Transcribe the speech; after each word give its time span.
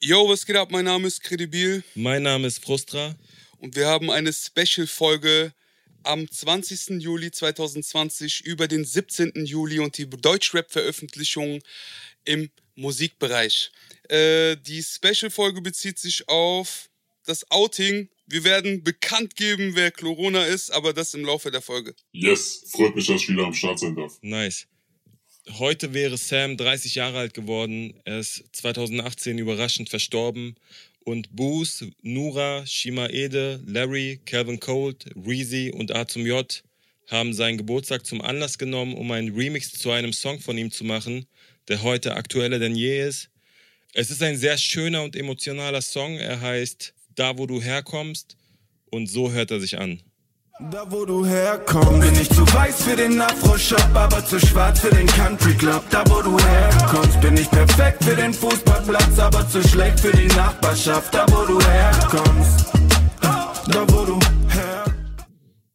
Yo, 0.00 0.28
was 0.28 0.46
geht 0.46 0.54
ab? 0.54 0.70
Mein 0.70 0.84
Name 0.84 1.08
ist 1.08 1.24
Credibil. 1.24 1.82
Mein 1.96 2.22
Name 2.22 2.46
ist 2.46 2.62
Frustra. 2.62 3.16
Und 3.58 3.74
wir 3.74 3.88
haben 3.88 4.12
eine 4.12 4.32
Special-Folge 4.32 5.52
am 6.04 6.30
20. 6.30 7.02
Juli 7.02 7.32
2020 7.32 8.42
über 8.44 8.68
den 8.68 8.84
17. 8.84 9.32
Juli 9.44 9.80
und 9.80 9.98
die 9.98 10.08
Deutschrap-Veröffentlichung 10.08 11.60
im 12.24 12.48
Musikbereich. 12.76 13.72
Äh, 14.08 14.56
die 14.58 14.84
Special-Folge 14.84 15.62
bezieht 15.62 15.98
sich 15.98 16.28
auf 16.28 16.88
das 17.26 17.50
Outing. 17.50 18.08
Wir 18.26 18.44
werden 18.44 18.84
bekannt 18.84 19.34
geben, 19.34 19.72
wer 19.74 19.90
Corona 19.90 20.44
ist, 20.44 20.70
aber 20.70 20.92
das 20.92 21.12
im 21.14 21.24
Laufe 21.24 21.50
der 21.50 21.60
Folge. 21.60 21.96
Yes, 22.12 22.62
freut 22.68 22.94
mich, 22.94 23.08
dass 23.08 23.22
ich 23.22 23.30
wieder 23.30 23.46
am 23.46 23.52
Start 23.54 23.80
sein 23.80 23.96
darf. 23.96 24.16
Nice. 24.22 24.68
Heute 25.56 25.94
wäre 25.94 26.18
Sam 26.18 26.58
30 26.58 26.96
Jahre 26.96 27.18
alt 27.18 27.32
geworden. 27.32 27.94
Er 28.04 28.18
ist 28.18 28.44
2018 28.52 29.38
überraschend 29.38 29.88
verstorben. 29.88 30.56
Und 31.04 31.34
Boos, 31.34 31.86
Nura, 32.02 32.66
Shima 32.66 33.06
Ede, 33.06 33.58
Larry, 33.66 34.20
Calvin 34.26 34.60
Colt, 34.60 35.06
Reezy 35.16 35.72
und 35.74 35.94
A 35.94 36.06
zum 36.06 36.26
J 36.26 36.62
haben 37.08 37.32
seinen 37.32 37.56
Geburtstag 37.56 38.04
zum 38.04 38.20
Anlass 38.20 38.58
genommen, 38.58 38.94
um 38.94 39.10
einen 39.10 39.34
Remix 39.34 39.72
zu 39.72 39.90
einem 39.90 40.12
Song 40.12 40.38
von 40.38 40.58
ihm 40.58 40.70
zu 40.70 40.84
machen, 40.84 41.24
der 41.68 41.82
heute 41.82 42.14
aktueller 42.14 42.58
denn 42.58 42.76
je 42.76 43.08
ist. 43.08 43.30
Es 43.94 44.10
ist 44.10 44.22
ein 44.22 44.36
sehr 44.36 44.58
schöner 44.58 45.02
und 45.02 45.16
emotionaler 45.16 45.80
Song. 45.80 46.18
Er 46.18 46.42
heißt 46.42 46.92
Da, 47.14 47.38
wo 47.38 47.46
du 47.46 47.62
herkommst. 47.62 48.36
Und 48.90 49.06
so 49.06 49.32
hört 49.32 49.50
er 49.50 49.60
sich 49.60 49.78
an. 49.78 50.02
Da 50.60 50.84
wo 50.90 51.04
du 51.04 51.24
herkommst, 51.24 52.00
bin 52.00 52.20
ich 52.20 52.28
zu 52.30 52.44
weiß 52.52 52.82
für 52.82 52.96
den 52.96 53.20
Afro-Shop, 53.20 53.94
aber 53.94 54.26
zu 54.26 54.40
schwarz 54.40 54.80
für 54.80 54.90
den 54.90 55.06
Country-Club. 55.06 55.84
Da 55.88 56.02
wo 56.10 56.20
du 56.20 56.36
herkommst, 56.36 57.20
bin 57.20 57.36
ich 57.36 57.48
perfekt 57.48 58.02
für 58.02 58.16
den 58.16 58.34
Fußballplatz, 58.34 59.20
aber 59.20 59.48
zu 59.48 59.62
schlecht 59.68 60.00
für 60.00 60.10
die 60.10 60.26
Nachbarschaft. 60.26 61.14
Da 61.14 61.26
wo 61.28 61.46
du 61.46 61.60
herkommst, 61.60 62.72
da 63.20 63.86
wo 63.88 64.04
du 64.04 64.18
herkommst. 64.48 64.96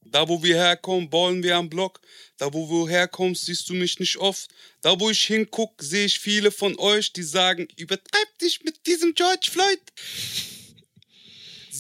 Da 0.03 0.27
wo 0.27 0.43
wir 0.43 0.57
herkommen, 0.57 1.09
ballen 1.09 1.41
wir 1.43 1.55
am 1.55 1.69
Block. 1.69 2.01
Da 2.37 2.53
wo 2.53 2.67
du 2.67 2.85
herkommst, 2.85 3.45
siehst 3.45 3.69
du 3.69 3.75
mich 3.75 4.01
nicht 4.01 4.17
oft. 4.17 4.49
Da 4.81 4.99
wo 4.99 5.09
ich 5.09 5.23
hinguck, 5.23 5.81
sehe 5.81 6.07
ich 6.07 6.19
viele 6.19 6.51
von 6.51 6.77
euch, 6.77 7.13
die 7.13 7.23
sagen, 7.23 7.69
übertreib 7.77 8.37
dich 8.41 8.65
mit 8.65 8.85
diesem 8.85 9.13
George 9.15 9.47
Floyd 9.49 9.79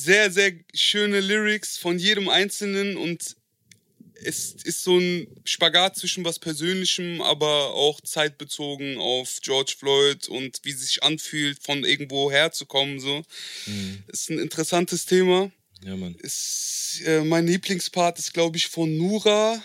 sehr, 0.03 0.31
sehr 0.31 0.53
schöne 0.73 1.19
Lyrics 1.19 1.77
von 1.77 1.97
jedem 1.97 2.29
Einzelnen 2.29 2.97
und 2.97 3.35
es 4.25 4.53
ist 4.63 4.83
so 4.83 4.97
ein 4.97 5.27
Spagat 5.43 5.97
zwischen 5.97 6.23
was 6.23 6.39
Persönlichem, 6.39 7.21
aber 7.21 7.73
auch 7.73 7.99
zeitbezogen 8.01 8.97
auf 8.97 9.39
George 9.41 9.73
Floyd 9.77 10.27
und 10.29 10.59
wie 10.63 10.71
es 10.71 10.81
sich 10.81 11.03
anfühlt, 11.03 11.59
von 11.61 11.83
irgendwo 11.83 12.31
herzukommen. 12.31 12.99
So. 12.99 13.23
Mhm. 13.65 14.03
Ist 14.07 14.29
ein 14.29 14.39
interessantes 14.39 15.05
Thema. 15.05 15.51
Ja, 15.83 15.97
Mann. 15.97 16.15
Ist, 16.15 17.01
äh, 17.05 17.21
mein 17.21 17.47
Lieblingspart 17.47 18.19
ist, 18.19 18.33
glaube 18.33 18.57
ich, 18.57 18.67
von 18.67 18.95
Nura 18.95 19.61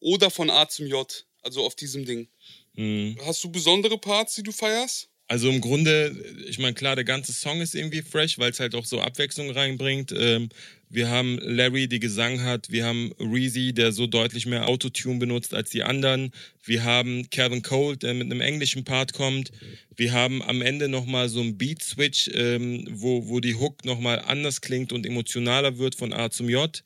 oder 0.00 0.30
von 0.30 0.50
A 0.50 0.68
zum 0.68 0.86
J. 0.86 1.24
Also 1.42 1.64
auf 1.64 1.74
diesem 1.74 2.04
Ding. 2.04 2.28
Mhm. 2.74 3.18
Hast 3.24 3.42
du 3.44 3.50
besondere 3.50 3.98
Parts, 3.98 4.34
die 4.34 4.42
du 4.42 4.52
feierst? 4.52 5.08
Also 5.26 5.48
im 5.48 5.62
Grunde, 5.62 6.14
ich 6.46 6.58
meine, 6.58 6.74
klar, 6.74 6.96
der 6.96 7.04
ganze 7.04 7.32
Song 7.32 7.62
ist 7.62 7.74
irgendwie 7.74 8.02
fresh, 8.02 8.38
weil 8.38 8.50
es 8.50 8.60
halt 8.60 8.74
auch 8.74 8.84
so 8.84 9.00
Abwechslung 9.00 9.50
reinbringt. 9.50 10.12
Ähm, 10.16 10.50
wir 10.90 11.08
haben 11.08 11.38
Larry, 11.40 11.88
die 11.88 11.98
Gesang 11.98 12.42
hat. 12.42 12.70
Wir 12.70 12.84
haben 12.84 13.12
Reezy, 13.18 13.72
der 13.72 13.90
so 13.92 14.06
deutlich 14.06 14.44
mehr 14.44 14.68
Autotune 14.68 15.18
benutzt 15.18 15.54
als 15.54 15.70
die 15.70 15.82
anderen. 15.82 16.30
Wir 16.62 16.84
haben 16.84 17.30
Calvin 17.30 17.62
Cole, 17.62 17.96
der 17.96 18.12
mit 18.12 18.30
einem 18.30 18.42
englischen 18.42 18.84
Part 18.84 19.14
kommt. 19.14 19.50
Wir 19.96 20.12
haben 20.12 20.42
am 20.42 20.60
Ende 20.60 20.88
nochmal 20.88 21.30
so 21.30 21.40
einen 21.40 21.56
Beat-Switch, 21.56 22.30
ähm, 22.34 22.86
wo, 22.90 23.26
wo 23.26 23.40
die 23.40 23.54
Hook 23.54 23.84
nochmal 23.86 24.20
anders 24.20 24.60
klingt 24.60 24.92
und 24.92 25.06
emotionaler 25.06 25.78
wird 25.78 25.94
von 25.94 26.12
A 26.12 26.30
zum 26.30 26.50
J. 26.50 26.82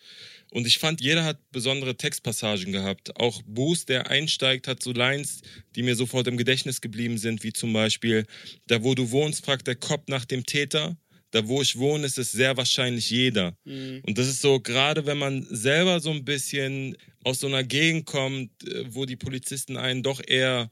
Und 0.50 0.66
ich 0.66 0.78
fand, 0.78 1.00
jeder 1.00 1.24
hat 1.24 1.38
besondere 1.50 1.96
Textpassagen 1.96 2.72
gehabt. 2.72 3.16
Auch 3.16 3.42
Boost, 3.46 3.88
der 3.88 4.10
einsteigt, 4.10 4.66
hat 4.66 4.82
so 4.82 4.92
Lines, 4.92 5.42
die 5.76 5.82
mir 5.82 5.94
sofort 5.94 6.26
im 6.26 6.36
Gedächtnis 6.36 6.80
geblieben 6.80 7.18
sind, 7.18 7.42
wie 7.42 7.52
zum 7.52 7.72
Beispiel, 7.72 8.26
da 8.66 8.82
wo 8.82 8.94
du 8.94 9.10
wohnst, 9.10 9.44
fragt 9.44 9.66
der 9.66 9.76
Kopf 9.76 10.04
nach 10.08 10.24
dem 10.24 10.46
Täter. 10.46 10.96
Da 11.30 11.46
wo 11.46 11.60
ich 11.60 11.76
wohne, 11.76 12.06
ist 12.06 12.16
es 12.16 12.32
sehr 12.32 12.56
wahrscheinlich 12.56 13.10
jeder. 13.10 13.54
Mhm. 13.64 14.00
Und 14.06 14.16
das 14.16 14.28
ist 14.28 14.40
so, 14.40 14.60
gerade 14.60 15.04
wenn 15.04 15.18
man 15.18 15.46
selber 15.50 16.00
so 16.00 16.10
ein 16.10 16.24
bisschen 16.24 16.96
aus 17.22 17.40
so 17.40 17.48
einer 17.48 17.64
Gegend 17.64 18.06
kommt, 18.06 18.50
äh, 18.64 18.84
wo 18.88 19.04
die 19.04 19.16
Polizisten 19.16 19.76
einen 19.76 20.02
doch 20.02 20.22
eher 20.26 20.70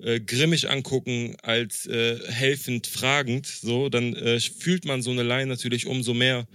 äh, 0.00 0.20
grimmig 0.20 0.68
angucken 0.68 1.36
als 1.42 1.86
äh, 1.86 2.18
helfend 2.30 2.86
fragend, 2.86 3.46
so, 3.46 3.88
dann 3.88 4.14
äh, 4.14 4.40
fühlt 4.40 4.84
man 4.84 5.02
so 5.02 5.10
eine 5.10 5.22
Line 5.22 5.46
natürlich 5.46 5.86
umso 5.86 6.14
mehr 6.14 6.46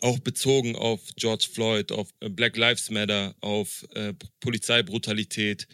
auch 0.00 0.18
bezogen 0.18 0.76
auf 0.76 1.00
George 1.16 1.46
Floyd, 1.52 1.92
auf 1.92 2.08
äh, 2.20 2.28
Black 2.28 2.56
Lives 2.56 2.90
Matter, 2.90 3.34
auf 3.40 3.86
äh, 3.94 4.12
Polizeibrutalität. 4.40 5.66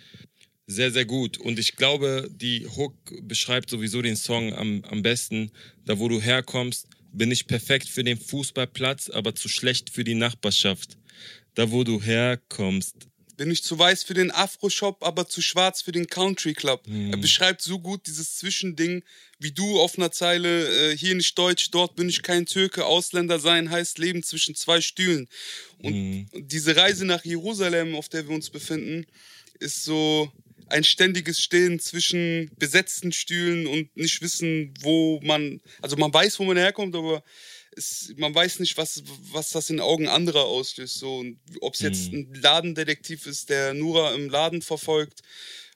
Sehr, 0.67 0.93
sehr 0.93 1.05
gut. 1.05 1.39
Und 1.39 1.59
ich 1.59 1.77
glaube, 1.77 2.31
die 2.33 2.67
Hook 2.67 2.95
beschreibt 3.23 3.71
sowieso 3.71 4.03
den 4.03 4.17
Song 4.17 4.55
am, 4.55 4.85
am 4.85 5.03
besten. 5.03 5.51
Da, 5.85 5.99
wo 5.99 6.09
du 6.09 6.21
herkommst, 6.21 6.87
bin 7.13 7.33
ich 7.33 7.49
perfekt 7.49 7.89
für 7.89 8.05
den 8.05 8.19
Fußballplatz, 8.19 9.11
aber 9.11 9.35
zu 9.35 9.49
schlecht 9.49 9.91
für 9.91 10.05
die 10.05 10.15
Nachbarschaft. 10.15 10.97
Da, 11.55 11.73
wo 11.73 11.83
du 11.83 12.01
herkommst, 12.01 13.10
bin 13.41 13.51
ich 13.51 13.63
zu 13.63 13.79
weiß 13.79 14.03
für 14.03 14.13
den 14.13 14.31
Afro-Shop, 14.31 15.03
aber 15.03 15.27
zu 15.27 15.41
schwarz 15.41 15.81
für 15.81 15.93
den 15.93 16.09
Country 16.09 16.53
Club. 16.53 16.87
Mhm. 16.87 17.11
Er 17.11 17.17
beschreibt 17.17 17.63
so 17.63 17.79
gut 17.79 18.07
dieses 18.07 18.37
Zwischending, 18.37 19.03
wie 19.39 19.51
du 19.51 19.81
auf 19.81 19.97
einer 19.97 20.13
Zeile, 20.13 20.91
äh, 20.93 20.95
hier 20.95 21.15
nicht 21.15 21.39
Deutsch, 21.39 21.71
dort 21.71 21.97
bin 21.97 22.11
ich 22.11 22.23
kein 22.23 22.45
Türke, 22.45 22.85
Ausländer 22.85 23.39
sein 23.39 23.71
heißt 23.71 23.97
Leben 23.97 24.23
zwischen 24.23 24.55
zwei 24.55 24.83
Stühlen. 24.83 25.27
Und 25.79 25.95
mhm. 25.95 26.29
diese 26.35 26.77
Reise 26.77 27.07
nach 27.07 27.25
Jerusalem, 27.25 27.95
auf 27.95 28.11
der 28.11 28.29
wir 28.29 28.35
uns 28.35 28.51
befinden, 28.51 29.07
ist 29.59 29.85
so 29.85 30.31
ein 30.67 30.85
ständiges 30.85 31.41
Stehen 31.41 31.81
zwischen 31.81 32.51
besetzten 32.59 33.11
Stühlen 33.11 33.67
und 33.67 33.97
nicht 33.97 34.21
wissen, 34.21 34.75
wo 34.83 35.19
man, 35.23 35.63
also 35.81 35.97
man 35.97 36.13
weiß, 36.13 36.39
wo 36.41 36.45
man 36.45 36.59
herkommt, 36.59 36.95
aber 36.95 37.25
es, 37.81 38.13
man 38.17 38.35
weiß 38.35 38.61
nicht, 38.61 38.77
was, 38.77 39.03
was 39.33 39.51
das 39.51 39.71
in 39.71 39.81
Augen 39.81 40.09
anderer 40.09 40.45
auslöst. 40.45 40.99
So. 40.99 41.25
Ob 41.61 41.75
es 41.75 41.81
jetzt 41.81 42.13
mhm. 42.13 42.19
ein 42.19 42.35
Ladendetektiv 42.43 43.27
ist, 43.27 43.51
der 43.51 43.75
Nura 43.75 44.15
im 44.15 44.29
Laden 44.29 44.63
verfolgt 44.63 45.21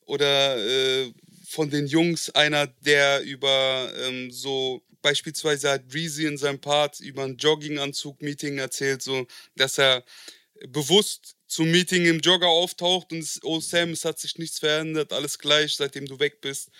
oder 0.06 0.56
äh, 0.56 1.12
von 1.46 1.70
den 1.70 1.86
Jungs 1.86 2.30
einer, 2.30 2.66
der 2.66 3.22
über 3.22 3.92
ähm, 3.96 4.30
so 4.30 4.82
beispielsweise 5.02 5.70
hat 5.70 5.82
Reezy 5.92 6.26
in 6.26 6.38
seinem 6.38 6.60
Part 6.60 7.00
über 7.00 7.24
ein 7.24 7.36
Jogginganzug-Meeting 7.36 8.58
erzählt, 8.58 9.02
so 9.02 9.26
dass 9.54 9.78
er 9.78 10.04
bewusst 10.68 11.36
zum 11.46 11.70
Meeting 11.70 12.06
im 12.06 12.20
Jogger 12.20 12.48
auftaucht 12.48 13.12
und 13.12 13.24
oh 13.42 13.60
Sam, 13.60 13.90
es 13.90 14.04
hat 14.04 14.18
sich 14.18 14.38
nichts 14.38 14.58
verändert, 14.58 15.12
alles 15.12 15.38
gleich, 15.38 15.76
seitdem 15.76 16.06
du 16.06 16.18
weg 16.18 16.40
bist. 16.40 16.70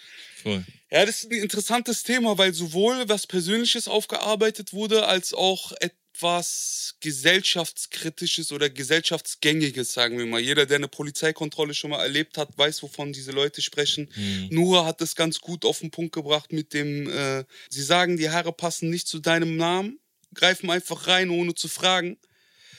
Voll. 0.45 0.65
Ja, 0.91 1.05
das 1.05 1.23
ist 1.23 1.33
ein 1.33 1.39
interessantes 1.39 2.03
Thema, 2.03 2.39
weil 2.39 2.55
sowohl 2.55 3.09
was 3.09 3.27
Persönliches 3.27 3.89
aufgearbeitet 3.89 4.73
wurde, 4.73 5.07
als 5.07 5.35
auch 5.35 5.73
etwas 5.81 6.95
gesellschaftskritisches 7.01 8.53
oder 8.53 8.71
gesellschaftsgängiges, 8.71 9.93
sagen 9.93 10.19
wir 10.19 10.27
mal. 10.27 10.41
Jeder, 10.41 10.67
der 10.67 10.77
eine 10.77 10.89
Polizeikontrolle 10.89 11.75
schon 11.75 11.91
mal 11.91 12.03
erlebt 12.03 12.39
hat, 12.39 12.57
weiß, 12.57 12.83
wovon 12.83 13.13
diese 13.13 13.33
Leute 13.33 13.63
sprechen. 13.63 14.09
Mhm. 14.15 14.49
Nura 14.51 14.85
hat 14.85 15.01
das 15.01 15.17
ganz 15.17 15.41
gut 15.41 15.65
auf 15.65 15.81
den 15.81 15.91
Punkt 15.91 16.15
gebracht 16.15 16.53
mit 16.53 16.75
dem, 16.75 17.11
äh, 17.11 17.45
sie 17.71 17.83
sagen, 17.83 18.17
die 18.17 18.31
Haare 18.31 18.53
passen 18.53 18.91
nicht 18.91 19.09
zu 19.09 19.19
deinem 19.19 19.57
Namen, 19.57 19.99
greifen 20.35 20.71
einfach 20.71 21.09
rein, 21.09 21.31
ohne 21.31 21.55
zu 21.55 21.69
fragen 21.69 22.19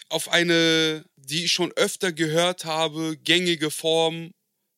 auf 0.10 0.32
eine, 0.32 1.04
die 1.16 1.46
ich 1.46 1.52
schon 1.52 1.72
öfter 1.74 2.12
gehört 2.12 2.66
habe, 2.66 3.18
gängige 3.24 3.72
Form 3.72 4.32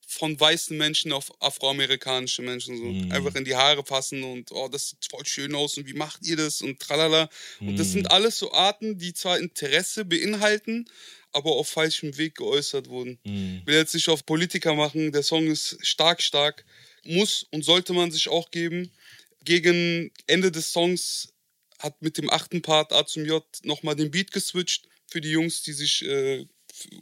von 0.09 0.39
weißen 0.39 0.77
Menschen 0.77 1.11
auf 1.11 1.31
afroamerikanische 1.41 2.41
Menschen. 2.41 2.77
So 2.77 2.83
mhm. 2.83 3.11
einfach 3.11 3.35
in 3.35 3.43
die 3.43 3.55
Haare 3.55 3.83
passen 3.83 4.23
und 4.23 4.53
oh, 4.53 4.69
das 4.69 4.89
sieht 4.89 5.05
voll 5.11 5.25
schön 5.25 5.53
aus 5.53 5.77
und 5.77 5.85
wie 5.85 5.93
macht 5.93 6.25
ihr 6.25 6.37
das 6.37 6.61
und 6.61 6.79
tralala. 6.79 7.29
Mhm. 7.59 7.67
Und 7.67 7.79
das 7.79 7.91
sind 7.91 8.03
mhm. 8.03 8.11
alles 8.11 8.39
so 8.39 8.53
Arten, 8.53 8.97
die 8.97 9.13
zwar 9.13 9.37
Interesse 9.37 10.05
beinhalten, 10.05 10.89
aber 11.33 11.51
auf 11.51 11.67
falschem 11.67 12.17
Weg 12.17 12.35
geäußert 12.35 12.87
wurden. 12.87 13.19
Mhm. 13.25 13.59
Ich 13.61 13.67
will 13.67 13.75
jetzt 13.75 13.93
nicht 13.93 14.07
auf 14.07 14.25
Politiker 14.25 14.75
machen, 14.75 15.11
der 15.11 15.23
Song 15.23 15.47
ist 15.47 15.77
stark, 15.85 16.21
stark. 16.21 16.65
Muss 17.03 17.45
und 17.51 17.63
sollte 17.63 17.93
man 17.93 18.11
sich 18.11 18.29
auch 18.29 18.49
geben. 18.49 18.91
Gegen 19.43 20.11
Ende 20.25 20.51
des 20.51 20.71
Songs 20.71 21.33
hat 21.79 22.01
mit 22.01 22.17
dem 22.17 22.29
achten 22.29 22.61
Part 22.61 22.91
A 22.91 23.05
zum 23.05 23.25
J 23.25 23.45
nochmal 23.63 23.95
den 23.95 24.11
Beat 24.11 24.31
geswitcht 24.31 24.87
für 25.05 25.21
die 25.21 25.31
Jungs, 25.31 25.63
die 25.63 25.73
sich 25.73 26.03
äh, 26.05 26.45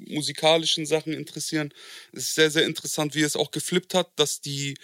musikalischen 0.07 0.86
Sachen 0.86 1.13
interessieren. 1.13 1.74
Es 2.12 2.27
ist 2.27 2.36
sehr, 2.36 2.51
sehr 2.51 2.66
interessant, 2.66 3.16
wie 3.16 3.22
es 3.22 3.36
auch 3.36 3.51
geflippt 3.51 3.94
hat, 3.94 4.10
dass 4.16 4.42
die 4.42 4.75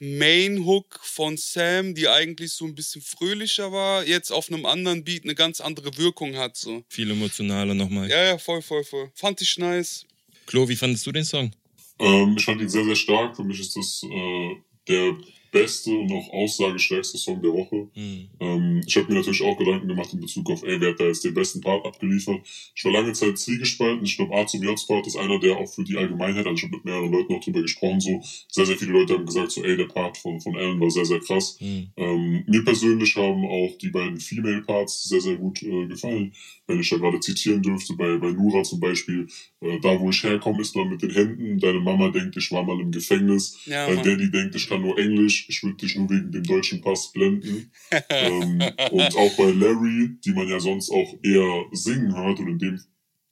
Main 0.00 0.64
Hook 0.64 1.00
von 1.02 1.36
Sam, 1.36 1.94
die 1.94 2.08
eigentlich 2.08 2.52
so 2.52 2.64
ein 2.64 2.74
bisschen 2.74 3.00
fröhlicher 3.00 3.70
war, 3.70 4.04
jetzt 4.04 4.32
auf 4.32 4.50
einem 4.50 4.66
anderen 4.66 5.04
Beat 5.04 5.24
eine 5.24 5.34
ganz 5.34 5.60
andere 5.60 5.96
Wirkung 5.96 6.36
hat. 6.36 6.56
So. 6.56 6.84
Viel 6.88 7.10
emotionaler 7.10 7.74
nochmal. 7.74 8.10
Ja, 8.10 8.24
ja, 8.24 8.38
voll, 8.38 8.60
voll, 8.60 8.84
voll. 8.84 9.10
Fand 9.14 9.40
ich 9.40 9.56
nice. 9.56 10.04
Klo, 10.46 10.68
wie 10.68 10.76
fandest 10.76 11.06
du 11.06 11.12
den 11.12 11.24
Song? 11.24 11.52
Ähm, 12.00 12.34
ich 12.36 12.44
fand 12.44 12.60
ihn 12.60 12.68
sehr, 12.68 12.84
sehr 12.84 12.96
stark. 12.96 13.36
Für 13.36 13.44
mich 13.44 13.60
ist 13.60 13.76
das 13.76 14.02
äh, 14.02 14.56
der 14.88 15.16
beste 15.54 15.90
und 15.90 16.12
auch 16.12 16.28
aussagestärkste 16.32 17.16
Song 17.16 17.40
der 17.40 17.52
Woche. 17.52 17.88
Mhm. 17.94 18.28
Ähm, 18.40 18.82
ich 18.84 18.96
habe 18.96 19.06
mir 19.08 19.20
natürlich 19.20 19.42
auch 19.42 19.56
Gedanken 19.56 19.86
gemacht 19.86 20.12
in 20.12 20.20
Bezug 20.20 20.50
auf, 20.50 20.64
ey, 20.64 20.80
wer 20.80 20.90
hat 20.90 21.00
da 21.00 21.04
jetzt 21.04 21.24
den 21.24 21.32
besten 21.32 21.60
Part 21.60 21.86
abgeliefert? 21.86 22.40
Ich 22.74 22.84
war 22.84 22.92
lange 22.92 23.12
Zeit 23.12 23.38
zwiegespalten. 23.38 24.04
Ich 24.04 24.16
glaube, 24.16 24.34
A 24.34 24.46
zum 24.46 24.62
J-Part 24.62 25.06
ist 25.06 25.16
einer, 25.16 25.38
der 25.38 25.56
auch 25.56 25.68
für 25.68 25.84
die 25.84 25.96
Allgemeinheit, 25.96 26.44
also 26.46 26.56
ich 26.56 26.64
habe 26.64 26.76
mit 26.76 26.84
mehreren 26.84 27.12
Leuten 27.12 27.34
auch 27.34 27.40
drüber 27.40 27.62
gesprochen, 27.62 28.00
so 28.00 28.20
sehr, 28.48 28.66
sehr 28.66 28.76
viele 28.76 28.92
Leute 28.92 29.14
haben 29.14 29.26
gesagt, 29.26 29.52
so, 29.52 29.62
ey, 29.62 29.76
der 29.76 29.86
Part 29.86 30.18
von, 30.18 30.40
von 30.40 30.56
Alan 30.56 30.80
war 30.80 30.90
sehr, 30.90 31.04
sehr 31.04 31.20
krass. 31.20 31.56
Mhm. 31.60 31.88
Ähm, 31.96 32.44
mir 32.48 32.64
persönlich 32.64 33.14
haben 33.14 33.44
auch 33.44 33.78
die 33.78 33.90
beiden 33.90 34.18
Female 34.18 34.62
Parts 34.62 35.04
sehr, 35.04 35.20
sehr 35.20 35.36
gut 35.36 35.62
äh, 35.62 35.86
gefallen. 35.86 36.32
Wenn 36.66 36.80
ich 36.80 36.88
da 36.88 36.96
gerade 36.96 37.20
zitieren 37.20 37.62
dürfte, 37.62 37.94
bei, 37.94 38.16
bei 38.16 38.32
Nura 38.32 38.62
zum 38.62 38.80
Beispiel, 38.80 39.26
äh, 39.60 39.78
da 39.80 39.98
wo 40.00 40.10
ich 40.10 40.22
herkomme, 40.22 40.62
ist 40.62 40.74
man 40.74 40.88
mit 40.88 41.02
den 41.02 41.10
Händen, 41.10 41.58
deine 41.58 41.80
Mama 41.80 42.10
denkt, 42.10 42.36
ich 42.36 42.50
war 42.52 42.62
mal 42.62 42.80
im 42.80 42.90
Gefängnis, 42.90 43.60
Ja, 43.66 43.86
dein 43.86 43.96
Mann. 43.96 44.04
Daddy 44.04 44.30
denkt, 44.30 44.54
ich 44.54 44.68
kann 44.68 44.80
nur 44.80 44.98
Englisch, 44.98 45.46
ich 45.48 45.62
würde 45.62 45.76
dich 45.76 45.96
nur 45.96 46.08
wegen 46.08 46.32
dem 46.32 46.44
deutschen 46.44 46.80
Pass 46.80 47.12
blenden. 47.12 47.70
ähm, 48.08 48.62
und 48.90 49.16
auch 49.16 49.36
bei 49.36 49.50
Larry, 49.50 50.16
die 50.24 50.32
man 50.32 50.48
ja 50.48 50.58
sonst 50.58 50.90
auch 50.90 51.14
eher 51.22 51.64
singen 51.72 52.16
hört, 52.16 52.38
und 52.40 52.48
in 52.48 52.58
dem 52.58 52.80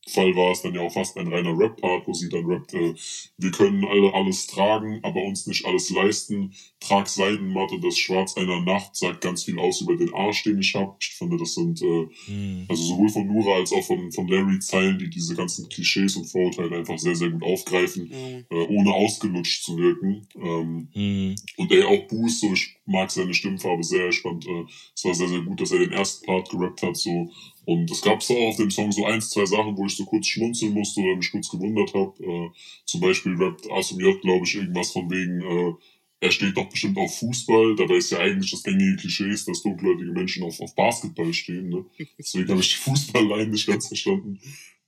Fall 0.09 0.35
war 0.35 0.51
es 0.53 0.63
dann 0.63 0.75
ja 0.75 0.81
auch 0.81 0.93
fast 0.93 1.17
ein 1.17 1.29
reiner 1.33 1.57
Rap-Part, 1.57 2.07
wo 2.09 2.13
sie 2.13 2.29
dann 2.29 2.45
rappt, 2.47 2.75
äh, 2.75 2.93
wir 3.39 3.51
können 3.53 3.85
alle 3.85 4.13
alles 4.15 4.47
tragen, 4.49 4.99
aber 5.03 5.23
uns 5.23 5.47
nicht 5.47 5.65
alles 5.65 5.91
leisten. 5.91 6.53
Trag 6.81 7.09
Seidenmatte, 7.09 7.79
das 7.81 7.97
Schwarz 7.97 8.37
einer 8.37 8.61
Nacht 8.61 8.97
sagt 8.97 9.21
ganz 9.21 9.45
viel 9.45 9.59
aus 9.61 9.81
über 9.81 9.97
den 9.97 10.13
Arsch, 10.13 10.43
den 10.43 10.59
ich 10.59 10.75
hab. 10.75 10.97
Ich 11.01 11.11
finde, 11.11 11.37
das 11.37 11.55
sind 11.55 11.81
äh, 11.83 12.07
Mhm. 12.29 12.67
also 12.69 12.83
sowohl 12.83 13.09
von 13.11 13.27
Nura 13.27 13.57
als 13.57 13.73
auch 13.73 13.85
von, 13.85 14.11
von 14.13 14.27
Larry 14.29 14.59
Zeilen, 14.59 14.99
die 14.99 15.09
diese 15.09 15.35
ganzen 15.37 15.69
Klischees 15.69 16.17
und 16.17 16.25
Vorurteile 16.27 16.77
einfach 16.79 16.99
sehr, 16.99 17.15
sehr 17.15 17.31
gut 17.31 17.43
aufgreifen, 17.43 18.09
Mann. 18.09 18.45
äh, 18.51 18.67
ohne 18.67 18.93
ausgelutscht 18.93 19.63
zu 19.65 19.77
wirken. 19.77 20.27
Ähm, 20.37 20.89
Mhm. 20.95 21.35
und 21.59 21.73
ey, 21.73 21.85
auch 21.85 22.07
Boost, 22.09 22.41
so, 22.41 22.53
ich 22.53 22.77
mag 22.93 23.11
seine 23.11 23.35
Stimmfarbe 23.35 23.83
sehr. 23.83 24.09
Ich 24.09 24.21
fand, 24.21 24.47
äh, 24.47 24.65
es 24.95 25.05
war 25.05 25.15
sehr, 25.15 25.29
sehr 25.29 25.41
gut, 25.41 25.61
dass 25.61 25.73
er 25.73 25.81
den 25.81 25.93
ersten 25.93 26.25
Part 26.27 26.51
gerappt 26.51 26.83
hat, 26.83 26.97
so. 26.97 27.31
Und 27.65 27.91
es 27.91 28.03
gab 28.03 28.23
so 28.23 28.37
auf 28.37 28.57
dem 28.57 28.71
Song 28.71 28.93
so 28.93 29.05
eins, 29.07 29.31
zwei 29.31 29.47
Sachen, 29.47 29.77
wo 29.77 29.87
ich 29.87 29.97
so 29.97 30.05
kurz 30.05 30.27
schmunzeln 30.27 30.75
musste 30.75 31.01
oder 31.01 31.17
mich 31.17 31.31
kurz 31.31 31.49
gewundert 31.49 31.95
habe. 31.95 32.13
Äh, 32.23 32.51
zum 32.85 33.01
Beispiel 33.01 33.35
rappt 33.37 33.71
Asum 33.71 34.01
J, 34.01 34.21
glaube 34.21 34.45
ich, 34.45 34.55
irgendwas 34.55 34.93
von 34.93 35.11
wegen, 35.11 35.41
äh, 35.41 35.75
er 36.23 36.31
steht 36.31 36.57
doch 36.57 36.69
bestimmt 36.69 36.97
auf 36.99 37.19
Fußball. 37.19 37.75
Dabei 37.75 37.97
ist 37.97 38.13
ja 38.13 38.19
eigentlich 38.19 38.53
das 38.53 38.63
gängige 38.63 38.97
Klischee, 38.97 39.31
dass 39.31 39.63
dunkelhäutige 39.63 40.13
Menschen 40.13 40.45
auf, 40.45 40.61
auf 40.61 40.73
Basketball 40.77 41.33
stehen. 41.35 41.69
Ne? 41.69 41.85
Deswegen 42.17 42.49
habe 42.49 42.61
ich 42.61 42.69
die 42.69 42.77
Fußballline 42.77 43.51
nicht 43.51 43.67
ganz 43.67 43.89
verstanden. 43.89 44.39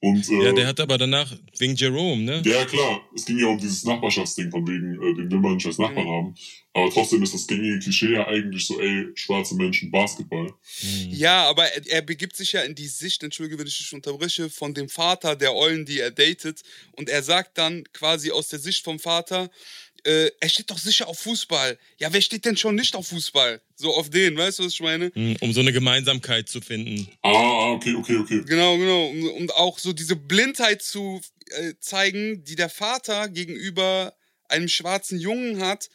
Und, 0.05 0.29
äh, 0.29 0.45
Ja, 0.45 0.53
der 0.53 0.67
hat 0.67 0.81
aber 0.81 0.99
danach, 0.99 1.35
wegen 1.57 1.75
Jerome, 1.77 2.23
ne? 2.25 2.43
ja, 2.45 2.67
klar. 2.67 3.01
Es 3.15 3.25
ging 3.25 3.39
ja 3.39 3.47
um 3.47 3.59
dieses 3.59 3.85
Nachbarschaftsding, 3.85 4.51
von 4.51 4.67
wegen, 4.69 4.93
äh, 5.01 5.15
den 5.17 5.31
will 5.31 5.39
man 5.41 5.55
nicht 5.55 5.65
als 5.67 5.79
Nachbarn 5.79 6.07
Mhm. 6.07 6.11
haben. 6.11 6.35
Aber 6.75 6.91
trotzdem 6.91 7.23
ist 7.23 7.33
das 7.33 7.47
gängige 7.47 7.79
Klischee 7.79 8.13
ja 8.13 8.27
eigentlich 8.27 8.67
so, 8.67 8.79
ey, 8.81 9.07
schwarze 9.15 9.55
Menschen, 9.55 9.91
Basketball. 9.91 10.53
Mhm. 10.83 11.09
Ja, 11.11 11.49
aber 11.49 11.65
er, 11.73 11.87
er 11.87 12.03
begibt 12.03 12.37
sich 12.37 12.53
ja 12.53 12.61
in 12.63 12.75
die 12.75 12.89
Sicht, 12.89 13.23
entschuldige, 13.23 13.59
wenn 13.59 13.67
ich 13.67 13.79
dich 13.79 13.93
unterbreche, 13.95 14.51
von 14.51 14.75
dem 14.75 14.91
Vater 14.91 15.37
der 15.37 15.55
Eulen, 15.55 15.87
die 15.87 16.01
er 16.01 16.11
datet. 16.11 16.61
Und 16.93 17.09
er 17.09 17.23
sagt 17.23 17.57
dann 17.57 17.85
quasi 17.95 18.31
aus 18.31 18.49
der 18.49 18.59
Sicht 18.59 18.85
vom 18.85 18.99
Vater, 18.99 19.49
äh, 20.05 20.31
er 20.41 20.49
steht 20.49 20.71
doch 20.71 20.79
sicher 20.79 21.09
auf 21.09 21.19
Fußball. 21.21 21.79
Ja, 21.99 22.13
wer 22.13 22.21
steht 22.21 22.45
denn 22.45 22.57
schon 22.57 22.75
nicht 22.75 22.95
auf 22.95 23.09
Fußball? 23.09 23.61
So 23.77 23.95
auf 23.95 24.11
den, 24.11 24.37
weißt 24.37 24.59
du, 24.59 24.65
was 24.65 24.73
ich 24.73 24.81
meine? 24.81 25.11
Mhm, 25.15 25.37
Um 25.41 25.53
so 25.53 25.61
eine 25.61 25.73
Gemeinsamkeit 25.73 26.49
zu 26.49 26.61
finden. 26.61 27.09
Ah, 27.23 27.31
ah, 27.33 27.73
okay, 27.73 27.95
okay, 27.95 28.17
okay. 28.17 28.43
Genau, 28.47 28.77
genau. 28.77 29.07
Und, 29.07 29.29
und 29.31 29.55
auch 29.55 29.79
so 29.79 29.93
diese 29.93 30.17
Blindheit 30.17 30.83
zu 30.83 31.21
äh, 31.51 31.75
zeigen, 31.81 32.45
die 32.45 32.57
der 32.57 32.69
Vater 32.69 33.29
gegenüber 33.29 34.15
einem 34.49 34.69
schwarzen 34.69 35.19
Jungen 35.19 35.61
hat, 35.61 35.89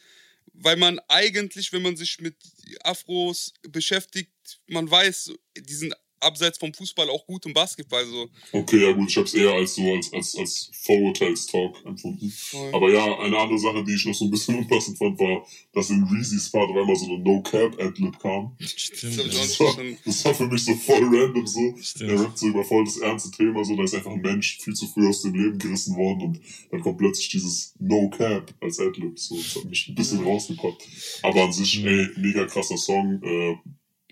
weil 0.52 0.76
man 0.76 0.98
eigentlich, 1.08 1.72
wenn 1.72 1.82
man 1.82 1.96
sich 1.96 2.20
mit 2.20 2.36
Afros 2.82 3.54
beschäftigt, 3.68 4.30
man 4.66 4.90
weiß, 4.90 5.32
die 5.56 5.74
sind 5.74 5.94
abseits 6.20 6.58
vom 6.58 6.72
Fußball 6.72 7.08
auch 7.10 7.26
gut 7.26 7.46
im 7.46 7.52
Basketball 7.54 8.04
so. 8.06 8.28
Okay, 8.52 8.84
ja 8.84 8.92
gut, 8.92 9.08
ich 9.10 9.16
hab's 9.16 9.34
eher 9.34 9.52
als 9.52 9.74
so, 9.74 9.82
als, 9.92 10.12
als, 10.12 10.36
als 10.36 10.70
Vorurteilstalk 10.84 11.84
empfunden. 11.84 12.30
Voll. 12.30 12.74
Aber 12.74 12.90
ja, 12.90 13.18
eine 13.18 13.38
andere 13.38 13.58
Sache, 13.58 13.82
die 13.84 13.94
ich 13.94 14.04
noch 14.06 14.14
so 14.14 14.26
ein 14.26 14.30
bisschen 14.30 14.58
unpassend 14.58 14.98
fand, 14.98 15.18
war, 15.18 15.46
dass 15.72 15.90
in 15.90 16.04
Reezy's 16.04 16.50
Part 16.50 16.70
auf 16.70 16.76
einmal 16.76 16.96
so 16.96 17.06
eine 17.06 17.18
No-Cap-Adlib 17.18 18.18
kam. 18.18 18.56
Stimmt. 18.60 19.18
Das 19.18 19.58
ja. 19.58 19.66
War, 19.66 19.76
das 20.04 20.24
war 20.24 20.34
für 20.34 20.46
mich 20.46 20.64
so 20.64 20.74
voll 20.74 21.04
random 21.04 21.46
so. 21.46 21.74
Stimmt. 21.80 22.10
Er 22.10 22.20
rappt 22.20 22.38
so 22.38 22.46
über 22.48 22.64
voll 22.64 22.84
das 22.84 22.98
ernste 22.98 23.30
Thema, 23.30 23.64
so, 23.64 23.76
da 23.76 23.84
ist 23.84 23.94
einfach 23.94 24.12
ein 24.12 24.20
Mensch 24.20 24.58
viel 24.60 24.74
zu 24.74 24.86
früh 24.86 25.08
aus 25.08 25.22
dem 25.22 25.34
Leben 25.34 25.58
gerissen 25.58 25.96
worden 25.96 26.22
und 26.22 26.40
dann 26.70 26.80
kommt 26.80 26.98
plötzlich 26.98 27.28
dieses 27.28 27.74
No 27.78 28.10
Cap 28.10 28.52
als 28.60 28.78
Adlib, 28.78 29.18
so, 29.18 29.36
das 29.36 29.56
hat 29.56 29.64
mich 29.64 29.88
ein 29.88 29.94
bisschen 29.94 30.22
rausgepackt. 30.24 30.86
Aber 31.22 31.44
an 31.44 31.52
sich, 31.52 31.80
Mhm. 31.80 31.86
ey, 31.88 32.08
mega 32.16 32.44
krasser 32.46 32.76
Song, 32.76 33.22
äh, 33.22 33.56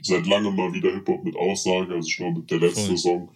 seit 0.03 0.27
langem 0.27 0.55
mal 0.56 0.73
wieder 0.73 0.93
Hip-Hop 0.93 1.25
mit 1.25 1.37
Aussage, 1.37 1.95
also 1.95 2.06
ich 2.06 2.17
glaube, 2.17 2.43
der 2.43 2.59
letzte 2.59 2.89
Voll. 2.89 2.97
Song, 2.99 3.31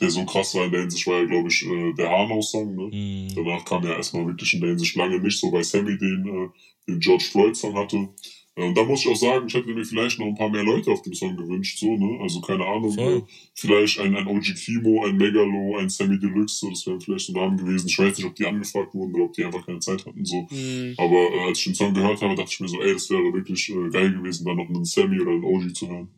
der 0.00 0.10
so 0.10 0.24
krass 0.24 0.54
war 0.54 0.64
in 0.64 0.72
der 0.72 0.80
Hinsicht, 0.80 1.06
war 1.06 1.20
ja, 1.20 1.24
glaube 1.24 1.48
ich, 1.48 1.64
äh, 1.64 1.92
der 1.94 2.10
Hanau-Song, 2.10 2.74
ne? 2.74 2.96
Mhm. 2.96 3.34
Danach 3.34 3.64
kam 3.64 3.84
ja 3.84 3.96
erstmal 3.96 4.26
wirklich 4.26 4.52
in 4.54 4.60
der 4.60 4.70
Hinsicht 4.70 4.96
lange 4.96 5.18
nicht, 5.18 5.38
so 5.38 5.50
bei 5.50 5.62
Sammy 5.62 5.96
den, 5.98 6.26
äh, 6.26 6.48
den 6.88 7.00
George 7.00 7.24
Floyd-Song 7.30 7.74
hatte. 7.74 8.08
Äh, 8.56 8.64
Und 8.66 8.76
da 8.76 8.82
muss 8.84 9.04
ich 9.04 9.08
auch 9.10 9.16
sagen, 9.16 9.46
ich 9.46 9.54
hätte 9.54 9.68
mir 9.72 9.84
vielleicht 9.84 10.18
noch 10.18 10.26
ein 10.26 10.34
paar 10.34 10.48
mehr 10.50 10.64
Leute 10.64 10.90
auf 10.90 11.02
dem 11.02 11.14
Song 11.14 11.36
gewünscht, 11.36 11.78
so, 11.78 11.96
ne? 11.96 12.18
Also 12.20 12.40
keine 12.40 12.64
Ahnung, 12.64 12.92
Voll. 12.92 13.18
äh, 13.18 13.22
vielleicht 13.54 14.00
ein, 14.00 14.16
ein 14.16 14.26
OG 14.26 14.54
Kimo, 14.54 15.04
ein 15.04 15.16
Megalo, 15.16 15.76
ein 15.76 15.88
Sammy 15.88 16.18
Deluxe, 16.18 16.56
so, 16.60 16.70
das 16.70 16.86
wären 16.86 17.00
vielleicht 17.00 17.26
so 17.26 17.32
Namen 17.32 17.56
gewesen. 17.56 17.88
Ich 17.88 17.98
weiß 17.98 18.16
nicht, 18.16 18.26
ob 18.26 18.34
die 18.34 18.46
angefragt 18.46 18.94
wurden 18.94 19.14
oder 19.14 19.24
ob 19.24 19.32
die 19.34 19.44
einfach 19.44 19.64
keine 19.64 19.78
Zeit 19.80 20.04
hatten, 20.06 20.24
so. 20.24 20.46
Hm. 20.48 20.94
Aber 20.96 21.30
äh, 21.34 21.40
als 21.48 21.58
ich 21.58 21.64
den 21.66 21.74
Song 21.74 21.94
gehört 21.94 22.20
habe, 22.22 22.34
dachte 22.34 22.50
ich 22.52 22.60
mir 22.60 22.68
so, 22.68 22.80
ey, 22.82 22.92
das 22.94 23.10
wäre 23.10 23.32
wirklich 23.32 23.68
äh, 23.68 23.90
geil 23.90 24.12
gewesen, 24.12 24.44
da 24.46 24.54
noch 24.54 24.68
einen 24.68 24.84
Sammy 24.84 25.20
oder 25.20 25.32
einen 25.32 25.44
OG 25.44 25.74
zu 25.74 25.88
hören. 25.88 26.08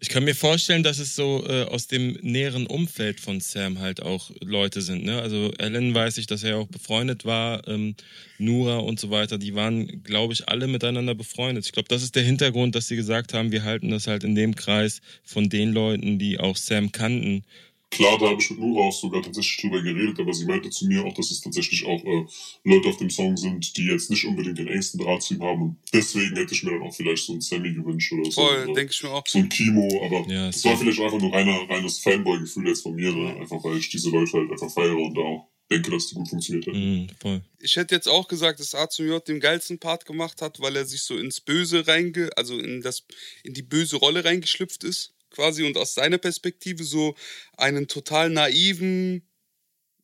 Ich 0.00 0.08
kann 0.08 0.24
mir 0.24 0.34
vorstellen, 0.34 0.82
dass 0.82 0.98
es 0.98 1.14
so 1.14 1.44
äh, 1.46 1.64
aus 1.64 1.86
dem 1.86 2.18
näheren 2.22 2.66
Umfeld 2.66 3.20
von 3.20 3.40
Sam 3.40 3.78
halt 3.80 4.02
auch 4.02 4.30
Leute 4.40 4.80
sind. 4.80 5.04
Ne? 5.04 5.20
Also 5.20 5.52
Alan 5.58 5.94
weiß 5.94 6.18
ich, 6.18 6.26
dass 6.26 6.42
er 6.42 6.58
auch 6.58 6.66
befreundet 6.66 7.24
war, 7.24 7.66
ähm, 7.68 7.94
Nura 8.38 8.78
und 8.78 8.98
so 8.98 9.10
weiter. 9.10 9.38
Die 9.38 9.54
waren, 9.54 10.02
glaube 10.02 10.32
ich, 10.32 10.48
alle 10.48 10.66
miteinander 10.66 11.14
befreundet. 11.14 11.66
Ich 11.66 11.72
glaube, 11.72 11.88
das 11.88 12.02
ist 12.02 12.16
der 12.16 12.22
Hintergrund, 12.22 12.74
dass 12.74 12.88
sie 12.88 12.96
gesagt 12.96 13.34
haben, 13.34 13.52
wir 13.52 13.64
halten 13.64 13.90
das 13.90 14.06
halt 14.06 14.24
in 14.24 14.34
dem 14.34 14.54
Kreis 14.54 15.00
von 15.22 15.48
den 15.48 15.72
Leuten, 15.72 16.18
die 16.18 16.38
auch 16.40 16.56
Sam 16.56 16.92
kannten. 16.92 17.44
Klar, 17.90 18.18
da 18.18 18.28
habe 18.30 18.40
ich 18.40 18.48
mit 18.50 18.60
Nura 18.60 18.86
auch 18.88 18.92
sogar 18.92 19.20
tatsächlich 19.20 19.56
drüber 19.56 19.82
geredet, 19.82 20.18
aber 20.20 20.32
sie 20.32 20.44
meinte 20.46 20.70
zu 20.70 20.86
mir 20.86 21.04
auch, 21.04 21.12
dass 21.14 21.30
es 21.32 21.40
tatsächlich 21.40 21.84
auch 21.86 22.02
äh, 22.04 22.24
Leute 22.64 22.88
auf 22.88 22.96
dem 22.98 23.10
Song 23.10 23.36
sind, 23.36 23.76
die 23.76 23.86
jetzt 23.86 24.10
nicht 24.10 24.24
unbedingt 24.24 24.58
den 24.58 24.68
engsten 24.68 25.00
Draht 25.00 25.22
zu 25.22 25.34
ihm 25.34 25.42
haben. 25.42 25.62
Und 25.62 25.76
deswegen 25.92 26.36
hätte 26.36 26.54
ich 26.54 26.62
mir 26.62 26.70
dann 26.70 26.82
auch 26.82 26.94
vielleicht 26.94 27.24
so 27.26 27.32
einen 27.32 27.40
Sammy 27.40 27.72
gewünscht 27.74 28.12
oder 28.12 28.30
so. 28.30 28.42
Voll, 28.42 28.66
denke 28.74 28.92
ich 28.92 29.02
mir 29.02 29.10
auch. 29.10 29.24
so 29.26 29.38
ein 29.38 29.48
Kimo, 29.48 29.88
aber 30.04 30.32
Ja, 30.32 30.48
es 30.48 30.62
so. 30.62 30.68
war 30.68 30.76
vielleicht 30.76 31.00
einfach 31.00 31.20
nur 31.20 31.32
reiner, 31.32 31.68
reines 31.68 31.98
Fanboy-Gefühl 31.98 32.68
jetzt 32.68 32.82
von 32.82 32.94
mir, 32.94 33.12
ne? 33.12 33.36
einfach 33.40 33.62
weil 33.64 33.76
ich 33.78 33.88
diese 33.88 34.10
Leute 34.10 34.32
halt 34.34 34.50
einfach 34.52 34.70
feiere 34.70 34.96
und 34.96 35.14
da 35.16 35.22
auch 35.22 35.48
denke, 35.70 35.90
dass 35.90 36.06
die 36.08 36.14
gut 36.14 36.28
funktioniert 36.28 36.66
hätten. 36.66 37.00
Mhm, 37.02 37.08
voll. 37.20 37.42
Ich 37.58 37.76
hätte 37.76 37.94
jetzt 37.94 38.08
auch 38.08 38.28
gesagt, 38.28 38.60
dass 38.60 38.74
A 38.74 38.88
zum 38.88 39.06
J 39.06 39.26
den 39.26 39.40
geilsten 39.40 39.78
Part 39.78 40.04
gemacht 40.04 40.42
hat, 40.42 40.60
weil 40.60 40.76
er 40.76 40.84
sich 40.84 41.02
so 41.02 41.16
ins 41.16 41.40
Böse 41.40 41.86
reinge, 41.86 42.30
also 42.36 42.58
in 42.58 42.82
das, 42.82 43.04
in 43.44 43.54
die 43.54 43.62
böse 43.62 43.96
Rolle 43.96 44.24
reingeschlüpft 44.24 44.84
ist, 44.84 45.12
quasi, 45.30 45.64
und 45.64 45.76
aus 45.76 45.94
seiner 45.94 46.18
Perspektive 46.18 46.84
so 46.84 47.14
einen 47.56 47.88
total 47.88 48.30
naiven 48.30 49.22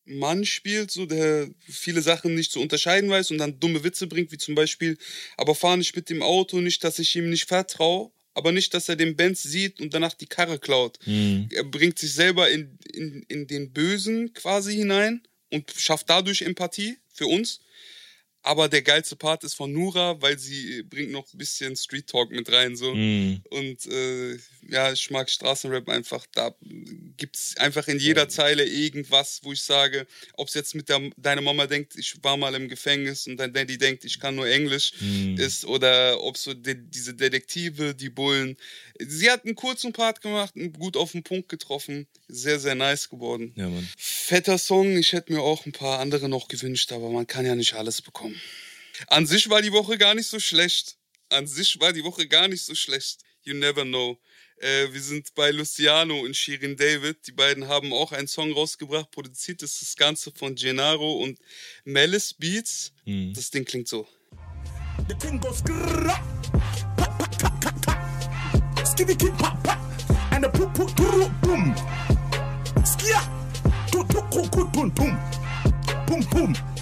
Mann 0.06 0.44
spielt, 0.44 0.90
so 0.90 1.04
der 1.04 1.48
viele 1.68 2.00
Sachen 2.00 2.34
nicht 2.34 2.52
zu 2.52 2.60
unterscheiden 2.60 3.10
weiß 3.10 3.32
und 3.32 3.38
dann 3.38 3.58
dumme 3.58 3.82
Witze 3.82 4.06
bringt, 4.06 4.30
wie 4.32 4.38
zum 4.38 4.54
Beispiel, 4.54 4.96
aber 5.36 5.54
fahr 5.54 5.76
nicht 5.76 5.96
mit 5.96 6.08
dem 6.10 6.22
Auto, 6.22 6.60
nicht, 6.60 6.84
dass 6.84 6.98
ich 6.98 7.14
ihm 7.16 7.28
nicht 7.28 7.48
vertraue, 7.48 8.10
aber 8.32 8.52
nicht, 8.52 8.72
dass 8.72 8.88
er 8.88 8.96
den 8.96 9.16
Benz 9.16 9.42
sieht 9.42 9.80
und 9.80 9.94
danach 9.94 10.14
die 10.14 10.26
Karre 10.26 10.58
klaut 10.58 10.98
Mhm. 11.06 11.48
er 11.52 11.64
bringt 11.64 11.98
sich 11.98 12.12
selber 12.12 12.48
in, 12.50 12.78
in, 12.92 13.22
in 13.28 13.46
den 13.46 13.72
Bösen 13.72 14.32
quasi 14.32 14.74
hinein 14.76 15.22
und 15.50 15.72
schafft 15.76 16.08
dadurch 16.08 16.42
Empathie 16.42 16.98
für 17.12 17.26
uns. 17.26 17.60
Aber 18.46 18.68
der 18.68 18.82
geilste 18.82 19.16
Part 19.16 19.42
ist 19.42 19.54
von 19.54 19.72
Nura, 19.72 20.22
weil 20.22 20.38
sie 20.38 20.84
bringt 20.84 21.10
noch 21.10 21.26
ein 21.34 21.38
bisschen 21.38 21.74
Street 21.74 22.06
Talk 22.06 22.30
mit 22.30 22.50
rein. 22.52 22.76
So. 22.76 22.94
Mhm. 22.94 23.42
Und 23.50 23.86
äh, 23.86 24.38
ja, 24.68 24.92
ich 24.92 25.10
mag 25.10 25.28
Straßenrap 25.28 25.88
einfach. 25.88 26.24
Da 26.32 26.54
gibt 27.16 27.34
es 27.36 27.56
einfach 27.56 27.88
in 27.88 27.98
jeder 27.98 28.28
Zeile 28.28 28.64
irgendwas, 28.64 29.40
wo 29.42 29.52
ich 29.52 29.62
sage, 29.62 30.06
ob 30.34 30.46
es 30.46 30.54
jetzt 30.54 30.76
mit 30.76 30.88
der, 30.88 31.10
deine 31.16 31.40
Mama 31.40 31.66
denkt, 31.66 31.96
ich 31.96 32.22
war 32.22 32.36
mal 32.36 32.54
im 32.54 32.68
Gefängnis 32.68 33.26
und 33.26 33.36
dein 33.36 33.52
Daddy 33.52 33.78
denkt, 33.78 34.04
ich 34.04 34.20
kann 34.20 34.36
nur 34.36 34.48
Englisch 34.48 34.92
Mhm. 35.00 35.36
ist 35.38 35.64
oder 35.64 36.22
ob 36.22 36.36
so 36.38 36.54
de 36.54 36.76
diese 36.78 37.14
Detektive, 37.14 37.94
die 37.96 38.10
Bullen. 38.10 38.56
Sie 39.00 39.28
hat 39.28 39.44
einen 39.44 39.56
kurzen 39.56 39.92
Part 39.92 40.20
gemacht, 40.20 40.54
gut 40.78 40.96
auf 40.96 41.12
den 41.12 41.24
Punkt 41.24 41.48
getroffen. 41.48 42.06
Sehr, 42.28 42.60
sehr 42.60 42.74
nice 42.76 43.08
geworden. 43.08 43.52
Ja, 43.56 43.68
Mann. 43.68 43.88
Fetter 43.96 44.58
Song, 44.58 44.96
ich 44.96 45.12
hätte 45.12 45.32
mir 45.32 45.40
auch 45.40 45.66
ein 45.66 45.72
paar 45.72 45.98
andere 45.98 46.28
noch 46.28 46.48
gewünscht, 46.48 46.92
aber 46.92 47.10
man 47.10 47.26
kann 47.26 47.44
ja 47.44 47.54
nicht 47.54 47.74
alles 47.74 48.02
bekommen. 48.02 48.35
An 49.08 49.26
sich 49.26 49.48
war 49.50 49.62
die 49.62 49.72
Woche 49.72 49.98
gar 49.98 50.14
nicht 50.14 50.28
so 50.28 50.40
schlecht. 50.40 50.96
An 51.28 51.46
sich 51.46 51.78
war 51.80 51.92
die 51.92 52.04
Woche 52.04 52.26
gar 52.26 52.48
nicht 52.48 52.64
so 52.64 52.74
schlecht. 52.74 53.20
You 53.42 53.54
never 53.54 53.84
know. 53.84 54.18
Äh, 54.58 54.92
wir 54.92 55.02
sind 55.02 55.34
bei 55.34 55.50
Luciano 55.50 56.18
und 56.20 56.34
Shirin 56.34 56.76
David. 56.76 57.26
Die 57.26 57.32
beiden 57.32 57.68
haben 57.68 57.92
auch 57.92 58.12
einen 58.12 58.26
Song 58.26 58.52
rausgebracht. 58.52 59.10
Produziert 59.10 59.62
ist 59.62 59.82
das 59.82 59.96
Ganze 59.96 60.32
von 60.32 60.54
Gennaro 60.54 61.22
und 61.22 61.38
Malice 61.84 62.32
Beats. 62.34 62.92
Mhm. 63.04 63.34
Das 63.34 63.50
Ding 63.50 63.64
klingt 63.64 63.88
so. 63.88 64.08
The 65.08 65.14
thing 65.14 65.38
goes 65.40 65.62
grrrr. 65.62 66.18
pa 66.96 67.06
pa 67.18 67.26
ka 67.38 67.50
ka 67.60 67.70
ka. 67.84 68.84
Skibby 68.84 69.14
kid 69.14 69.36
pa 69.36 69.54
pa. 69.62 69.78
And 70.32 70.44
the 70.44 70.48
poop 70.48 70.72
poop 70.74 70.96
doo 70.96 71.30
boom. 71.42 71.74
Skia. 72.82 73.20
Tu 73.92 74.02
tu 74.08 74.20
ku 74.32 74.42
ku 74.48 74.70
tum 74.72 74.90
tum. 74.94 75.18
Pum 76.06 76.24
pum. 76.30 76.75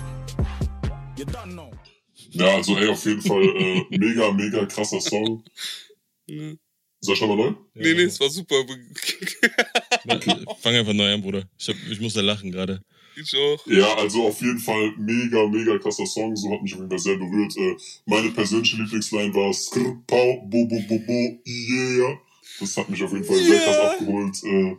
Ja, 2.34 2.56
also 2.56 2.76
ey, 2.76 2.88
auf 2.88 3.04
jeden 3.04 3.22
Fall 3.22 3.42
äh, 3.44 3.84
mega, 3.96 4.32
mega 4.32 4.66
krasser 4.66 5.00
Song. 5.00 5.44
Ne. 6.26 6.58
Soll 7.00 7.14
ich 7.14 7.20
nochmal 7.20 7.36
neu? 7.36 7.54
Nee, 7.74 7.94
nee, 7.94 8.02
es 8.04 8.18
war 8.18 8.30
super. 8.30 8.56
Fang 10.62 10.74
einfach 10.74 10.92
neu 10.94 11.12
an, 11.12 11.22
Bruder. 11.22 11.44
Ich, 11.58 11.68
hab, 11.68 11.76
ich 11.90 12.00
muss 12.00 12.14
da 12.14 12.20
lachen 12.22 12.50
gerade. 12.50 12.80
ich 13.16 13.34
auch. 13.36 13.66
Ja, 13.66 13.94
also 13.96 14.26
auf 14.28 14.40
jeden 14.40 14.58
Fall 14.58 14.92
mega, 14.96 15.46
mega 15.46 15.78
krasser 15.78 16.06
Song. 16.06 16.34
So 16.34 16.50
hat 16.50 16.62
mich 16.62 16.72
auf 16.72 16.80
jeden 16.80 16.90
Fall 16.90 16.98
sehr 16.98 17.16
berührt. 17.16 17.56
Äh, 17.56 17.76
meine 18.06 18.30
persönliche 18.30 18.76
Lieblingsline 18.76 19.34
war 19.34 19.52
Skrr, 19.52 20.02
Pau, 20.06 20.40
Bo, 20.46 20.66
Bo, 20.66 20.80
Bo, 20.88 20.98
Bo, 20.98 21.40
yeah. 21.46 22.18
Das 22.60 22.76
hat 22.76 22.88
mich 22.88 23.02
auf 23.02 23.12
jeden 23.12 23.24
Fall 23.24 23.36
sehr 23.38 23.58
krass 23.60 23.76
Yeah. 23.76 23.90
abgeholt. 23.92 24.42
Äh, 24.44 24.76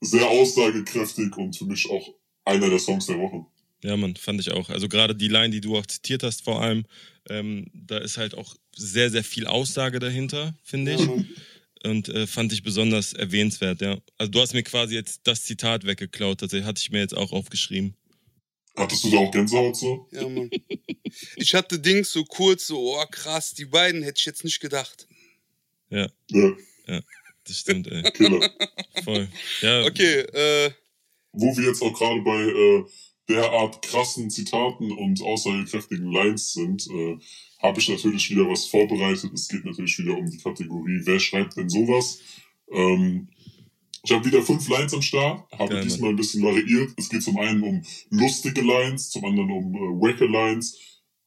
sehr 0.00 0.28
aussagekräftig 0.28 1.36
und 1.36 1.56
für 1.56 1.64
mich 1.64 1.88
auch 1.90 2.14
einer 2.44 2.68
der 2.68 2.78
Songs 2.78 3.06
der 3.06 3.18
Woche. 3.18 3.46
Ja, 3.84 3.98
Mann, 3.98 4.16
fand 4.16 4.40
ich 4.40 4.50
auch. 4.50 4.70
Also 4.70 4.88
gerade 4.88 5.14
die 5.14 5.28
Line, 5.28 5.50
die 5.50 5.60
du 5.60 5.76
auch 5.76 5.84
zitiert 5.84 6.22
hast, 6.22 6.42
vor 6.42 6.62
allem, 6.62 6.86
ähm, 7.28 7.70
da 7.74 7.98
ist 7.98 8.16
halt 8.16 8.34
auch 8.34 8.56
sehr, 8.74 9.10
sehr 9.10 9.22
viel 9.22 9.46
Aussage 9.46 9.98
dahinter, 9.98 10.56
finde 10.62 10.94
ich. 10.94 11.06
Und 11.86 12.08
äh, 12.08 12.26
fand 12.26 12.50
ich 12.54 12.62
besonders 12.62 13.12
erwähnenswert, 13.12 13.82
ja. 13.82 13.98
Also 14.16 14.32
du 14.32 14.40
hast 14.40 14.54
mir 14.54 14.62
quasi 14.62 14.94
jetzt 14.94 15.20
das 15.24 15.42
Zitat 15.42 15.84
weggeklaut, 15.84 16.40
tatsächlich 16.40 16.66
hatte 16.66 16.80
ich 16.80 16.92
mir 16.92 17.00
jetzt 17.00 17.14
auch 17.14 17.30
aufgeschrieben. 17.32 17.94
Hattest 18.74 19.04
du 19.04 19.10
da 19.10 19.18
auch 19.18 19.30
Gänsehaut 19.30 19.76
so? 19.76 20.08
Ja, 20.10 20.26
Mann. 20.30 20.50
Ich 21.36 21.54
hatte 21.54 21.78
Dings 21.78 22.10
so 22.10 22.24
kurz, 22.24 22.66
so, 22.66 22.96
oh 22.98 23.04
krass, 23.10 23.52
die 23.52 23.66
beiden 23.66 24.02
hätte 24.02 24.18
ich 24.18 24.24
jetzt 24.24 24.44
nicht 24.44 24.60
gedacht. 24.60 25.06
Ja, 25.90 26.08
Ja, 26.30 27.00
das 27.46 27.58
stimmt, 27.58 27.86
ey. 27.88 28.02
Killer. 28.12 28.50
Voll. 29.04 29.28
Ja, 29.60 29.84
Okay, 29.84 30.20
äh, 30.20 30.70
Wo 31.32 31.54
wir 31.54 31.68
jetzt 31.68 31.82
auch 31.82 31.92
gerade 31.92 32.22
bei 32.22 32.42
äh, 32.42 32.84
derart 33.28 33.82
krassen 33.82 34.30
Zitaten 34.30 34.92
und 34.92 35.22
aussagekräftigen 35.22 36.10
Lines 36.10 36.52
sind, 36.52 36.86
äh, 36.90 37.16
habe 37.62 37.80
ich 37.80 37.88
natürlich 37.88 38.30
wieder 38.30 38.48
was 38.48 38.66
vorbereitet. 38.66 39.32
Es 39.32 39.48
geht 39.48 39.64
natürlich 39.64 39.98
wieder 39.98 40.16
um 40.16 40.28
die 40.28 40.38
Kategorie, 40.38 41.00
wer 41.04 41.18
schreibt 41.18 41.56
denn 41.56 41.68
sowas? 41.68 42.20
Ähm, 42.70 43.28
ich 44.02 44.12
habe 44.12 44.24
wieder 44.26 44.42
fünf 44.42 44.68
Lines 44.68 44.92
am 44.92 45.00
Start, 45.00 45.50
habe 45.52 45.74
Geil, 45.74 45.82
diesmal 45.82 46.10
ein 46.10 46.16
bisschen 46.16 46.42
variiert. 46.42 46.92
Es 46.98 47.08
geht 47.08 47.22
zum 47.22 47.38
einen 47.38 47.62
um 47.62 47.82
lustige 48.10 48.60
Lines, 48.60 49.08
zum 49.08 49.24
anderen 49.24 49.50
um 49.50 49.74
äh, 49.74 49.78
wacke 49.78 50.26
Lines, 50.26 50.78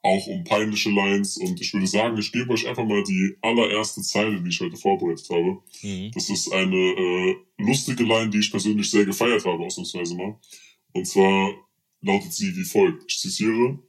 auch 0.04 0.28
um 0.28 0.44
peinliche 0.44 0.92
Lines. 0.92 1.38
Und 1.38 1.60
ich 1.60 1.74
würde 1.74 1.88
sagen, 1.88 2.18
ich 2.20 2.32
gebe 2.32 2.54
euch 2.54 2.68
einfach 2.68 2.86
mal 2.86 3.04
die 3.04 3.36
allererste 3.42 4.04
Zeile, 4.04 4.40
die 4.40 4.50
ich 4.50 4.62
heute 4.62 4.78
vorbereitet 4.78 5.28
habe. 5.32 5.58
Mhm. 5.82 6.12
Das 6.14 6.30
ist 6.30 6.54
eine 6.54 6.76
äh, 6.76 7.36
lustige 7.58 8.04
Line, 8.04 8.30
die 8.30 8.40
ich 8.40 8.52
persönlich 8.52 8.92
sehr 8.92 9.06
gefeiert 9.06 9.44
habe, 9.44 9.66
ausnahmsweise 9.66 10.16
mal. 10.16 10.36
Und 10.94 11.08
zwar 11.08 11.56
lautet 12.02 12.34
sie 12.34 12.56
wie 12.56 12.64
folgt. 12.64 13.04
Ich 13.08 13.20
zitiere. 13.20 13.80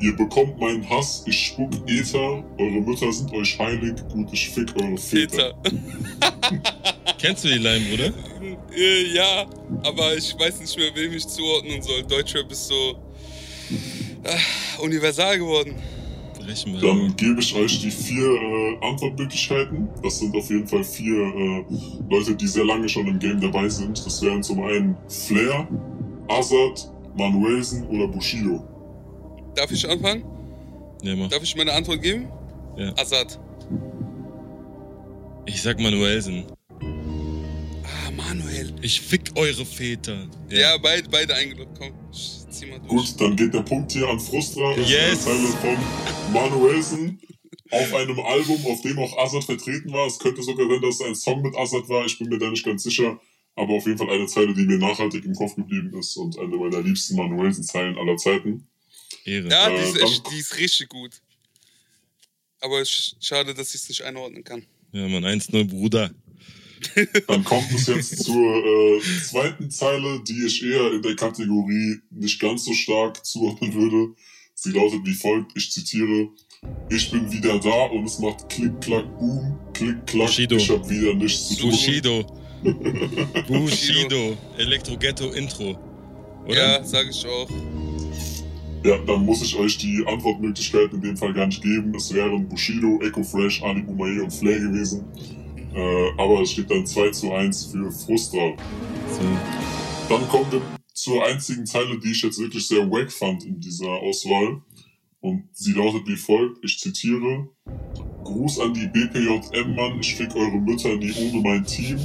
Ihr 0.00 0.16
bekommt 0.16 0.58
meinen 0.58 0.88
Hass, 0.88 1.22
ich 1.26 1.46
spuck 1.46 1.70
Ether, 1.86 2.42
eure 2.58 2.80
Mütter 2.80 3.12
sind 3.12 3.32
euch 3.32 3.56
heilig, 3.58 3.94
gut, 4.10 4.28
ich 4.32 4.48
fick 4.50 4.74
eure 4.80 4.96
Väter. 4.96 5.54
Kennst 7.18 7.44
du 7.44 7.48
die 7.48 7.58
Line, 7.58 7.84
Bruder? 7.88 8.12
äh, 8.76 9.14
ja, 9.14 9.46
aber 9.84 10.16
ich 10.16 10.34
weiß 10.38 10.60
nicht 10.60 10.76
mehr, 10.76 10.90
wem 10.94 11.12
ich 11.12 11.26
zuordnen 11.28 11.82
soll. 11.82 12.02
Deutschrap 12.02 12.50
ist 12.50 12.68
so 12.68 12.96
äh, 14.24 14.82
universal 14.82 15.38
geworden. 15.38 15.74
Dann 16.80 17.14
gebe 17.16 17.40
ich 17.40 17.54
euch 17.54 17.80
die 17.80 17.90
vier 17.90 18.24
äh, 18.24 18.78
Antwortmöglichkeiten. 18.84 19.88
Das 20.02 20.18
sind 20.18 20.34
auf 20.34 20.50
jeden 20.50 20.66
Fall 20.66 20.82
vier 20.82 21.14
äh, 21.14 21.64
Leute, 22.08 22.34
die 22.34 22.46
sehr 22.48 22.64
lange 22.64 22.88
schon 22.88 23.06
im 23.06 23.18
Game 23.18 23.40
dabei 23.40 23.68
sind. 23.68 24.04
Das 24.04 24.20
wären 24.22 24.42
zum 24.42 24.62
einen 24.62 24.96
Flair, 25.08 25.68
Azad, 26.28 26.90
Manuelsen 27.16 27.86
oder 27.88 28.08
Bushido. 28.08 28.62
Darf 29.54 29.70
ich 29.70 29.88
anfangen? 29.88 30.24
Ja, 31.02 31.16
mach. 31.16 31.28
Darf 31.28 31.42
ich 31.42 31.56
meine 31.56 31.72
Antwort 31.72 32.02
geben? 32.02 32.28
Ja. 32.76 32.92
Assad. 32.96 33.38
Ich 35.46 35.60
sag 35.62 35.80
Manuelsen. 35.80 36.44
Ah, 36.82 38.10
Manuel. 38.16 38.74
Ich 38.82 39.00
fick 39.00 39.30
eure 39.34 39.64
Väter. 39.64 40.28
Ja, 40.48 40.76
beide, 40.78 41.08
beide 41.08 41.34
eingeloggt. 41.34 41.78
Komm, 41.78 41.92
zieh 42.12 42.66
mal 42.66 42.78
durch. 42.78 42.88
Gut, 42.88 43.20
dann 43.20 43.36
geht 43.36 43.52
der 43.54 43.62
Punkt 43.62 43.90
hier 43.92 44.08
an 44.08 44.20
Frustra. 44.20 44.74
Das 44.76 44.88
Yes. 44.88 45.24
Zeile 45.24 45.48
von 45.48 46.32
Manuelsen 46.32 47.18
auf 47.72 47.94
einem 47.94 48.18
Album, 48.20 48.58
auf 48.66 48.80
dem 48.82 48.98
auch 48.98 49.16
Azad 49.18 49.44
vertreten 49.44 49.92
war. 49.92 50.06
Es 50.06 50.18
könnte 50.18 50.42
sogar 50.42 50.68
sein, 50.68 50.80
dass 50.82 50.94
es 50.96 51.02
ein 51.02 51.14
Song 51.14 51.42
mit 51.42 51.56
Azad 51.56 51.88
war. 51.88 52.04
Ich 52.04 52.18
bin 52.18 52.28
mir 52.28 52.38
da 52.38 52.50
nicht 52.50 52.64
ganz 52.64 52.82
sicher. 52.82 53.18
Aber 53.56 53.74
auf 53.74 53.86
jeden 53.86 53.98
Fall 53.98 54.10
eine 54.10 54.26
Zeile, 54.26 54.54
die 54.54 54.62
mir 54.64 54.78
nachhaltig 54.78 55.24
im 55.24 55.34
Kopf 55.34 55.54
geblieben 55.56 55.92
ist 55.98 56.16
und 56.16 56.38
eine 56.38 56.56
meiner 56.56 56.80
liebsten 56.82 57.16
Manuelsen-Zeilen 57.16 57.96
aller 57.98 58.16
Zeiten. 58.16 58.66
Ehre. 59.24 59.48
Ja, 59.48 59.68
die 59.68 59.76
Äh, 59.76 59.84
ist, 59.88 59.96
dann- 59.96 60.08
echt, 60.08 60.30
die 60.30 60.38
ist 60.38 60.56
richtig 60.58 60.88
gut. 60.88 61.10
Aber 62.60 62.76
sch- 62.78 63.14
schade, 63.20 63.54
dass 63.54 63.68
ich 63.74 63.82
es 63.82 63.88
nicht 63.88 64.02
einordnen 64.02 64.44
kann. 64.44 64.64
Ja, 64.92 65.06
Mann, 65.08 65.24
1-0, 65.24 65.64
Bruder. 65.64 66.10
Dann 67.28 67.44
kommt 67.44 67.70
es 67.72 67.86
jetzt 67.88 68.16
zur 68.24 68.64
äh, 68.64 69.00
zweiten 69.22 69.70
Zeile, 69.70 70.22
die 70.26 70.46
ich 70.46 70.62
eher 70.64 70.92
in 70.92 71.02
der 71.02 71.14
Kategorie 71.16 71.98
nicht 72.10 72.40
ganz 72.40 72.64
so 72.64 72.72
stark 72.72 73.24
zuordnen 73.24 73.74
würde. 73.74 74.14
Sie 74.54 74.72
lautet 74.72 75.00
wie 75.04 75.14
folgt, 75.14 75.52
ich 75.56 75.70
zitiere, 75.70 76.28
ich 76.90 77.10
bin 77.10 77.30
wieder 77.32 77.58
da 77.58 77.84
und 77.86 78.04
es 78.04 78.18
macht 78.18 78.48
klick, 78.50 78.78
klack, 78.80 79.06
boom, 79.18 79.58
klick, 79.72 80.06
klack, 80.06 80.26
Bushido. 80.28 80.56
ich 80.56 80.70
hab 80.70 80.88
wieder 80.88 81.14
nichts 81.14 81.48
zu 81.48 81.56
tun. 81.56 81.70
Bushido. 81.70 82.39
Bushido. 83.48 84.36
Elektro-Ghetto 84.58 85.30
Intro. 85.32 85.78
Oder? 86.46 86.78
Ja, 86.78 86.84
sag 86.84 87.08
ich 87.08 87.26
auch. 87.26 87.48
Ja, 88.82 88.96
dann 89.06 89.26
muss 89.26 89.42
ich 89.42 89.54
euch 89.56 89.76
die 89.76 90.02
Antwortmöglichkeiten 90.06 90.96
in 90.96 91.02
dem 91.02 91.16
Fall 91.16 91.34
gar 91.34 91.46
nicht 91.46 91.62
geben. 91.62 91.94
Es 91.94 92.12
wären 92.14 92.48
Bushido, 92.48 92.98
Echo 93.02 93.22
Fresh, 93.22 93.62
Ali 93.62 93.82
Boumaier 93.82 94.24
und 94.24 94.32
Flair 94.32 94.58
gewesen. 94.58 95.04
Äh, 95.74 96.10
aber 96.16 96.40
es 96.40 96.52
steht 96.52 96.70
dann 96.70 96.86
2 96.86 97.10
zu 97.10 97.32
1 97.32 97.66
für 97.66 97.90
Frustra. 97.92 98.56
So. 99.10 99.20
Dann 100.08 100.26
kommen 100.28 100.50
wir 100.50 100.62
zur 100.94 101.24
einzigen 101.24 101.66
Zeile, 101.66 101.98
die 101.98 102.10
ich 102.10 102.22
jetzt 102.22 102.38
wirklich 102.38 102.66
sehr 102.66 102.90
wack 102.90 103.12
fand 103.12 103.44
in 103.44 103.60
dieser 103.60 103.88
Auswahl. 103.88 104.62
Und 105.20 105.48
sie 105.52 105.72
lautet 105.72 106.06
wie 106.06 106.16
folgt, 106.16 106.64
ich 106.64 106.78
zitiere, 106.78 107.48
Gruß 108.24 108.60
an 108.60 108.72
die 108.74 108.86
BPJM, 108.86 109.74
Mann, 109.74 109.98
ich 110.00 110.14
fick 110.14 110.34
eure 110.34 110.58
Mütter 110.58 110.96
nie 110.96 111.12
ohne 111.12 111.42
mein 111.42 111.64
Team. 111.66 111.98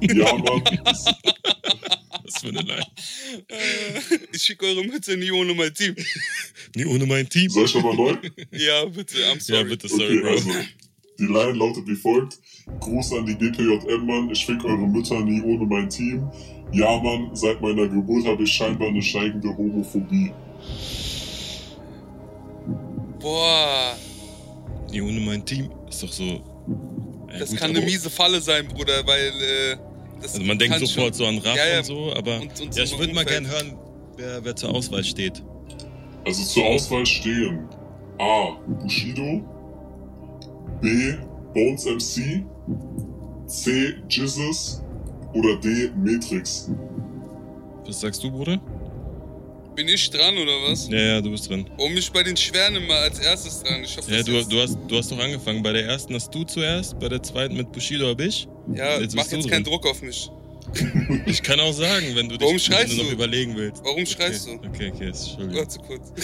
Ja, 0.00 0.32
Mann, 0.36 0.62
Was 0.84 2.40
für 2.40 2.48
eine 2.48 2.62
Line. 2.62 2.86
Äh, 3.48 4.00
ich 4.32 4.42
schicke 4.42 4.66
eure 4.66 4.84
Mütze 4.84 5.16
nie 5.16 5.30
ohne 5.30 5.54
mein 5.54 5.72
Team. 5.72 5.94
Nie 6.74 6.86
ohne 6.86 7.06
mein 7.06 7.28
Team. 7.28 7.48
soll 7.50 7.66
ich 7.66 7.74
nochmal 7.74 7.94
neu? 7.94 8.16
Ja, 8.50 8.84
bitte, 8.86 9.16
I'm 9.18 9.40
sorry. 9.40 9.58
Ja, 9.62 9.68
bitte, 9.68 9.88
sorry, 9.88 10.04
Okay, 10.04 10.20
Bro. 10.22 10.30
also, 10.30 10.50
die 11.18 11.24
Line 11.26 11.52
lautet 11.52 11.86
wie 11.86 11.94
folgt, 11.94 12.38
Gruß 12.80 13.12
an 13.12 13.26
die 13.26 13.34
BPJM, 13.36 14.04
Mann, 14.06 14.30
ich 14.30 14.44
fick 14.44 14.64
eure 14.64 14.88
Mütter 14.88 15.20
nie 15.20 15.40
ohne 15.42 15.66
mein 15.66 15.88
Team. 15.88 16.28
Ja, 16.72 16.98
Mann, 17.00 17.30
seit 17.34 17.60
meiner 17.60 17.86
Geburt 17.88 18.26
habe 18.26 18.42
ich 18.42 18.52
scheinbar 18.52 18.88
eine 18.88 19.02
steigende 19.02 19.56
Homophobie. 19.56 20.32
Boah, 23.26 23.96
Nie 24.92 25.00
ohne 25.02 25.18
mein 25.18 25.44
Team. 25.44 25.68
Ist 25.88 26.00
doch 26.00 26.12
so. 26.12 26.24
Ja, 26.24 27.38
das 27.40 27.50
gut, 27.50 27.58
kann 27.58 27.70
eine 27.70 27.80
miese 27.84 28.08
Falle 28.08 28.40
sein, 28.40 28.68
Bruder, 28.68 29.04
weil 29.04 29.28
äh, 29.72 29.76
das 30.22 30.34
Also 30.34 30.44
man 30.46 30.56
denkt 30.56 30.78
sofort 30.78 31.06
schon- 31.08 31.14
so 31.14 31.26
an 31.26 31.38
Raff 31.38 31.56
Ja, 31.56 31.66
ja. 31.66 31.78
und 31.78 31.84
so, 31.86 32.12
aber 32.14 32.36
Und- 32.40 32.60
und 32.60 32.76
ja, 32.76 32.84
ich 32.84 32.96
würde 32.96 33.12
mal 33.12 33.22
Umfeld. 33.24 33.42
gern 33.44 33.50
hören, 33.52 33.78
wer, 34.16 34.44
wer 34.44 34.54
zur 34.54 34.72
Auswahl 34.72 35.02
steht. 35.02 35.42
Also 36.24 36.44
zur 36.44 36.66
Auswahl 36.66 37.04
stehen 37.04 37.68
A. 38.20 38.58
Bushido 38.80 39.42
B. 40.80 41.14
Bones 41.52 41.84
MC 41.84 42.44
C. 43.48 43.94
Jesus 44.08 44.82
oder 45.34 45.56
D. 45.56 45.90
Matrix. 45.96 46.70
Was 47.86 48.00
sagst 48.02 48.22
du, 48.22 48.30
Bruder? 48.30 48.60
Bin 49.76 49.88
ich 49.88 50.10
dran 50.10 50.38
oder 50.38 50.52
was? 50.62 50.88
Ja, 50.88 50.98
ja, 50.98 51.20
du 51.20 51.30
bist 51.30 51.50
dran. 51.50 51.68
Warum 51.76 51.92
mich 51.92 52.10
bei 52.10 52.22
den 52.22 52.34
Schweren 52.36 52.76
immer 52.76 52.94
als 52.94 53.18
erstes 53.18 53.62
dran? 53.62 53.84
Ich 53.84 53.94
hoffe, 53.94 54.10
Ja, 54.10 54.22
du, 54.22 54.42
du, 54.42 54.60
hast, 54.60 54.78
du 54.88 54.96
hast 54.96 55.12
doch 55.12 55.18
angefangen. 55.18 55.62
Bei 55.62 55.72
der 55.74 55.84
ersten 55.84 56.14
hast 56.14 56.34
du 56.34 56.44
zuerst, 56.44 56.98
bei 56.98 57.10
der 57.10 57.22
zweiten 57.22 57.54
mit 57.56 57.70
Bushido 57.72 58.08
hab 58.08 58.20
ich. 58.20 58.48
ja 58.72 58.98
jetzt 58.98 59.14
mach 59.14 59.30
jetzt 59.30 59.50
keinen 59.50 59.64
Druck 59.64 59.86
auf 59.86 60.00
mich. 60.00 60.30
Ich 61.26 61.42
kann 61.42 61.60
auch 61.60 61.72
sagen, 61.72 62.06
wenn 62.14 62.28
du 62.28 62.36
dich 62.36 62.40
Warum 62.40 62.54
wenn 62.54 62.58
schreist 62.58 62.92
du 62.92 63.02
noch 63.04 63.10
überlegen 63.12 63.54
willst. 63.56 63.84
Warum 63.84 64.02
okay. 64.02 64.06
schreist 64.06 64.48
du? 64.48 64.54
Okay, 64.54 64.90
okay, 64.92 65.10
ist 65.10 65.28
Entschuldigung. 65.28 65.60
Warte 65.60 65.78
kurz. 65.78 66.12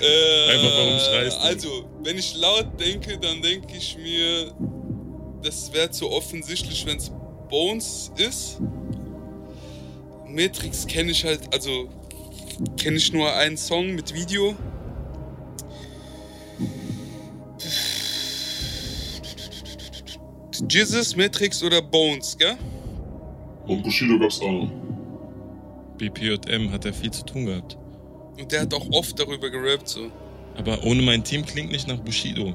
äh, 0.00 0.50
Einfach, 0.50 0.78
warum 0.78 0.98
schreist 0.98 1.36
du? 1.36 1.42
Also, 1.42 1.84
wenn 2.02 2.18
ich 2.18 2.34
laut 2.36 2.66
denke, 2.80 3.18
dann 3.18 3.40
denke 3.40 3.76
ich 3.76 3.96
mir, 3.98 4.52
das 5.42 5.72
wäre 5.72 5.90
zu 5.90 6.10
offensichtlich, 6.10 6.84
wenn 6.86 6.96
es 6.96 7.12
Bones 7.48 8.10
ist. 8.16 8.58
Matrix 10.38 10.86
kenne 10.86 11.10
ich 11.10 11.24
halt, 11.24 11.52
also 11.52 11.88
kenne 12.76 12.96
ich 12.96 13.12
nur 13.12 13.34
einen 13.34 13.56
Song 13.56 13.96
mit 13.96 14.14
Video. 14.14 14.54
Jesus, 20.70 21.16
Matrix 21.16 21.60
oder 21.64 21.82
Bones, 21.82 22.38
gell? 22.38 22.56
Und 23.66 23.82
Bushido 23.82 24.16
gab's 24.16 24.40
auch 24.40 24.52
noch. 24.52 24.70
BPJM 25.98 26.70
hat 26.70 26.84
er 26.84 26.94
viel 26.94 27.10
zu 27.10 27.24
tun 27.24 27.46
gehabt. 27.46 27.76
Und 28.38 28.52
der 28.52 28.60
hat 28.60 28.72
auch 28.74 28.88
oft 28.92 29.18
darüber 29.18 29.50
gerappt, 29.50 29.88
so. 29.88 30.12
Aber 30.56 30.84
ohne 30.84 31.02
mein 31.02 31.24
Team 31.24 31.44
klingt 31.44 31.72
nicht 31.72 31.88
nach 31.88 31.98
Bushido. 31.98 32.54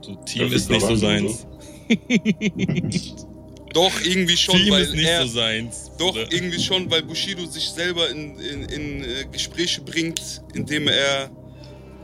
So 0.00 0.16
Team 0.16 0.52
ist 0.52 0.68
nicht 0.68 0.84
so 0.84 0.96
seins. 0.96 1.46
Doch, 3.74 4.00
irgendwie 4.02 4.36
schon, 4.36 4.56
Team 4.56 4.72
weil 4.72 4.84
ist 4.84 4.94
nicht 4.94 5.04
er, 5.04 5.22
so 5.26 5.34
seins. 5.34 5.90
Doch, 5.98 6.12
Bruder. 6.12 6.32
irgendwie 6.32 6.60
schon, 6.60 6.88
weil 6.90 7.02
Bushido 7.02 7.44
sich 7.44 7.68
selber 7.70 8.08
in, 8.08 8.38
in, 8.38 8.64
in 8.66 9.04
äh, 9.04 9.24
Gespräche 9.30 9.80
bringt, 9.82 10.42
indem 10.54 10.86
er 10.86 11.28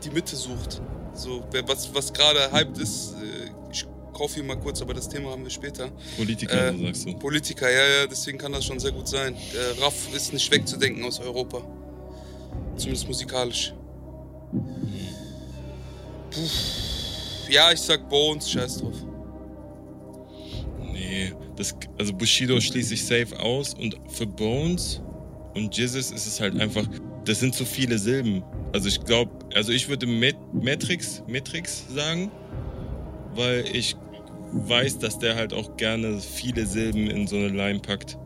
die 0.03 0.09
Mitte 0.09 0.35
sucht. 0.35 0.81
So, 1.13 1.43
was, 1.65 1.93
was 1.93 2.11
gerade 2.11 2.51
hyped 2.51 2.77
ist, 2.77 3.13
äh, 3.13 3.51
ich 3.71 3.85
kaufe 4.13 4.35
hier 4.35 4.43
mal 4.43 4.59
kurz, 4.59 4.81
aber 4.81 4.93
das 4.93 5.07
Thema 5.07 5.31
haben 5.31 5.43
wir 5.43 5.49
später. 5.49 5.89
Politiker, 6.17 6.73
äh, 6.73 6.77
sagst 6.77 7.05
du. 7.05 7.13
Politiker, 7.17 7.71
ja, 7.71 8.01
ja, 8.01 8.07
deswegen 8.07 8.37
kann 8.37 8.51
das 8.51 8.65
schon 8.65 8.79
sehr 8.79 8.91
gut 8.91 9.07
sein. 9.07 9.35
Der 9.53 9.81
Raff 9.81 10.13
ist 10.13 10.33
nicht 10.33 10.51
wegzudenken 10.51 11.05
aus 11.05 11.21
Europa. 11.21 11.61
Zumindest 12.75 13.07
musikalisch. 13.07 13.73
Puh. 16.31 16.39
Ja, 17.49 17.71
ich 17.71 17.79
sag 17.79 18.09
Bones, 18.09 18.49
scheiß 18.49 18.79
drauf. 18.79 18.95
Nee, 20.91 21.33
das, 21.61 21.75
also 21.99 22.13
Bushido 22.13 22.59
schließt 22.59 22.89
sich 22.89 23.05
safe 23.05 23.39
aus 23.39 23.73
und 23.75 23.95
für 24.09 24.25
Bones 24.25 25.01
und 25.53 25.77
Jesus 25.77 26.11
ist 26.11 26.25
es 26.25 26.39
halt 26.39 26.59
einfach, 26.59 26.85
das 27.25 27.39
sind 27.39 27.53
zu 27.53 27.65
viele 27.65 27.99
Silben. 27.99 28.43
Also 28.73 28.87
ich 28.87 29.03
glaube, 29.03 29.31
also 29.53 29.71
ich 29.71 29.87
würde 29.89 30.07
Met 30.07 30.35
Matrix, 30.53 31.21
Matrix 31.27 31.83
sagen, 31.93 32.31
weil 33.35 33.63
ich 33.73 33.95
weiß, 34.53 34.99
dass 34.99 35.19
der 35.19 35.35
halt 35.35 35.53
auch 35.53 35.77
gerne 35.77 36.19
viele 36.19 36.65
Silben 36.65 37.07
in 37.07 37.27
so 37.27 37.35
eine 37.35 37.49
Line 37.49 37.79
packt. 37.79 38.17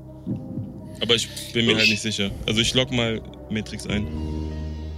Aber 1.01 1.13
ich 1.15 1.27
bin 1.53 1.65
mir 1.65 1.75
halt 1.75 1.89
nicht 1.89 2.01
sicher. 2.01 2.31
Also 2.47 2.61
ich 2.61 2.73
log 2.73 2.91
mal 2.91 3.21
Matrix 3.49 3.85
ein. 3.85 4.07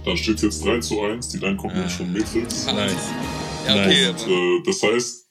Da 0.04 0.16
steht 0.16 0.40
jetzt 0.42 0.64
3 0.64 0.78
zu 0.78 1.02
1, 1.02 1.28
die 1.30 1.38
Line 1.38 1.56
kommt 1.56 1.72
Ah. 1.74 1.78
nämlich 1.78 1.92
von 1.94 2.12
Matrix. 2.12 2.66
Nice. 2.66 2.92
Ja, 3.66 3.74
okay. 3.74 4.08
Und, 4.08 4.20
äh, 4.20 4.62
das 4.64 4.82
heißt, 4.82 5.27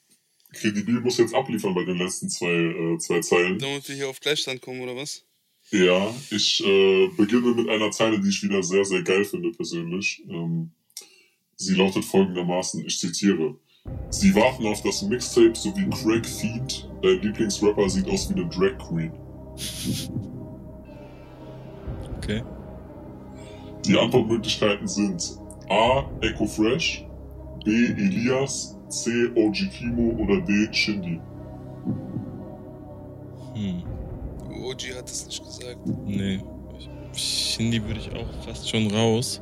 Credibil 0.60 1.00
muss 1.00 1.18
jetzt 1.18 1.34
abliefern 1.34 1.74
bei 1.74 1.84
den 1.84 1.98
letzten 1.98 2.28
zwei, 2.28 2.46
äh, 2.46 2.98
zwei 2.98 3.20
Zeilen. 3.20 3.58
damit 3.58 3.88
wir 3.88 3.94
hier 3.94 4.08
auf 4.08 4.20
Gleichstand 4.20 4.60
kommen, 4.60 4.80
oder 4.80 4.96
was? 4.96 5.24
Ja, 5.70 6.14
ich 6.30 6.64
äh, 6.64 7.08
beginne 7.16 7.54
mit 7.54 7.68
einer 7.68 7.90
Zeile, 7.90 8.18
die 8.20 8.28
ich 8.30 8.42
wieder 8.42 8.62
sehr, 8.62 8.84
sehr 8.84 9.02
geil 9.02 9.24
finde 9.24 9.50
persönlich. 9.52 10.22
Ähm, 10.28 10.70
sie 11.56 11.74
lautet 11.74 12.04
folgendermaßen, 12.04 12.84
ich 12.86 12.98
zitiere. 12.98 13.56
Sie 14.10 14.34
warten 14.34 14.66
auf 14.66 14.82
das 14.82 15.02
Mixtape 15.02 15.54
sowie 15.54 15.88
Craig 15.90 16.26
Fiend. 16.26 16.88
Dein 17.02 17.20
Lieblingsrapper 17.20 17.88
sieht 17.88 18.08
aus 18.08 18.30
wie 18.30 18.34
eine 18.34 18.48
Drag 18.48 18.78
Queen. 18.78 19.12
Okay. 22.16 22.42
Die 23.86 23.98
Antwortmöglichkeiten 23.98 24.88
sind 24.88 25.38
A. 25.68 26.10
Echo 26.22 26.46
Fresh, 26.46 27.04
B. 27.64 27.70
Elias, 27.86 28.77
C. 28.88 29.30
OG 29.34 29.70
Kimo 29.70 30.22
oder 30.22 30.40
D. 30.40 30.68
Shindy. 30.72 31.20
Hm. 33.54 33.82
OG 34.62 34.96
hat 34.96 35.08
es 35.08 35.26
nicht 35.26 35.44
gesagt. 35.44 35.78
Nee. 36.06 36.40
Shindy 37.14 37.82
würde 37.84 38.00
ich 38.00 38.10
auch 38.12 38.44
fast 38.44 38.68
schon 38.68 38.90
raus. 38.90 39.40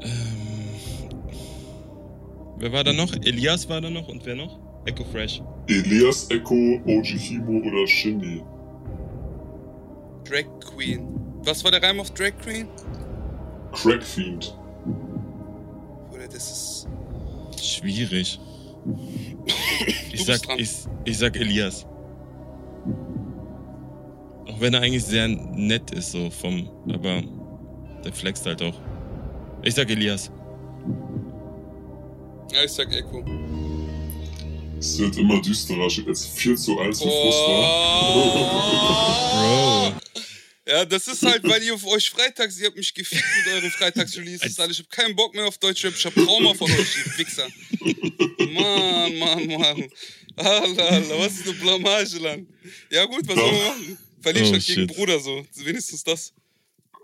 Ähm, 0.00 1.10
wer 2.58 2.72
war 2.72 2.84
da 2.84 2.92
noch? 2.92 3.12
Elias 3.24 3.68
war 3.68 3.80
da 3.80 3.90
noch 3.90 4.08
und 4.08 4.24
wer 4.26 4.34
noch? 4.36 4.58
Echo 4.86 5.04
Fresh. 5.04 5.42
Elias, 5.68 6.30
Echo, 6.30 6.80
OG 6.86 7.04
Kimo 7.18 7.60
oder 7.66 7.86
Shindy. 7.86 8.42
Drag 10.24 10.46
Queen. 10.60 11.06
Was 11.44 11.64
war 11.64 11.70
der 11.70 11.82
Reim 11.82 12.00
auf 12.00 12.10
Drag 12.10 12.32
Queen? 12.42 12.68
Crack 13.72 14.02
Fiend. 14.02 14.56
Oder 16.12 16.26
das 16.26 16.50
ist. 16.50 16.77
Schwierig. 17.62 18.38
Ich 20.12 20.24
sag, 20.24 20.40
ich, 20.58 20.70
ich 21.04 21.18
sag 21.18 21.36
Elias. 21.36 21.86
Auch 24.46 24.60
wenn 24.60 24.74
er 24.74 24.80
eigentlich 24.80 25.04
sehr 25.04 25.28
nett 25.28 25.90
ist, 25.90 26.12
so 26.12 26.30
vom, 26.30 26.68
aber 26.88 27.22
der 28.04 28.12
flext 28.12 28.46
halt 28.46 28.62
auch. 28.62 28.74
Ich 29.62 29.74
sag 29.74 29.90
Elias. 29.90 30.30
Ja, 32.52 32.64
ich 32.64 32.72
sag 32.72 32.92
Echo. 32.94 33.24
Es 34.78 34.98
wird 34.98 35.16
immer 35.18 35.40
düsterer, 35.42 35.90
steht 35.90 36.06
jetzt 36.06 36.28
4 36.38 36.56
zu 36.56 36.78
1 36.78 37.02
für. 37.02 37.08
Oh. 37.08 38.12
Bro. 38.12 38.77
Ja, 40.78 40.84
das 40.84 41.08
ist 41.08 41.22
halt, 41.24 41.42
weil 41.48 41.62
ihr 41.62 41.74
auf 41.74 41.84
euch 41.86 42.08
freitags, 42.10 42.58
ihr 42.60 42.66
habt 42.66 42.76
mich 42.76 42.92
gefickt 42.94 43.24
mit 43.44 43.54
euren 43.54 43.70
Freitags-Releases, 43.70 44.58
Alter. 44.60 44.70
Ich 44.70 44.78
hab 44.78 44.90
keinen 44.90 45.16
Bock 45.16 45.34
mehr 45.34 45.46
auf 45.46 45.58
Deutschrap, 45.58 45.94
ich 45.96 46.04
hab 46.06 46.14
Trauma 46.14 46.54
von 46.54 46.70
euch, 46.70 46.96
ihr 47.06 47.18
Wichser. 47.18 47.48
Mann, 48.52 49.18
Mann, 49.18 49.46
Mann. 49.46 49.90
Alter, 50.36 50.88
Alter, 50.90 51.18
was 51.18 51.32
ist 51.34 51.48
eine 51.48 51.54
Blamage, 51.58 52.18
Land? 52.18 52.48
Ja 52.90 53.04
gut, 53.06 53.26
was 53.26 53.34
soll 53.36 53.52
man 53.52 53.60
machen? 53.62 53.98
Verliere 54.20 54.44
ich 54.44 54.50
Oh, 54.50 54.52
halt 54.54 54.66
gegen 54.66 54.80
shit. 54.88 54.96
Bruder 54.96 55.18
so. 55.20 55.44
Wenigstens 55.56 56.04
das. 56.04 56.32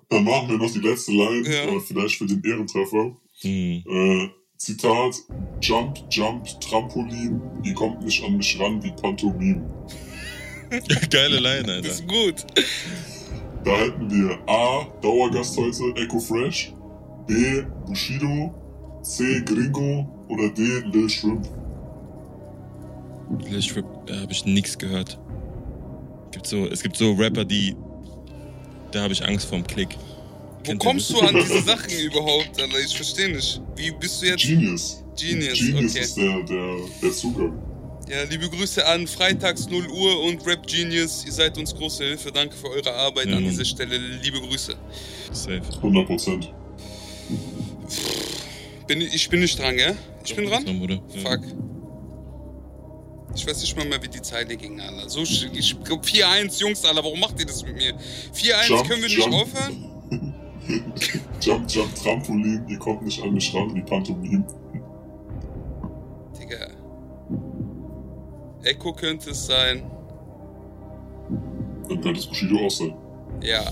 Dann 0.09 0.23
machen 0.25 0.49
wir 0.51 0.59
noch 0.59 0.73
die 0.73 0.79
letzte 0.81 1.11
Line, 1.13 1.49
Ja. 1.49 1.65
äh, 1.65 1.81
vielleicht 1.81 2.17
für 2.17 2.27
den 2.27 2.43
Ehrentreffer. 2.45 3.17
Hm. 3.41 3.83
Äh, 3.89 4.29
Zitat, 4.57 5.17
Jump, 5.61 5.99
Jump, 6.11 6.47
Trampolin, 6.61 7.41
ihr 7.65 7.75
kommt 7.75 8.03
nicht 8.05 8.23
an 8.23 8.37
mich 8.37 8.59
ran 8.61 8.83
wie 8.85 8.93
Pantomime. 8.93 9.89
Geile 11.11 11.41
Line, 11.41 11.63
Das 11.67 11.75
Alter. 11.77 11.89
ist 11.89 12.07
gut. 12.07 12.45
Da 13.65 13.77
hätten 13.79 14.11
wir 14.11 14.39
A, 14.47 14.87
Dauergast 15.01 15.57
heute, 15.57 15.85
Echo 15.97 16.21
Fresh, 16.21 16.75
B, 17.27 17.63
Bushido, 17.87 18.55
C, 19.03 19.41
Gringo 19.43 20.07
oder 20.29 20.51
D, 20.51 20.81
Lil 20.93 21.09
Shrimp. 21.09 21.49
Lil 23.39 23.63
Strip, 23.63 23.87
da 24.07 24.21
habe 24.21 24.33
ich 24.33 24.45
nix 24.45 24.77
gehört. 24.77 25.19
Gibt 26.31 26.47
so, 26.47 26.67
es 26.67 26.83
gibt 26.83 26.97
so 26.97 27.13
Rapper, 27.13 27.45
die. 27.45 27.75
Da 28.93 29.03
habe 29.03 29.15
ich 29.15 29.25
Angst 29.25 29.47
vorm 29.47 29.67
Klick. 29.67 29.97
Wo 30.67 30.77
kommst 30.77 31.11
du 31.11 31.21
an 31.21 31.35
diese 31.41 31.63
Sachen 31.63 31.91
überhaupt, 31.91 32.61
Alter? 32.61 32.79
Ich 32.85 32.95
verstehe 32.95 33.31
nicht. 33.31 33.63
Wie 33.77 33.91
bist 33.93 34.21
du 34.21 34.27
jetzt? 34.27 34.43
Genius. 34.43 35.03
Genius, 35.19 35.59
Genius 35.59 35.93
okay. 35.93 36.01
ist 36.01 36.17
der, 36.17 36.43
der, 36.43 36.77
der 37.03 37.13
Zugang. 37.13 37.74
Ja, 38.09 38.23
liebe 38.25 38.49
Grüße 38.51 38.87
an 38.87 39.07
Freitags 39.07 39.69
0 39.69 39.87
Uhr 39.89 40.23
und 40.25 40.47
Rap 40.47 40.67
Genius. 40.67 41.25
Ihr 41.25 41.33
seid 41.33 41.57
uns 41.57 41.75
große 41.75 42.05
Hilfe. 42.05 42.31
Danke 42.31 42.55
für 42.55 42.69
eure 42.69 42.93
Arbeit 42.93 43.27
Ja, 43.27 43.37
an 43.37 43.43
Mann. 43.43 43.51
dieser 43.51 43.65
Stelle. 43.65 43.97
Liebe 43.97 44.41
Grüße. 44.41 44.75
Safe. 45.33 45.63
100 45.81 46.07
Prozent. 46.07 46.53
Bin, 48.87 49.01
ich- 49.01 49.29
bin 49.31 49.41
nicht 49.41 49.59
dran, 49.59 49.77
gell? 49.77 49.97
Ich 50.25 50.37
bin 50.37 50.47
dran? 50.47 50.65
Bruder. 50.79 51.01
Ja. 51.15 51.31
Fuck. 51.31 51.41
Ich 53.35 53.47
weiß 53.47 53.61
nicht 53.63 53.77
mal 53.77 53.87
mehr, 53.87 54.01
wie 54.03 54.09
die 54.09 54.21
Zeile 54.23 54.55
ging, 54.57 54.81
Alter. 54.81 55.09
So, 55.09 55.21
sch- 55.21 55.49
ich 55.55 55.75
glaub 55.83 56.05
4-1, 56.05 56.61
Jungs, 56.61 56.85
Alter, 56.85 57.03
warum 57.03 57.19
macht 57.19 57.41
ihr 57.41 57.47
das 57.47 57.65
mit 57.65 57.75
mir? 57.75 57.95
4-1, 58.33 58.69
Jump, 58.69 58.89
können 58.89 59.03
wir 59.03 59.09
nicht 59.09 59.19
jump. 59.19 59.35
aufhören? 59.35 59.91
Jump, 61.41 61.71
Jump, 61.71 61.95
Trampolin, 61.97 62.65
ihr 62.69 62.79
kommt 62.79 63.03
nicht 63.03 63.21
an 63.23 63.33
mich 63.35 63.53
ran 63.53 63.75
wie 63.75 63.81
Pantomime. 63.83 64.45
Echo 68.65 68.93
könnte 68.93 69.31
es 69.31 69.47
sein. 69.47 69.91
Dann 71.89 72.01
könnte 72.01 72.21
es 72.21 72.27
Bushido 72.27 72.67
auch 72.67 72.71
sein. 72.71 72.95
Ja. 73.43 73.65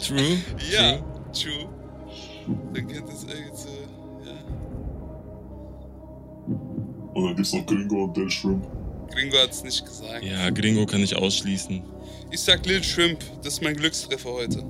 True. 0.00 0.38
Ja. 0.70 0.98
True. 0.98 1.04
True. 1.32 1.68
Dann 2.74 2.88
könnte 2.88 3.12
es 3.12 3.24
irgendwie 3.24 3.56
so, 3.56 3.68
ja. 4.24 4.32
Und 7.14 7.24
dann 7.24 7.36
gibt's 7.36 7.52
noch 7.52 7.66
Gringo 7.66 8.04
und 8.04 8.16
Lil 8.16 8.30
Shrimp. 8.30 8.66
Gringo 9.12 9.36
hat 9.38 9.50
es 9.50 9.62
nicht 9.62 9.84
gesagt. 9.84 10.24
Ja, 10.24 10.50
Gringo 10.50 10.86
kann 10.86 11.02
ich 11.02 11.14
ausschließen. 11.14 11.82
Ich 12.30 12.40
sag 12.40 12.64
Lil 12.66 12.82
Shrimp, 12.82 13.20
das 13.42 13.54
ist 13.54 13.62
mein 13.62 13.76
Glückstreffer 13.76 14.32
heute. 14.32 14.64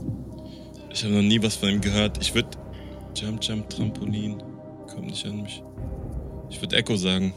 Ich 0.93 1.05
habe 1.05 1.15
noch 1.15 1.23
nie 1.23 1.43
was 1.43 1.55
von 1.57 1.69
ihm 1.71 1.81
gehört. 1.81 2.19
Ich 2.21 2.35
würde 2.35 2.51
Jump, 3.15 3.43
Jump, 3.43 3.71
Trampolin. 3.71 4.43
Kommt 4.89 5.07
nicht 5.07 5.25
an 5.25 5.43
mich. 5.43 5.63
Ich 6.53 6.61
würde 6.61 6.77
Echo 6.77 6.97
sagen. 6.97 7.33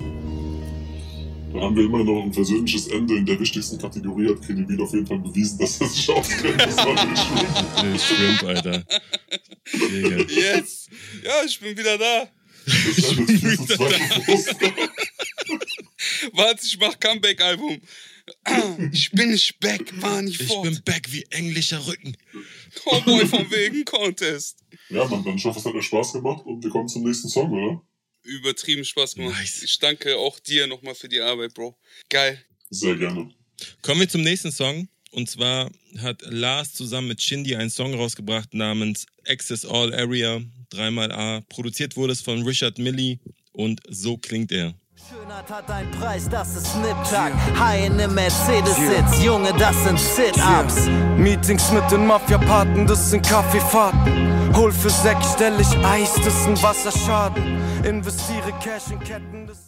Dann 1.52 1.62
haben 1.64 1.76
wir 1.76 1.86
immer 1.86 2.04
noch 2.04 2.22
ein 2.24 2.32
persönliches 2.32 2.88
Ende 2.88 3.16
in 3.16 3.26
der 3.26 3.40
wichtigsten 3.40 3.78
Kategorie. 3.78 4.28
Hat 4.30 4.42
Kredibil 4.42 4.82
auf 4.82 4.94
jeden 4.94 5.08
Fall 5.08 5.20
bewiesen, 5.20 5.58
dass 5.58 5.80
er 5.80 5.88
sich 5.88 6.10
auskennt. 6.10 6.60
Das 6.62 6.78
war 6.78 6.94
Lil 6.96 7.98
Shrimp. 7.98 8.02
Shrimp, 8.02 8.44
Alter. 8.44 8.84
Digga. 9.74 10.18
Yes! 10.30 10.90
Ja, 11.24 11.44
ich 11.46 11.60
bin 11.60 11.78
wieder 11.78 11.98
da. 11.98 12.28
Ich 12.68 13.16
bin 13.16 13.28
jetzt 13.28 13.40
4 13.42 13.58
zu 13.58 13.66
2 13.78 13.90
für 13.90 14.22
Frustler. 14.22 14.72
Warte, 16.34 16.66
ich 16.66 16.78
mach 16.80 17.00
Comeback-Album. 17.00 17.80
Ich 18.92 19.12
bin 19.12 19.32
nicht 19.32 19.60
back, 19.60 19.94
war 20.02 20.22
nicht 20.24 20.42
Ich 20.42 20.48
fort. 20.48 20.64
bin 20.64 20.82
back 20.84 21.12
wie 21.12 21.24
englischer 21.30 21.86
Rücken. 21.88 22.18
Cowboy 22.84 23.26
vom 23.28 23.50
wegen 23.52 23.86
Contest. 23.86 24.58
Ja, 24.90 25.06
man, 25.06 25.24
dann 25.24 25.36
ich 25.38 25.46
hoffe, 25.46 25.60
es 25.60 25.66
hat 25.66 25.74
euch 25.74 25.86
Spaß 25.86 26.14
gemacht 26.14 26.44
und 26.46 26.64
wir 26.64 26.72
kommen 26.72 26.88
zum 26.88 27.04
nächsten 27.04 27.30
Song, 27.30 27.52
oder? 27.54 27.82
Übertrieben 28.26 28.84
Spaß 28.86 29.16
gemacht. 29.16 29.38
Nice. 29.40 29.64
Ich 29.64 29.80
danke 29.80 30.18
auch 30.18 30.40
dir 30.40 30.68
nochmal 30.68 30.96
für 30.96 31.10
die 31.10 31.22
Arbeit, 31.22 31.54
Bro. 31.54 31.78
Geil. 32.10 32.44
Sehr 32.70 32.96
gerne. 32.96 33.32
Kommen 33.82 34.02
wir 34.02 34.10
zum 34.10 34.22
nächsten 34.22 34.52
Song. 34.52 34.90
Und 35.12 35.30
zwar 35.30 35.72
hat 36.00 36.22
Lars 36.24 36.74
zusammen 36.74 37.08
mit 37.08 37.22
Shindy 37.22 37.56
einen 37.56 37.70
Song 37.70 37.94
rausgebracht 37.94 38.54
namens 38.54 39.06
Access 39.26 39.66
All 39.66 39.94
Area, 39.94 40.42
dreimal 40.70 41.10
A. 41.12 41.40
Produziert 41.48 41.96
wurde 41.96 42.12
es 42.12 42.20
von 42.20 42.44
Richard 42.44 42.78
Millie 42.80 43.20
und 43.54 43.80
so 43.88 44.18
klingt 44.18 44.52
er. 44.52 44.76
Schönheit 45.08 45.52
hat 45.52 45.70
einen 45.70 45.92
Preis, 45.92 46.28
das 46.30 46.56
ist 46.56 46.76
Nip-Tag. 46.78 47.32
High 47.60 47.86
in 47.86 47.96
nem 47.98 48.16
Mercedes-Sitz, 48.16 49.24
Junge, 49.24 49.54
das 49.54 49.76
sind 49.84 50.00
Sit-Ups. 50.00 50.88
Meetings 51.16 51.72
mit 51.72 51.92
den 51.92 52.08
Mafia-Paten, 52.08 52.88
das 52.88 53.12
sind 53.12 53.24
Kaffeefahrten. 53.24 54.56
Hol 54.56 54.72
für 54.72 54.90
Sekt, 54.90 55.24
stell 55.36 55.60
ich 55.60 55.86
Eis, 55.86 56.16
das 56.16 56.28
ist 56.28 56.48
ein 56.48 56.64
Wasserschaden. 56.64 57.62
Investiere 57.84 58.52
Cash 58.60 58.92
in 58.92 59.00
Ketten, 59.00 59.46
das 59.46 59.65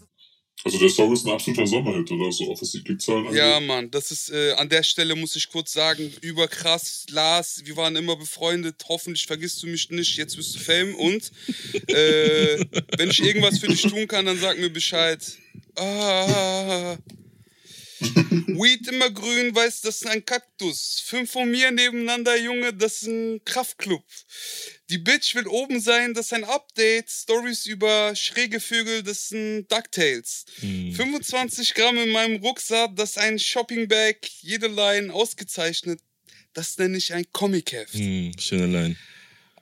Also 0.67 0.79
der 0.79 0.89
Song 0.89 1.13
ist 1.13 1.25
ein 1.25 1.31
absoluter 1.31 1.65
Sommerhit, 1.65 2.11
oder? 2.11 2.29
So 2.29 2.51
auch 2.51 2.61
was 2.61 2.71
die 2.71 2.83
Klickzahlen 2.83 3.27
angeht. 3.27 3.39
Ja, 3.39 3.61
Mann, 3.61 3.89
das 3.89 4.11
ist 4.11 4.29
äh, 4.31 4.51
an 4.57 4.67
der 4.67 4.83
Stelle 4.83 5.15
muss 5.15 5.33
ich 5.37 5.49
kurz 5.49 5.71
sagen, 5.71 6.13
überkrass, 6.19 7.05
Lars, 7.09 7.61
wir 7.63 7.77
waren 7.77 7.95
immer 7.95 8.17
befreundet, 8.17 8.75
hoffentlich 8.89 9.27
vergisst 9.27 9.63
du 9.63 9.67
mich 9.67 9.89
nicht, 9.91 10.17
jetzt 10.17 10.35
bist 10.35 10.55
du 10.55 10.59
Fame 10.59 10.93
und 10.95 11.31
äh, 11.87 12.65
wenn 12.97 13.09
ich 13.09 13.23
irgendwas 13.23 13.59
für 13.59 13.69
dich 13.69 13.83
tun 13.83 14.09
kann, 14.09 14.25
dann 14.25 14.37
sag 14.37 14.59
mir 14.59 14.69
Bescheid. 14.69 15.23
Ah. 15.77 16.97
Weed 17.99 18.89
immer 18.89 19.09
grün, 19.09 19.55
weiß, 19.55 19.81
das 19.81 20.01
ist 20.01 20.07
ein 20.07 20.25
Kaktus. 20.25 21.01
Fünf 21.05 21.31
von 21.31 21.49
mir 21.49 21.71
nebeneinander, 21.71 22.37
Junge, 22.37 22.73
das 22.73 23.03
ist 23.03 23.07
ein 23.07 23.39
Kraftclub. 23.45 24.03
Die 24.89 24.97
Bitch 24.97 25.35
will 25.35 25.47
oben 25.47 25.81
sein, 25.81 26.13
das 26.13 26.27
ist 26.27 26.33
ein 26.33 26.45
Update. 26.45 27.09
Stories 27.09 27.65
über 27.65 28.15
schräge 28.15 28.61
Vögel, 28.61 29.03
das 29.03 29.29
sind 29.29 29.67
DuckTales. 29.69 30.45
25 30.61 31.73
Gramm 31.73 31.97
in 31.97 32.11
meinem 32.11 32.41
Rucksack, 32.41 32.95
das 32.95 33.11
ist 33.11 33.17
ein 33.17 33.37
Shoppingbag. 33.37 34.15
Jede 34.41 34.67
Line 34.67 35.13
ausgezeichnet. 35.13 35.99
Das 36.53 36.77
nenne 36.77 36.97
ich 36.97 37.13
ein 37.13 37.25
Comic-Heft. 37.33 37.93
Hm, 37.93 38.31
schöne 38.39 38.67
Line. 38.67 38.95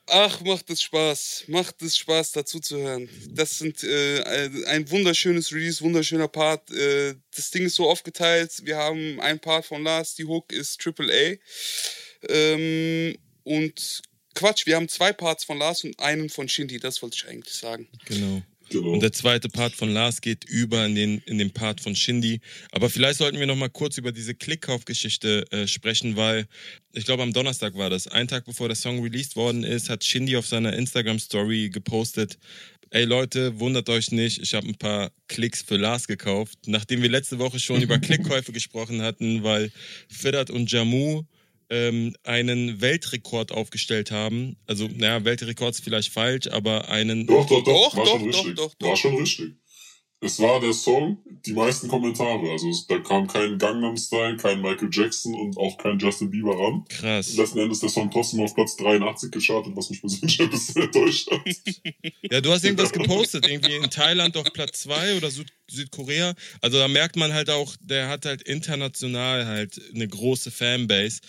Ach, 0.07 0.39
macht 0.41 0.69
es 0.69 0.83
Spaß. 0.83 1.45
Macht 1.47 1.81
es 1.81 1.97
Spaß, 1.97 2.33
dazu 2.33 2.59
zu 2.59 2.77
hören. 2.77 3.09
Das 3.31 3.57
sind 3.57 3.83
äh, 3.83 4.21
ein 4.67 4.89
wunderschönes 4.91 5.51
Release, 5.51 5.81
wunderschöner 5.81 6.27
Part. 6.27 6.69
Äh, 6.69 7.15
das 7.35 7.49
Ding 7.49 7.65
ist 7.65 7.75
so 7.75 7.89
aufgeteilt. 7.89 8.51
Wir 8.63 8.77
haben 8.77 9.19
einen 9.19 9.39
Part 9.39 9.65
von 9.65 9.83
Lars, 9.83 10.13
die 10.13 10.25
Hook 10.25 10.51
ist 10.51 10.79
Triple 10.79 11.11
A. 11.11 12.31
Ähm, 12.31 13.17
und 13.43 14.03
Quatsch, 14.35 14.65
wir 14.65 14.75
haben 14.75 14.89
zwei 14.89 15.13
Parts 15.13 15.43
von 15.43 15.57
Lars 15.57 15.83
und 15.83 15.99
einen 15.99 16.29
von 16.29 16.47
Shindy, 16.47 16.79
das 16.79 17.01
wollte 17.01 17.17
ich 17.17 17.27
eigentlich 17.27 17.53
sagen. 17.53 17.87
Genau. 18.05 18.41
Genau. 18.69 18.93
Und 18.93 19.03
der 19.03 19.11
zweite 19.11 19.47
Part 19.47 19.73
von 19.75 19.93
Lars 19.93 20.21
geht 20.21 20.43
über 20.45 20.85
in 20.87 20.95
den, 20.95 21.19
in 21.27 21.37
den 21.37 21.51
Part 21.51 21.81
von 21.81 21.95
Shindy. 21.95 22.41
Aber 22.71 22.89
vielleicht 22.89 23.19
sollten 23.19 23.39
wir 23.39 23.45
noch 23.45 23.55
mal 23.55 23.69
kurz 23.69 23.99
über 23.99 24.11
diese 24.11 24.33
Klickkaufgeschichte 24.33 25.45
äh, 25.51 25.67
sprechen, 25.67 26.15
weil 26.15 26.47
ich 26.91 27.05
glaube, 27.05 27.21
am 27.21 27.31
Donnerstag 27.31 27.75
war 27.75 27.91
das. 27.91 28.07
Ein 28.07 28.27
Tag 28.27 28.45
bevor 28.45 28.67
der 28.67 28.75
Song 28.75 29.03
released 29.03 29.35
worden 29.35 29.63
ist, 29.63 29.89
hat 29.89 30.03
Shindy 30.03 30.35
auf 30.35 30.47
seiner 30.47 30.73
Instagram-Story 30.73 31.69
gepostet, 31.69 32.39
Ey 32.91 33.03
Leute, 33.03 33.59
wundert 33.59 33.89
euch 33.89 34.11
nicht, 34.11 34.41
ich 34.41 34.53
habe 34.53 34.67
ein 34.67 34.75
paar 34.75 35.11
Klicks 35.27 35.63
für 35.63 35.75
Lars 35.75 36.07
gekauft. 36.07 36.59
Nachdem 36.67 37.01
wir 37.01 37.09
letzte 37.09 37.39
Woche 37.39 37.59
schon 37.59 37.81
über 37.81 37.99
Klickkäufe 37.99 38.51
gesprochen 38.51 39.01
hatten, 39.01 39.43
weil 39.43 39.71
Fidat 40.07 40.49
und 40.49 40.71
Jamu 40.71 41.23
ähm, 41.69 42.15
einen 42.23 42.81
Weltrekord 42.81 43.51
aufgestellt 43.51 44.11
haben. 44.11 44.57
Also, 44.67 44.87
naja, 44.87 45.23
Weltrekord 45.23 45.75
ist 45.75 45.83
vielleicht 45.83 46.11
falsch, 46.11 46.47
aber 46.47 46.89
einen 46.89 47.27
Doch, 47.27 47.45
doch, 47.47 47.63
doch, 47.63 47.93
Doch, 47.93 47.97
war 47.97 48.05
doch, 48.05 48.11
schon 48.19 48.31
doch, 48.31 48.37
richtig. 48.39 48.55
doch, 48.55 48.73
doch. 48.75 48.87
War 48.89 48.95
schon 48.97 49.15
richtig. 49.15 49.55
Es 50.21 50.39
war 50.39 50.59
der 50.59 50.73
Song, 50.73 51.17
die 51.45 51.53
meisten 51.53 51.87
Kommentare. 51.87 52.49
Also 52.49 52.71
da 52.87 52.99
kam 52.99 53.27
kein 53.27 53.57
Gangnam 53.57 53.97
Style, 53.97 54.37
kein 54.37 54.61
Michael 54.61 54.89
Jackson 54.91 55.35
und 55.35 55.57
auch 55.57 55.77
kein 55.77 55.99
Justin 55.99 56.31
Bieber 56.31 56.57
ran. 56.57 56.85
Krass. 56.89 57.35
Letzten 57.35 57.59
Endes 57.59 57.77
ist 57.77 57.83
der 57.83 57.89
Song 57.89 58.09
trotzdem 58.09 58.41
auf 58.41 58.55
Platz 58.55 58.75
83 58.77 59.31
geschartet, 59.31 59.73
was 59.75 59.89
mich 59.89 59.99
persönlich 59.99 60.41
ein 60.41 60.49
bisschen 60.49 60.81
enttäuscht 60.81 61.29
hat. 61.31 61.41
Ja, 62.31 62.41
du 62.41 62.51
hast 62.51 62.63
irgendwas 62.63 62.91
gepostet, 62.91 63.47
irgendwie 63.47 63.75
in 63.75 63.89
Thailand 63.89 64.35
auf 64.35 64.51
Platz 64.51 64.81
2 64.81 65.17
oder 65.17 65.29
Süd 65.29 65.51
Südkorea. 65.69 66.33
Also 66.61 66.77
da 66.77 66.87
merkt 66.87 67.15
man 67.15 67.33
halt 67.33 67.49
auch, 67.49 67.75
der 67.81 68.09
hat 68.09 68.25
halt 68.25 68.41
international 68.43 69.45
halt 69.45 69.79
eine 69.93 70.07
große 70.07 70.51
Fanbase. 70.51 71.21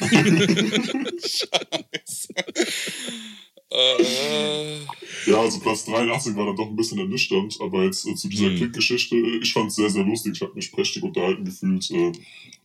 Äh, 3.76 4.78
Ja, 5.26 5.40
also 5.40 5.58
Platz 5.60 5.84
83 5.84 6.36
war 6.36 6.46
dann 6.46 6.56
doch 6.56 6.68
ein 6.68 6.76
bisschen 6.76 6.98
ernüchternd, 6.98 7.58
aber 7.60 7.84
jetzt 7.84 8.06
äh, 8.06 8.14
zu 8.14 8.28
dieser 8.28 8.48
Mhm. 8.50 8.56
Klickgeschichte, 8.56 9.16
äh, 9.16 9.38
ich 9.42 9.52
fand 9.52 9.68
es 9.70 9.76
sehr, 9.76 9.90
sehr 9.90 10.04
lustig, 10.04 10.32
ich 10.36 10.40
habe 10.42 10.54
mich 10.54 10.70
prächtig 10.72 11.02
unterhalten 11.02 11.44
gefühlt. 11.44 11.90
Äh, 11.90 12.12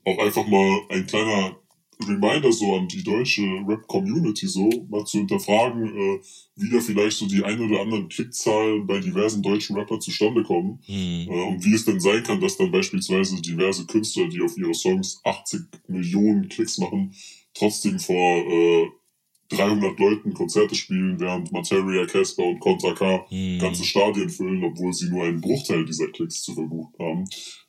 auch 0.06 0.18
einfach 0.20 0.48
mal 0.48 0.82
ein 0.90 1.06
kleiner 1.08 1.58
Reminder 2.08 2.52
so 2.52 2.76
an 2.76 2.88
die 2.88 3.04
deutsche 3.04 3.42
Rap-Community 3.68 4.48
so, 4.48 4.70
mal 4.90 5.06
zu 5.06 5.20
hinterfragen, 5.20 5.86
äh, 5.86 6.20
wie 6.56 6.70
da 6.72 6.80
vielleicht 6.80 7.18
so 7.18 7.28
die 7.28 7.44
ein 7.44 7.60
oder 7.62 7.82
anderen 7.82 8.10
Klickzahlen 8.10 8.88
bei 8.88 9.00
diversen 9.00 9.42
deutschen 9.44 9.76
Rapper 9.76 10.00
zustande 10.00 10.44
kommen. 10.44 10.80
Hm. 10.86 11.28
Äh, 11.30 11.44
und 11.50 11.66
wie 11.66 11.74
es 11.74 11.86
denn 11.86 12.00
sein 12.00 12.24
kann, 12.24 12.42
dass 12.42 12.58
dann 12.58 12.72
beispielsweise 12.72 13.42
diverse 13.42 13.86
Künstler, 13.86 14.28
die 14.28 14.42
auf 14.42 14.58
ihre 14.58 14.74
Songs 14.74 15.20
80 15.24 15.62
Millionen 15.88 16.48
Klicks 16.50 16.78
machen, 16.78 17.14
trotzdem 17.54 18.00
vor 18.00 18.38
äh, 18.48 18.88
300 19.52 20.00
Leuten 20.00 20.34
Konzerte 20.34 20.76
spielen, 20.76 21.20
während 21.20 21.52
Materia, 21.52 22.06
Casper 22.06 22.44
und 22.44 22.60
Contra 22.60 22.94
K 22.94 23.26
Hm. 23.30 23.60
ganze 23.60 23.84
Stadien 23.84 24.30
füllen, 24.30 24.64
obwohl 24.64 24.94
sie 24.94 25.10
nur 25.10 25.24
einen 25.24 25.42
Bruchteil 25.42 25.86
dieser 25.86 26.08
Klicks 26.08 26.42
zu 26.42 26.54
verbucht 26.54 26.98
haben. 27.00 27.26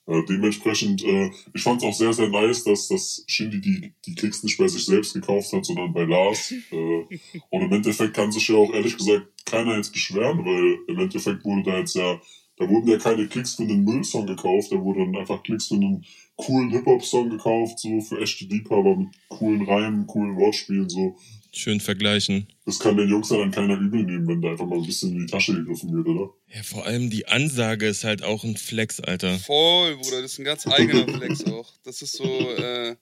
Äh, 0.07 0.23
dementsprechend, 0.29 1.05
äh, 1.05 1.31
ich 1.55 1.63
fand 1.63 1.81
es 1.81 1.89
auch 1.89 1.95
sehr, 1.95 2.13
sehr 2.13 2.29
nice, 2.29 2.65
dass, 2.65 2.89
dass 2.89 3.25
Shindy 3.29 3.61
die, 3.61 3.95
die 4.05 4.15
Klicks 4.15 4.43
nicht 4.43 4.59
bei 4.59 4.67
sich 4.67 4.85
selbst 4.85 5.15
gekauft 5.15 5.53
hat, 5.53 5.65
sondern 5.65 5.93
bei 5.93 6.05
Lars. 6.05 6.53
Äh, 6.73 7.05
und 7.51 7.63
im 7.63 7.73
Endeffekt 7.73 8.15
kann 8.15 8.33
sich 8.33 8.49
ja 8.49 8.57
auch 8.57 8.73
ehrlich 8.73 8.97
gesagt 8.97 9.27
keiner 9.45 9.77
jetzt 9.77 9.93
beschweren, 9.93 10.45
weil 10.45 10.79
im 10.89 10.99
Endeffekt 10.99 11.45
wurde 11.45 11.63
da 11.71 11.79
jetzt 11.79 11.95
ja, 11.95 12.21
da 12.57 12.69
wurden 12.69 12.89
ja 12.89 12.99
keine 12.99 13.29
Klicks 13.29 13.55
für 13.55 13.63
einen 13.63 13.85
Müllsong 13.85 14.27
gekauft, 14.27 14.73
da 14.73 14.81
wurden 14.81 15.13
dann 15.13 15.21
einfach 15.21 15.43
Klicks 15.43 15.69
für 15.69 15.75
einen 15.75 16.05
coolen 16.37 16.71
Hip-Hop-Song 16.71 17.31
gekauft, 17.31 17.79
so 17.79 18.01
für 18.01 18.21
echte 18.21 18.45
Liebhaber 18.47 18.97
mit 18.97 19.09
coolen 19.29 19.63
Reimen, 19.63 20.07
coolen 20.07 20.37
Wortspielen, 20.37 20.89
so. 20.89 21.17
Schön 21.55 21.81
vergleichen. 21.81 22.47
Das 22.65 22.79
kann 22.79 22.97
den 22.97 23.11
Jungs 23.11 23.29
ja 23.29 23.37
dann 23.37 23.51
keiner 23.51 23.75
übel 23.79 24.03
nehmen, 24.05 24.27
wenn 24.27 24.41
da 24.41 24.51
einfach 24.53 24.65
mal 24.67 24.79
ein 24.79 24.87
bisschen 24.87 25.13
in 25.13 25.27
die 25.27 25.31
Tasche 25.31 25.53
gegriffen 25.55 25.93
wird, 25.93 26.07
oder? 26.09 26.31
Ja, 26.49 26.63
vor 26.63 26.87
allem 26.87 27.11
die 27.11 27.29
Ansage 27.29 27.87
ist 27.87 28.05
halt 28.05 28.23
auch 28.23 28.43
ein 28.43 28.57
Flex, 28.57 29.01
Alter. 29.01 29.39
voll, 29.39 29.97
Bruder, 29.97 30.23
das 30.23 30.33
ist 30.33 30.39
ein 30.39 30.45
ganz 30.45 30.67
eigener 30.67 31.07
Flex 31.07 31.45
auch. 31.45 31.71
Das 31.85 32.01
ist 32.01 32.17
so 32.17 32.25
äh, 32.25 32.97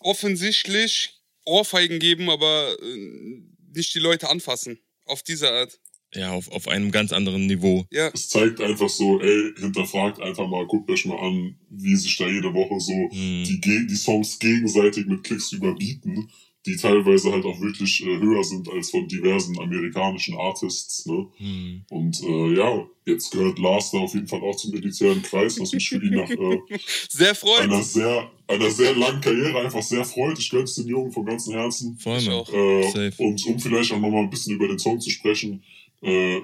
offensichtlich 0.00 1.20
Ohrfeigen 1.44 1.98
geben, 1.98 2.30
aber 2.30 2.76
äh, 2.80 3.42
nicht 3.74 3.94
die 3.94 3.98
Leute 4.00 4.30
anfassen. 4.30 4.78
Auf 5.06 5.22
diese 5.22 5.50
Art. 5.50 5.78
Ja, 6.14 6.30
auf, 6.30 6.48
auf 6.52 6.68
einem 6.68 6.92
ganz 6.92 7.12
anderen 7.12 7.46
Niveau. 7.46 7.86
Ja, 7.90 8.08
es 8.14 8.28
zeigt 8.28 8.60
einfach 8.60 8.88
so, 8.88 9.20
ey, 9.20 9.52
hinterfragt 9.58 10.20
einfach 10.20 10.46
mal, 10.46 10.64
guckt 10.66 10.88
euch 10.90 11.04
mal 11.06 11.18
an, 11.18 11.56
wie 11.70 11.96
sich 11.96 12.16
da 12.16 12.28
jede 12.28 12.54
Woche 12.54 12.78
so 12.78 12.92
Hm. 12.92 13.44
die, 13.44 13.86
die 13.88 13.96
Songs 13.96 14.38
gegenseitig 14.38 15.06
mit 15.06 15.24
Klicks 15.24 15.50
überbieten, 15.50 16.30
die 16.66 16.76
teilweise 16.76 17.30
halt 17.30 17.44
auch 17.44 17.60
wirklich 17.60 18.02
äh, 18.02 18.18
höher 18.18 18.42
sind 18.42 18.68
als 18.70 18.90
von 18.90 19.06
diversen 19.06 19.58
amerikanischen 19.60 20.34
Artists. 20.36 21.04
Ne? 21.06 21.26
Hm. 21.36 21.82
Und 21.90 22.22
äh, 22.22 22.54
ja, 22.56 22.86
jetzt 23.04 23.30
gehört 23.32 23.58
Lars 23.58 23.90
da 23.90 23.98
auf 23.98 24.14
jeden 24.14 24.26
Fall 24.28 24.40
auch 24.40 24.56
zum 24.56 24.72
elitären 24.74 25.20
Kreis, 25.22 25.60
was 25.60 25.72
mich 25.72 25.88
für 25.88 25.96
ihn 26.02 26.14
nach 26.14 26.30
äh, 26.30 26.58
sehr 27.08 27.34
freut. 27.34 27.60
einer 27.60 27.82
sehr 27.82 28.30
einer 28.46 28.70
sehr 28.70 28.94
langen 28.94 29.20
Karriere 29.20 29.60
einfach 29.60 29.82
sehr 29.82 30.04
freut. 30.04 30.38
Ich 30.38 30.50
gönn's 30.50 30.74
den 30.74 30.86
Jungen 30.88 31.12
vom 31.12 31.24
ganzen 31.26 31.54
Herzen. 31.54 31.98
Voll, 31.98 32.18
Ich 32.18 32.26
Mann. 32.26 32.34
auch. 32.36 32.52
Äh, 32.52 33.10
und 33.18 33.44
um 33.46 33.58
vielleicht 33.58 33.92
auch 33.92 34.00
nochmal 34.00 34.22
ein 34.24 34.30
bisschen 34.30 34.54
über 34.54 34.68
den 34.68 34.78
Song 34.78 35.00
zu 35.00 35.10
sprechen, 35.10 35.62
äh, 36.02 36.40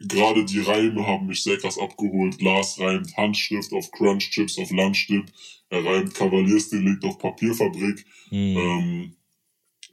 gerade 0.00 0.44
die 0.44 0.60
Reime 0.60 1.06
haben 1.06 1.26
mich 1.26 1.42
sehr 1.42 1.56
krass 1.58 1.78
abgeholt. 1.78 2.40
Lars 2.40 2.78
reimt 2.78 3.16
Handschrift 3.16 3.72
auf 3.72 3.90
Crunch 3.92 4.30
Chips 4.30 4.58
auf 4.58 4.70
Lunchdip. 4.70 5.26
Er 5.70 5.84
reimt 5.84 6.14
Kavaliersdelikt 6.14 7.04
auf 7.04 7.18
Papierfabrik. 7.18 8.04
Hm. 8.28 8.56
Ähm, 8.56 9.16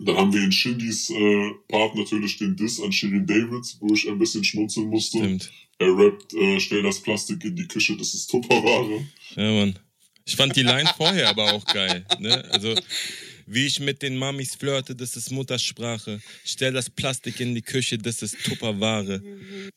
dann 0.06 0.18
haben 0.18 0.34
wir 0.34 0.44
in 0.44 0.52
Shindys 0.52 1.10
äh, 1.10 1.52
Part 1.68 1.96
natürlich 1.96 2.38
den 2.38 2.56
Diss 2.56 2.80
an 2.82 2.92
Shirin 2.92 3.26
David, 3.26 3.66
wo 3.80 3.94
ich 3.94 4.08
ein 4.08 4.18
bisschen 4.18 4.44
schmunzeln 4.44 4.88
musste. 4.88 5.20
Stimmt. 5.20 5.52
Er 5.78 5.98
rappt, 5.98 6.34
äh, 6.34 6.60
stell 6.60 6.84
das 6.84 7.00
Plastik 7.00 7.44
in 7.44 7.56
die 7.56 7.68
Küche, 7.68 7.96
das 7.98 8.14
ist 8.14 8.30
Tupperware. 8.30 9.06
Ja, 9.36 9.52
Mann. 9.52 9.80
Ich 10.26 10.36
fand 10.36 10.56
die 10.56 10.64
Line 10.64 10.90
vorher 10.96 11.30
aber 11.30 11.54
auch 11.54 11.66
geil. 11.66 12.06
Ne? 12.20 12.44
Also, 12.52 12.76
wie 13.48 13.66
ich 13.66 13.80
mit 13.80 14.02
den 14.02 14.16
Mamis 14.18 14.56
flirte, 14.56 14.96
das 14.96 15.16
ist 15.16 15.32
Muttersprache. 15.32 16.22
Stell 16.46 16.74
das 16.74 16.90
Plastik 16.90 17.40
in 17.40 17.56
die 17.56 17.62
Küche, 17.62 17.98
das 17.98 18.22
ist 18.22 18.38
Tupperware. 18.44 19.22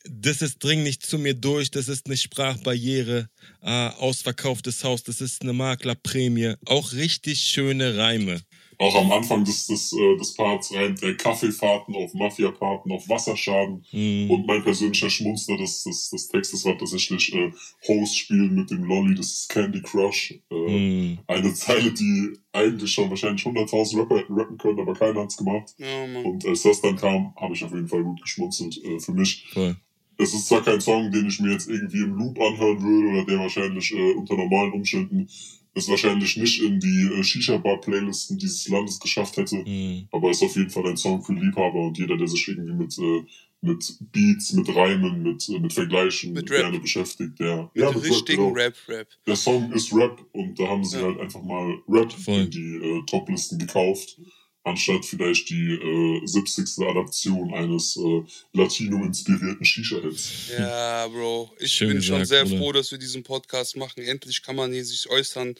Das 0.09 0.41
ist 0.41 0.63
dring 0.63 0.83
nicht 0.83 1.05
zu 1.05 1.17
mir 1.17 1.33
durch, 1.33 1.71
das 1.71 1.87
ist 1.89 2.05
eine 2.05 2.15
Sprachbarriere. 2.15 3.27
Ah, 3.61 3.89
ausverkauftes 3.97 4.83
Haus, 4.83 5.03
das 5.03 5.21
ist 5.21 5.41
eine 5.41 5.53
Maklerprämie. 5.53 6.53
Auch 6.65 6.93
richtig 6.93 7.41
schöne 7.41 7.97
Reime. 7.97 8.41
Auch 8.79 8.95
am 8.95 9.11
Anfang 9.11 9.43
des, 9.43 9.67
des, 9.67 9.93
äh, 9.93 10.17
des 10.17 10.33
Parts 10.33 10.73
rein, 10.73 10.95
der 11.01 11.15
Kaffeefahrten 11.17 11.95
auf 11.95 12.13
Mafia-Fahrten, 12.13 12.91
auf 12.91 13.07
Wasserschaden 13.09 13.83
Mhm. 13.91 14.31
und 14.31 14.47
mein 14.47 14.63
persönlicher 14.63 15.09
Schmunzler 15.09 15.57
des, 15.57 15.83
des, 15.83 16.09
des 16.09 16.27
Textes 16.27 16.65
war 16.65 16.77
tatsächlich 16.77 17.33
äh, 17.33 17.51
Host 17.87 18.17
spielen 18.17 18.55
mit 18.55 18.69
dem 18.71 18.83
Lolly, 18.83 19.15
das 19.15 19.27
ist 19.27 19.49
Candy 19.49 19.81
Crush. 19.81 20.31
Äh, 20.51 20.55
Mhm. 20.75 21.19
Eine 21.27 21.53
Zeile, 21.53 21.91
die 21.91 22.33
eigentlich 22.51 22.91
schon 22.91 23.09
wahrscheinlich 23.09 23.43
100.000 23.45 23.99
Rapper 23.99 24.17
hätten 24.17 24.33
rappen 24.33 24.57
können, 24.57 24.79
aber 24.79 24.93
keiner 24.93 25.21
hat's 25.21 25.37
gemacht. 25.37 25.73
Ja, 25.77 26.07
Mann. 26.07 26.25
Und 26.25 26.45
als 26.45 26.63
das 26.63 26.81
dann 26.81 26.95
kam, 26.95 27.33
habe 27.35 27.53
ich 27.53 27.63
auf 27.63 27.71
jeden 27.73 27.87
Fall 27.87 28.03
gut 28.03 28.21
geschmunzelt. 28.21 28.77
Äh, 28.83 28.99
für 28.99 29.11
mich 29.13 29.45
Voll. 29.53 29.75
es 30.17 30.33
ist 30.33 30.47
zwar 30.47 30.63
kein 30.63 30.79
Song, 30.81 31.11
den 31.11 31.27
ich 31.27 31.39
mir 31.39 31.51
jetzt 31.51 31.69
irgendwie 31.69 31.99
im 32.03 32.15
Loop 32.15 32.39
anhören 32.39 32.81
würde 32.81 33.07
oder 33.13 33.25
der 33.25 33.39
wahrscheinlich 33.39 33.91
äh, 33.93 34.13
unter 34.13 34.35
normalen 34.37 34.71
Umständen 34.73 35.27
es 35.75 35.87
wahrscheinlich 35.89 36.37
nicht 36.37 36.61
in 36.61 36.79
die 36.79 37.09
äh, 37.13 37.23
Shisha-Bar-Playlisten 37.23 38.37
dieses 38.37 38.67
Landes 38.67 38.99
geschafft 38.99 39.37
hätte, 39.37 39.57
Mhm. 39.57 40.07
aber 40.11 40.31
ist 40.31 40.41
auf 40.43 40.55
jeden 40.55 40.69
Fall 40.69 40.87
ein 40.87 40.97
Song 40.97 41.21
für 41.21 41.33
Liebhaber 41.33 41.87
und 41.87 41.97
jeder, 41.97 42.17
der 42.17 42.27
sich 42.27 42.47
irgendwie 42.47 42.73
mit, 42.73 42.97
äh, 42.97 43.23
mit 43.61 43.97
Beats, 44.11 44.53
mit 44.53 44.73
Reimen, 44.75 45.23
mit, 45.23 45.47
äh, 45.49 45.59
mit 45.59 45.73
Vergleichen 45.73 46.33
Mit 46.33 46.49
Rap. 46.51 46.59
gerne 46.61 46.79
beschäftigt, 46.79 47.39
der, 47.39 47.69
Mit 47.73 47.83
ja, 47.83 47.91
mit 47.91 48.03
richtigen 48.03 48.43
genau. 48.43 48.53
Rap, 48.55 48.75
Rap. 48.87 49.07
Der 49.27 49.35
Song 49.35 49.71
ist 49.73 49.93
Rap 49.93 50.23
und 50.33 50.59
da 50.59 50.67
haben 50.67 50.83
sie 50.85 50.97
Ja. 50.99 51.05
halt 51.05 51.19
einfach 51.19 51.41
mal 51.43 51.73
Rap 51.87 52.11
Voll. 52.13 52.41
in 52.43 52.49
die 52.51 52.75
äh, 52.75 53.01
Toplisten 53.07 53.57
gekauft, 53.59 54.19
anstatt 54.65 55.05
vielleicht 55.05 55.49
die 55.49 55.73
äh, 55.73 56.25
70. 56.25 56.85
Adaption 56.87 57.53
eines 57.53 57.95
äh, 57.95 58.23
Latino-inspirierten 58.53 59.63
Shisha-Hits. 59.63 60.49
Ja, 60.57 61.07
Bro. 61.07 61.51
Ich 61.59 61.73
Schön 61.73 61.89
bin 61.89 62.01
schon 62.01 62.19
gesagt, 62.19 62.29
sehr 62.29 62.43
Bruder. 62.45 62.57
froh, 62.57 62.71
dass 62.73 62.91
wir 62.91 62.97
diesen 62.97 63.23
Podcast 63.23 63.77
machen. 63.77 64.03
Endlich 64.03 64.41
kann 64.41 64.55
man 64.55 64.73
hier 64.73 64.83
sich 64.83 65.07
äußern 65.09 65.55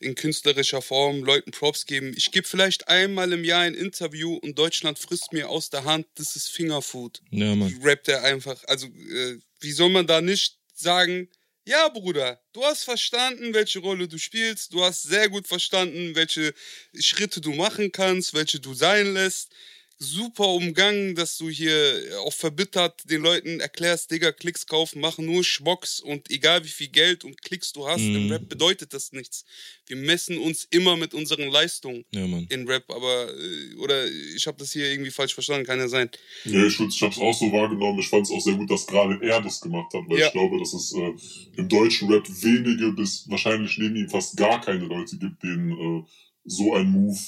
in 0.00 0.14
künstlerischer 0.14 0.80
Form, 0.82 1.24
Leuten 1.24 1.50
Props 1.50 1.84
geben. 1.84 2.14
Ich 2.16 2.30
gebe 2.30 2.46
vielleicht 2.46 2.88
einmal 2.88 3.32
im 3.32 3.44
Jahr 3.44 3.62
ein 3.62 3.74
Interview 3.74 4.36
und 4.36 4.56
Deutschland 4.56 4.98
frisst 5.00 5.32
mir 5.32 5.50
aus 5.50 5.70
der 5.70 5.84
Hand. 5.84 6.06
Das 6.14 6.36
ist 6.36 6.48
Fingerfood. 6.48 7.20
Ja, 7.30 7.54
Mann. 7.56 7.76
Rappt 7.82 8.08
er 8.08 8.22
einfach. 8.22 8.62
Also, 8.68 8.86
äh, 8.86 9.38
wie 9.60 9.72
soll 9.72 9.90
man 9.90 10.06
da 10.06 10.20
nicht 10.20 10.58
sagen, 10.74 11.28
ja, 11.66 11.88
Bruder, 11.88 12.40
du 12.52 12.62
hast 12.64 12.84
verstanden, 12.84 13.54
welche 13.54 13.78
Rolle 13.78 14.06
du 14.06 14.18
spielst. 14.18 14.72
Du 14.72 14.84
hast 14.84 15.02
sehr 15.02 15.28
gut 15.30 15.46
verstanden, 15.48 16.14
welche 16.14 16.52
Schritte 16.98 17.40
du 17.40 17.52
machen 17.52 17.90
kannst, 17.90 18.34
welche 18.34 18.60
du 18.60 18.74
sein 18.74 19.14
lässt. 19.14 19.50
Super 20.04 20.48
umgangen, 20.48 21.14
dass 21.14 21.36
du 21.38 21.48
hier 21.48 22.00
auch 22.24 22.32
verbittert 22.32 23.02
den 23.10 23.22
Leuten 23.22 23.60
erklärst, 23.60 24.10
Digga, 24.10 24.32
Klicks 24.32 24.66
kaufen, 24.66 25.00
machen 25.00 25.24
nur 25.26 25.42
Schmocks 25.42 26.00
und 26.00 26.30
egal 26.30 26.62
wie 26.64 26.68
viel 26.68 26.88
Geld 26.88 27.24
und 27.24 27.40
Klicks 27.42 27.72
du 27.72 27.86
hast, 27.88 28.02
im 28.04 28.26
Mhm. 28.26 28.32
Rap 28.32 28.48
bedeutet 28.48 28.92
das 28.92 29.12
nichts. 29.12 29.44
Wir 29.86 29.96
messen 29.96 30.38
uns 30.38 30.66
immer 30.70 30.96
mit 30.96 31.14
unseren 31.14 31.48
Leistungen 31.50 32.04
Ja, 32.12 32.26
Mann. 32.26 32.46
in 32.50 32.68
Rap, 32.68 32.84
aber, 32.90 33.28
äh, 33.34 33.74
oder 33.76 34.06
ich 34.06 34.46
habe 34.46 34.58
das 34.58 34.72
hier 34.72 34.90
irgendwie 34.90 35.10
falsch 35.10 35.34
verstanden, 35.34 35.66
kann 35.66 35.78
ja 35.78 35.88
sein. 35.88 36.10
Ja, 36.44 36.64
ich, 36.66 36.78
ich 36.78 37.02
habe 37.02 37.12
es 37.12 37.18
auch 37.18 37.34
so 37.34 37.50
wahrgenommen. 37.52 37.98
Ich 37.98 38.08
fand 38.08 38.26
es 38.26 38.32
auch 38.32 38.40
sehr 38.40 38.54
gut, 38.54 38.70
dass 38.70 38.86
gerade 38.86 39.18
er 39.22 39.40
das 39.40 39.60
gemacht 39.60 39.92
hat, 39.94 40.02
weil 40.08 40.18
Ja. 40.18 40.26
ich 40.26 40.32
glaube, 40.32 40.58
dass 40.58 40.72
es 40.74 40.92
äh, 40.92 41.12
im 41.56 41.68
deutschen 41.68 42.10
Rap 42.12 42.26
wenige 42.28 42.92
bis 42.92 43.28
wahrscheinlich 43.28 43.76
neben 43.78 43.96
ihm 43.96 44.08
fast 44.10 44.36
gar 44.36 44.60
keine 44.60 44.84
Leute 44.84 45.16
gibt, 45.18 45.42
denen 45.42 45.72
äh, 45.72 46.02
so 46.44 46.74
ein 46.74 46.90
Move 46.90 47.18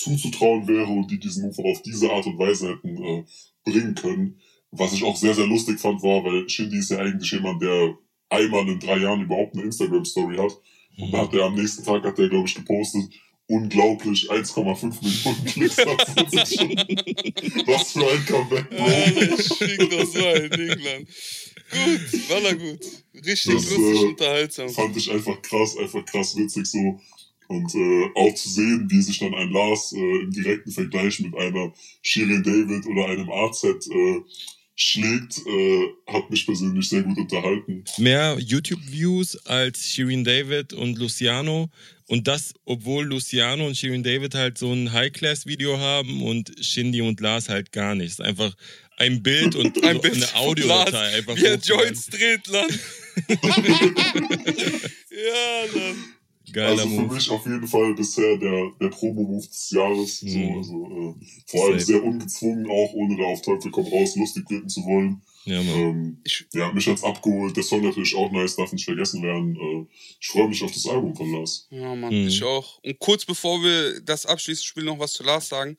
zuzutrauen 0.00 0.66
wäre 0.66 0.86
und 0.86 1.10
die 1.10 1.18
diesen 1.20 1.42
Move 1.44 1.62
auf 1.70 1.82
diese 1.82 2.10
Art 2.10 2.26
und 2.26 2.38
Weise 2.38 2.70
hätten 2.70 2.96
äh, 3.02 3.24
bringen 3.64 3.94
können. 3.94 4.40
Was 4.72 4.92
ich 4.92 5.04
auch 5.04 5.16
sehr, 5.16 5.34
sehr 5.34 5.46
lustig 5.46 5.78
fand, 5.80 6.02
war, 6.02 6.24
weil 6.24 6.48
Shindy 6.48 6.78
ist 6.78 6.90
ja 6.90 6.98
eigentlich 6.98 7.30
jemand, 7.32 7.60
der 7.62 7.94
einmal 8.30 8.66
in 8.68 8.78
drei 8.80 8.98
Jahren 8.98 9.22
überhaupt 9.22 9.54
eine 9.54 9.64
Instagram-Story 9.64 10.36
hat. 10.38 10.56
Und 10.96 11.12
da 11.12 11.18
hat 11.18 11.34
er 11.34 11.44
am 11.44 11.54
nächsten 11.54 11.84
Tag, 11.84 12.04
hat 12.04 12.18
er, 12.18 12.28
glaube 12.28 12.48
ich, 12.48 12.54
gepostet, 12.54 13.02
unglaublich 13.48 14.30
1,5 14.30 15.02
Millionen 15.02 15.44
Klicks 15.44 15.76
hat. 15.78 16.06
Das 16.16 16.32
ist 16.50 16.56
schon- 16.56 16.70
Was 17.66 17.92
für 17.92 18.08
ein 18.10 18.24
Comeback, 18.26 18.70
Bro. 18.70 19.66
Schick 19.66 19.90
doch 19.90 20.06
so 20.06 20.24
ein 20.24 20.50
Ding, 20.50 20.68
Mann. 20.68 21.06
Gut, 21.72 22.30
war 22.30 22.40
da 22.40 22.52
gut. 22.54 22.80
Richtig 23.14 23.54
Das, 23.54 23.70
lustig, 23.70 24.02
äh, 24.02 24.06
unterhaltsam. 24.06 24.68
Fand 24.70 24.96
ich 24.96 25.10
einfach 25.10 25.42
krass, 25.42 25.76
einfach 25.76 26.04
krass 26.04 26.36
witzig 26.36 26.66
so. 26.66 27.00
Und 27.50 27.74
äh, 27.74 28.08
auch 28.14 28.32
zu 28.36 28.48
sehen, 28.48 28.86
wie 28.88 29.02
sich 29.02 29.18
dann 29.18 29.34
ein 29.34 29.50
Lars 29.50 29.92
äh, 29.92 29.98
im 30.22 30.30
direkten 30.30 30.70
Vergleich 30.70 31.18
mit 31.18 31.34
einer 31.36 31.72
Shirin 32.00 32.44
David 32.44 32.86
oder 32.86 33.06
einem 33.06 33.28
AZ 33.28 33.64
äh, 33.64 34.20
schlägt, 34.76 35.44
äh, 35.48 35.86
hat 36.06 36.30
mich 36.30 36.46
persönlich 36.46 36.88
sehr 36.88 37.02
gut 37.02 37.18
unterhalten. 37.18 37.82
Mehr 37.98 38.38
YouTube-Views 38.38 39.46
als 39.46 39.84
Shirin 39.84 40.22
David 40.22 40.74
und 40.74 40.96
Luciano. 40.96 41.68
Und 42.06 42.28
das, 42.28 42.54
obwohl 42.66 43.04
Luciano 43.04 43.66
und 43.66 43.76
Shirin 43.76 44.04
David 44.04 44.36
halt 44.36 44.56
so 44.56 44.72
ein 44.72 44.92
High-Class-Video 44.92 45.76
haben 45.76 46.22
und 46.22 46.52
Shindy 46.64 47.00
und 47.00 47.18
Lars 47.18 47.48
halt 47.48 47.72
gar 47.72 47.96
nicht. 47.96 48.12
Es 48.12 48.20
ist 48.20 48.24
einfach 48.24 48.54
ein 48.96 49.24
Bild 49.24 49.56
und 49.56 49.76
Ein 49.84 49.96
so 49.96 50.02
Bild 50.02 50.14
eine 50.14 50.34
Audiodatei. 50.36 50.90
Lars, 50.92 51.14
Einfach 51.16 51.36
Wie 51.36 51.46
er. 51.46 51.56
Joints 51.56 52.06
dreht, 52.06 52.46
Land. 52.46 52.78
ja, 55.10 55.64
Land. 55.74 56.19
Geiler 56.52 56.70
also 56.70 56.82
für 56.88 56.88
Move. 57.02 57.14
mich 57.14 57.30
auf 57.30 57.44
jeden 57.46 57.66
Fall 57.66 57.94
bisher 57.94 58.36
der, 58.38 58.70
der 58.80 58.88
Promo-Move 58.88 59.46
des 59.46 59.70
Jahres. 59.70 60.20
So, 60.20 60.26
Mhm. 60.26 60.56
also, 60.58 60.74
äh, 61.20 61.26
vor 61.46 61.64
allem 61.66 61.78
Safe. 61.78 61.84
sehr 61.92 62.02
ungezwungen 62.04 62.70
auch, 62.70 62.92
ohne 62.94 63.16
da 63.16 63.24
auf 63.24 63.42
Teufel 63.42 63.70
komm 63.70 63.86
raus 63.86 64.16
lustig 64.16 64.44
wirken 64.50 64.68
zu 64.68 64.80
wollen. 64.84 65.22
Ja, 65.46 65.62
Mann. 65.62 65.78
Ähm, 65.80 66.20
Ich- 66.24 66.46
ja, 66.52 66.70
mich 66.72 66.86
hat's 66.86 67.02
abgeholt. 67.02 67.56
Der 67.56 67.62
Song 67.62 67.82
natürlich 67.82 68.14
auch 68.14 68.30
nice, 68.30 68.56
darf 68.56 68.72
nicht 68.72 68.84
vergessen 68.84 69.22
werden. 69.22 69.56
Äh, 69.56 69.86
ich 70.20 70.28
freue 70.28 70.48
mich 70.48 70.62
auf 70.62 70.70
das 70.72 70.86
Album 70.86 71.14
von 71.16 71.32
Lars. 71.32 71.66
Ja, 71.70 71.94
Mann, 71.94 72.12
Mhm. 72.22 72.28
ich 72.28 72.42
auch. 72.44 72.78
Und 72.84 72.98
kurz 72.98 73.24
bevor 73.24 73.62
wir 73.62 74.00
das 74.02 74.26
abschließen, 74.26 74.62
ich 74.64 74.76
will 74.76 74.84
noch 74.84 74.98
was 74.98 75.14
zu 75.14 75.22
Lars 75.22 75.48
sagen. 75.48 75.76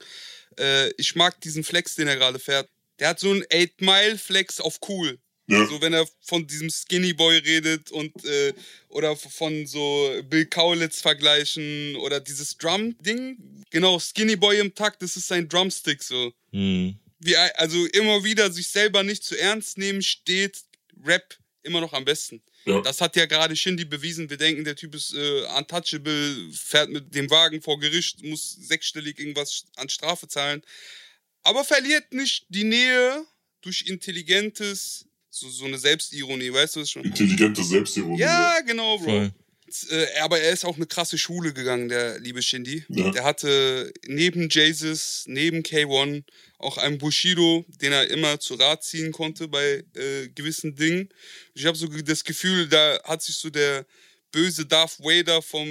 Äh, 0.59 0.89
ich 0.97 1.15
mag 1.15 1.39
diesen 1.41 1.63
Flex, 1.63 1.95
den 1.95 2.07
er 2.07 2.15
gerade 2.17 2.39
fährt. 2.39 2.67
Der 2.99 3.09
hat 3.09 3.19
so 3.19 3.29
einen 3.31 3.43
8-Mile-Flex 3.51 4.59
auf 4.61 4.79
cool. 4.89 5.19
Ja, 5.51 5.65
So, 5.67 5.81
wenn 5.81 5.93
er 5.93 6.07
von 6.21 6.47
diesem 6.47 6.69
Skinny 6.69 7.13
Boy 7.13 7.37
redet 7.39 7.91
und 7.91 8.23
äh, 8.25 8.53
oder 8.89 9.15
von 9.15 9.67
so 9.67 10.11
Bill 10.29 10.45
Kaulitz 10.45 11.01
vergleichen 11.01 11.95
oder 11.97 12.19
dieses 12.19 12.57
Drum-Ding. 12.57 13.63
Genau, 13.69 13.99
Skinny 13.99 14.35
Boy 14.35 14.59
im 14.59 14.73
Takt, 14.73 15.01
das 15.01 15.17
ist 15.17 15.27
sein 15.27 15.47
Drumstick 15.47 16.01
so. 16.03 16.31
Mhm. 16.51 16.97
Wie, 17.19 17.35
also 17.35 17.85
immer 17.87 18.23
wieder 18.23 18.51
sich 18.51 18.67
selber 18.67 19.03
nicht 19.03 19.23
zu 19.23 19.37
ernst 19.37 19.77
nehmen, 19.77 20.01
steht 20.01 20.57
Rap 21.05 21.37
immer 21.63 21.81
noch 21.81 21.93
am 21.93 22.05
besten. 22.05 22.41
ja. 22.65 22.81
Das 22.81 23.01
hat 23.01 23.15
ja 23.15 23.25
gerade 23.25 23.55
Shindy 23.55 23.85
bewiesen. 23.85 24.29
Wir 24.29 24.37
denken, 24.37 24.63
der 24.63 24.75
Typ 24.75 24.95
ist 24.95 25.13
äh, 25.13 25.43
untouchable, 25.57 26.49
fährt 26.53 26.89
mit 26.89 27.13
dem 27.13 27.29
Wagen 27.29 27.61
vor 27.61 27.79
Gericht, 27.79 28.23
muss 28.23 28.51
sechsstellig 28.51 29.19
irgendwas 29.19 29.65
an 29.75 29.89
Strafe 29.89 30.27
zahlen. 30.27 30.63
Aber 31.43 31.63
verliert 31.63 32.13
nicht 32.13 32.45
die 32.49 32.63
Nähe 32.63 33.25
durch 33.61 33.83
intelligentes, 33.87 35.05
so, 35.31 35.49
so 35.49 35.65
eine 35.65 35.77
Selbstironie, 35.77 36.53
weißt 36.53 36.75
du 36.75 36.79
das 36.81 36.91
schon? 36.91 37.03
Intelligente 37.03 37.63
Selbstironie. 37.63 38.19
Ja, 38.19 38.59
genau, 38.65 38.97
Bro. 38.97 39.05
Voll. 39.05 39.31
Äh, 39.89 40.19
aber 40.19 40.39
er 40.39 40.51
ist 40.51 40.65
auch 40.65 40.75
eine 40.75 40.85
krasse 40.85 41.17
Schule 41.17 41.53
gegangen, 41.53 41.87
der 41.87 42.19
liebe 42.19 42.41
Shindy. 42.41 42.83
Ja. 42.89 43.09
Der 43.11 43.23
hatte 43.23 43.93
neben 44.05 44.49
Jesus, 44.49 45.23
neben 45.27 45.61
K1 45.61 46.23
auch 46.57 46.77
einen 46.77 46.97
Bushido, 46.97 47.65
den 47.81 47.93
er 47.93 48.09
immer 48.09 48.39
zu 48.39 48.55
Rat 48.55 48.83
ziehen 48.83 49.11
konnte 49.11 49.47
bei 49.47 49.83
äh, 49.95 50.27
gewissen 50.35 50.75
Dingen. 50.75 51.09
Ich 51.53 51.65
habe 51.65 51.77
so 51.77 51.87
das 51.87 52.23
Gefühl, 52.23 52.67
da 52.67 52.99
hat 53.05 53.21
sich 53.21 53.37
so 53.37 53.49
der 53.49 53.85
böse 54.31 54.65
Darth 54.65 54.99
Vader 54.99 55.41
vom 55.41 55.67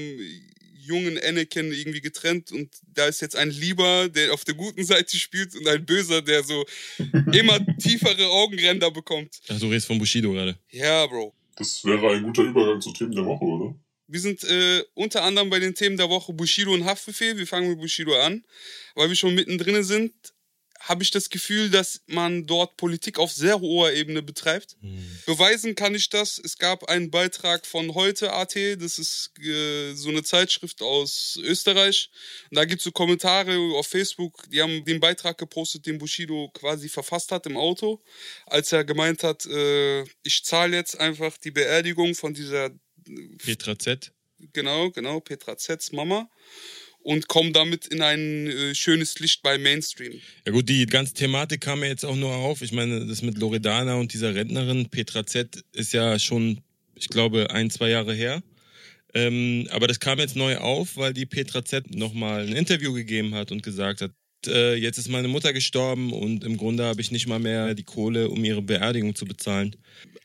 jungen 0.90 1.18
Anakin 1.18 1.72
irgendwie 1.72 2.00
getrennt 2.00 2.50
und 2.52 2.68
da 2.94 3.06
ist 3.06 3.20
jetzt 3.20 3.36
ein 3.36 3.50
Lieber, 3.50 4.08
der 4.08 4.34
auf 4.34 4.44
der 4.44 4.54
guten 4.54 4.84
Seite 4.84 5.16
spielt 5.16 5.54
und 5.54 5.66
ein 5.68 5.84
Böser, 5.86 6.20
der 6.20 6.42
so 6.42 6.64
immer 7.32 7.58
tiefere 7.78 8.26
Augenränder 8.28 8.90
bekommt. 8.90 9.40
Ach, 9.48 9.58
du 9.58 9.68
redest 9.68 9.86
von 9.86 9.98
Bushido 9.98 10.32
gerade. 10.32 10.58
Ja, 10.70 11.06
Bro. 11.06 11.34
Das 11.56 11.84
wäre 11.84 12.12
ein 12.12 12.22
guter 12.22 12.42
Übergang 12.42 12.80
zu 12.80 12.92
Themen 12.92 13.12
der 13.12 13.24
Woche, 13.24 13.44
oder? 13.44 13.74
Wir 14.06 14.20
sind 14.20 14.42
äh, 14.42 14.82
unter 14.94 15.22
anderem 15.22 15.50
bei 15.50 15.60
den 15.60 15.74
Themen 15.74 15.96
der 15.96 16.10
Woche 16.10 16.32
Bushido 16.32 16.72
und 16.72 16.84
Haftbefehl. 16.84 17.38
Wir 17.38 17.46
fangen 17.46 17.68
mit 17.68 17.78
Bushido 17.78 18.18
an. 18.18 18.42
Weil 18.96 19.08
wir 19.08 19.14
schon 19.14 19.36
mittendrin 19.36 19.84
sind, 19.84 20.12
habe 20.80 21.02
ich 21.02 21.10
das 21.10 21.28
Gefühl, 21.28 21.70
dass 21.70 22.00
man 22.06 22.46
dort 22.46 22.76
Politik 22.78 23.18
auf 23.18 23.30
sehr 23.30 23.60
hoher 23.60 23.92
Ebene 23.92 24.22
betreibt. 24.22 24.76
Beweisen 25.26 25.74
kann 25.74 25.94
ich 25.94 26.08
das. 26.08 26.40
Es 26.42 26.56
gab 26.56 26.88
einen 26.88 27.10
Beitrag 27.10 27.66
von 27.66 27.94
heute 27.94 28.32
AT, 28.32 28.56
das 28.56 28.98
ist 28.98 29.32
äh, 29.40 29.92
so 29.92 30.08
eine 30.08 30.22
Zeitschrift 30.22 30.80
aus 30.80 31.38
Österreich. 31.42 32.10
Und 32.50 32.56
da 32.56 32.64
gibt 32.64 32.80
es 32.80 32.84
so 32.84 32.92
Kommentare 32.92 33.58
auf 33.76 33.86
Facebook, 33.86 34.48
die 34.50 34.62
haben 34.62 34.84
den 34.86 35.00
Beitrag 35.00 35.36
gepostet, 35.36 35.84
den 35.84 35.98
Bushido 35.98 36.50
quasi 36.54 36.88
verfasst 36.88 37.30
hat 37.30 37.46
im 37.46 37.58
Auto, 37.58 38.02
als 38.46 38.72
er 38.72 38.84
gemeint 38.84 39.22
hat, 39.22 39.44
äh, 39.46 40.02
ich 40.22 40.44
zahle 40.44 40.76
jetzt 40.76 40.98
einfach 40.98 41.36
die 41.36 41.50
Beerdigung 41.50 42.14
von 42.14 42.32
dieser 42.32 42.70
Petra 43.38 43.78
Z. 43.78 44.12
genau, 44.52 44.90
genau, 44.90 45.20
Petra 45.20 45.56
Zets 45.58 45.92
Mama. 45.92 46.30
Und 47.02 47.28
kommen 47.28 47.52
damit 47.52 47.86
in 47.86 48.02
ein 48.02 48.46
äh, 48.46 48.74
schönes 48.74 49.18
Licht 49.20 49.42
bei 49.42 49.56
Mainstream. 49.56 50.20
Ja 50.46 50.52
gut, 50.52 50.68
die 50.68 50.84
ganze 50.84 51.14
Thematik 51.14 51.62
kam 51.62 51.82
ja 51.82 51.88
jetzt 51.88 52.04
auch 52.04 52.16
nur 52.16 52.34
auf. 52.34 52.60
Ich 52.60 52.72
meine, 52.72 53.06
das 53.06 53.22
mit 53.22 53.38
Loredana 53.38 53.94
und 53.94 54.12
dieser 54.12 54.34
Rentnerin 54.34 54.90
Petra 54.90 55.24
Z 55.24 55.64
ist 55.72 55.94
ja 55.94 56.18
schon, 56.18 56.60
ich 56.94 57.08
glaube, 57.08 57.50
ein, 57.50 57.70
zwei 57.70 57.88
Jahre 57.88 58.12
her. 58.12 58.42
Ähm, 59.14 59.66
aber 59.70 59.88
das 59.88 59.98
kam 59.98 60.18
jetzt 60.18 60.36
neu 60.36 60.58
auf, 60.58 60.96
weil 60.96 61.14
die 61.14 61.26
Petra 61.26 61.64
Z 61.64 61.94
nochmal 61.94 62.46
ein 62.46 62.54
Interview 62.54 62.92
gegeben 62.92 63.34
hat 63.34 63.50
und 63.50 63.62
gesagt 63.62 64.02
hat, 64.02 64.12
äh, 64.46 64.74
jetzt 64.74 64.98
ist 64.98 65.08
meine 65.08 65.28
Mutter 65.28 65.52
gestorben 65.52 66.12
und 66.12 66.44
im 66.44 66.56
Grunde 66.56 66.84
habe 66.84 67.00
ich 67.00 67.10
nicht 67.10 67.26
mal 67.26 67.38
mehr 67.38 67.74
die 67.74 67.84
Kohle, 67.84 68.28
um 68.28 68.44
ihre 68.44 68.62
Beerdigung 68.62 69.14
zu 69.14 69.24
bezahlen. 69.24 69.76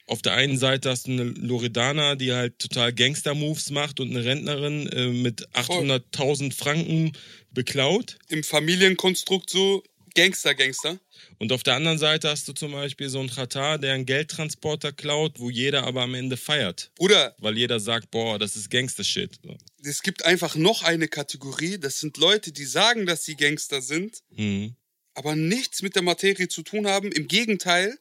Auf 0.07 0.21
der 0.21 0.33
einen 0.33 0.57
Seite 0.57 0.89
hast 0.91 1.07
du 1.07 1.11
eine 1.11 1.23
Loredana, 1.23 2.15
die 2.15 2.31
halt 2.31 2.59
total 2.59 2.93
Gangster-Moves 2.93 3.71
macht 3.71 3.99
und 3.99 4.11
eine 4.11 4.23
Rentnerin 4.23 4.87
äh, 4.87 5.07
mit 5.07 5.47
800.000 5.53 6.53
Franken 6.53 7.13
beklaut. 7.51 8.17
Im 8.29 8.43
Familienkonstrukt 8.43 9.49
so 9.49 9.83
Gangster, 10.13 10.55
Gangster. 10.55 10.97
Und 11.39 11.51
auf 11.51 11.63
der 11.63 11.75
anderen 11.75 11.97
Seite 11.97 12.29
hast 12.29 12.47
du 12.47 12.53
zum 12.53 12.71
Beispiel 12.71 13.09
so 13.09 13.19
einen 13.19 13.29
Katar, 13.29 13.77
der 13.77 13.93
einen 13.93 14.05
Geldtransporter 14.05 14.91
klaut, 14.93 15.39
wo 15.39 15.49
jeder 15.49 15.83
aber 15.83 16.03
am 16.03 16.13
Ende 16.13 16.37
feiert. 16.37 16.91
Bruder. 16.95 17.35
Weil 17.39 17.57
jeder 17.57 17.79
sagt, 17.79 18.11
boah, 18.11 18.39
das 18.39 18.55
ist 18.55 18.69
Gangster-Shit. 18.69 19.39
Es 19.85 20.01
gibt 20.01 20.25
einfach 20.25 20.55
noch 20.55 20.83
eine 20.83 21.07
Kategorie, 21.07 21.77
das 21.77 21.99
sind 21.99 22.17
Leute, 22.17 22.51
die 22.51 22.65
sagen, 22.65 23.05
dass 23.05 23.23
sie 23.23 23.35
Gangster 23.35 23.81
sind, 23.81 24.19
mhm. 24.31 24.75
aber 25.13 25.35
nichts 25.35 25.81
mit 25.81 25.95
der 25.95 26.01
Materie 26.01 26.47
zu 26.47 26.63
tun 26.63 26.87
haben. 26.87 27.11
Im 27.11 27.27
Gegenteil, 27.27 27.97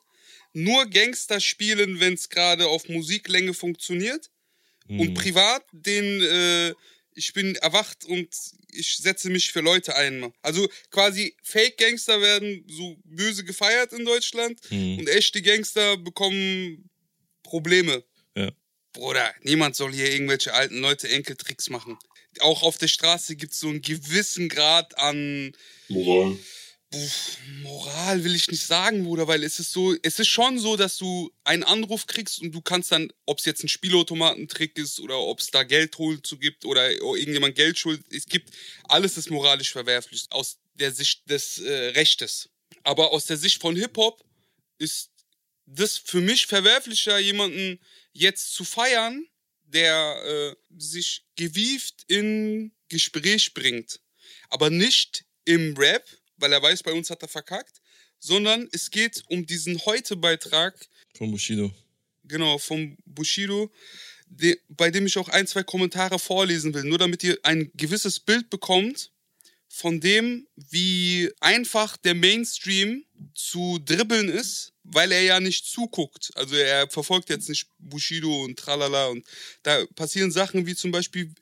nur 0.52 0.86
Gangster 0.86 1.40
spielen, 1.40 2.00
wenn 2.00 2.14
es 2.14 2.28
gerade 2.28 2.68
auf 2.68 2.88
Musiklänge 2.88 3.54
funktioniert. 3.54 4.30
Mhm. 4.86 5.00
Und 5.00 5.14
privat 5.14 5.64
den 5.72 6.22
äh, 6.22 6.74
ich 7.14 7.32
bin 7.32 7.54
erwacht 7.56 8.04
und 8.04 8.28
ich 8.72 8.96
setze 8.96 9.30
mich 9.30 9.52
für 9.52 9.60
Leute 9.60 9.96
ein. 9.96 10.32
Also 10.42 10.68
quasi 10.90 11.36
Fake-Gangster 11.42 12.20
werden 12.20 12.64
so 12.68 12.96
böse 13.04 13.44
gefeiert 13.44 13.92
in 13.92 14.04
Deutschland 14.04 14.60
mhm. 14.70 14.98
und 14.98 15.08
echte 15.08 15.40
Gangster 15.42 15.96
bekommen 15.96 16.90
Probleme. 17.42 18.04
Bruder, 18.94 19.34
niemand 19.42 19.76
soll 19.76 19.92
hier 19.92 20.10
irgendwelche 20.10 20.54
alten 20.54 20.80
Leute 20.80 21.08
Enkeltricks 21.08 21.68
machen. 21.68 21.98
Auch 22.40 22.62
auf 22.62 22.78
der 22.78 22.88
Straße 22.88 23.36
gibt 23.36 23.52
es 23.52 23.60
so 23.60 23.68
einen 23.68 23.82
gewissen 23.82 24.48
Grad 24.48 24.96
an 24.98 25.52
Moral. 25.88 26.38
Moral 27.62 28.22
will 28.22 28.36
ich 28.36 28.48
nicht 28.48 28.64
sagen, 28.64 29.02
Bruder, 29.04 29.26
weil 29.26 29.42
es 29.42 29.58
ist 29.58 29.72
so, 29.72 29.96
es 30.02 30.20
ist 30.20 30.28
schon 30.28 30.60
so, 30.60 30.76
dass 30.76 30.96
du 30.96 31.32
einen 31.42 31.64
Anruf 31.64 32.06
kriegst 32.06 32.40
und 32.40 32.52
du 32.52 32.60
kannst 32.60 32.92
dann, 32.92 33.12
ob 33.26 33.40
es 33.40 33.44
jetzt 33.44 33.64
ein 33.64 33.68
Spielautomatentrick 33.68 34.78
ist 34.78 35.00
oder 35.00 35.18
ob 35.18 35.40
es 35.40 35.50
da 35.50 35.64
Geld 35.64 35.96
zu 35.96 36.38
gibt 36.38 36.64
oder 36.64 36.92
irgendjemand 36.92 37.56
Geld 37.56 37.78
schuldet, 37.78 38.06
es 38.10 38.26
gibt, 38.26 38.50
alles 38.84 39.16
ist 39.16 39.28
moralisch 39.30 39.72
verwerflich 39.72 40.26
aus 40.30 40.58
der 40.74 40.92
Sicht 40.92 41.28
des 41.28 41.58
äh, 41.58 41.88
Rechtes. 41.90 42.48
Aber 42.84 43.12
aus 43.12 43.26
der 43.26 43.38
Sicht 43.38 43.60
von 43.60 43.74
Hip-Hop 43.74 44.24
ist 44.78 45.10
das 45.66 45.98
für 45.98 46.20
mich 46.20 46.46
verwerflicher, 46.46 47.18
jemanden 47.18 47.80
jetzt 48.12 48.54
zu 48.54 48.64
feiern, 48.64 49.26
der 49.64 50.22
äh, 50.24 50.54
sich 50.78 51.24
gewieft 51.36 52.04
in 52.06 52.72
Gespräch 52.88 53.54
bringt. 53.54 54.00
Aber 54.48 54.70
nicht 54.70 55.24
im 55.44 55.76
Rap, 55.76 56.06
weil 56.36 56.52
er 56.52 56.62
weiß, 56.62 56.82
bei 56.82 56.92
uns 56.92 57.10
hat 57.10 57.22
er 57.22 57.28
verkackt, 57.28 57.80
sondern 58.18 58.68
es 58.72 58.90
geht 58.90 59.22
um 59.28 59.44
diesen 59.46 59.84
Heute-Beitrag. 59.84 60.74
Von 61.16 61.30
Bushido. 61.30 61.74
Genau, 62.24 62.58
vom 62.58 62.96
Bushido, 63.04 63.70
de, 64.26 64.58
bei 64.68 64.90
dem 64.90 65.06
ich 65.06 65.18
auch 65.18 65.28
ein, 65.28 65.46
zwei 65.46 65.62
Kommentare 65.62 66.18
vorlesen 66.18 66.72
will, 66.72 66.84
nur 66.84 66.98
damit 66.98 67.22
ihr 67.22 67.38
ein 67.42 67.70
gewisses 67.74 68.20
Bild 68.20 68.48
bekommt 68.50 69.10
von 69.68 70.00
dem, 70.00 70.46
wie 70.54 71.30
einfach 71.40 71.96
der 71.96 72.14
Mainstream 72.14 73.04
zu 73.34 73.80
dribbeln 73.84 74.28
ist, 74.28 74.73
weil 74.84 75.12
er 75.12 75.22
ja 75.22 75.40
nicht 75.40 75.66
zuguckt. 75.66 76.30
Also 76.34 76.54
er 76.56 76.88
verfolgt 76.88 77.30
jetzt 77.30 77.48
nicht 77.48 77.68
Bushido 77.78 78.44
und 78.44 78.58
tralala 78.58 79.06
und 79.06 79.26
da 79.62 79.84
passieren 79.96 80.30
Sachen 80.30 80.66
wie 80.66 80.74
zum 80.74 80.92
Beispiel 80.92 81.32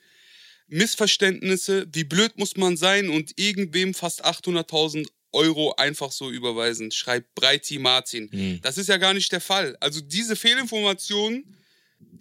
Missverständnisse, 0.69 1.87
wie 1.93 2.05
blöd 2.05 2.39
muss 2.39 2.57
man 2.57 2.77
sein 2.77 3.11
und 3.11 3.39
irgendwem 3.39 3.93
fast 3.93 4.25
800.000 4.25 5.07
Euro 5.33 5.75
einfach 5.77 6.13
so 6.13 6.31
überweisen, 6.31 6.91
schreibt 6.91 7.35
Breiti 7.35 7.79
Martin. 7.79 8.29
Mhm. 8.31 8.61
Das 8.63 8.79
ist 8.79 8.89
ja 8.89 8.97
gar 8.97 9.15
nicht 9.15 9.33
der 9.33 9.41
Fall. 9.41 9.77
Also 9.81 10.01
diese 10.01 10.37
Fehlinformationen, 10.37 11.57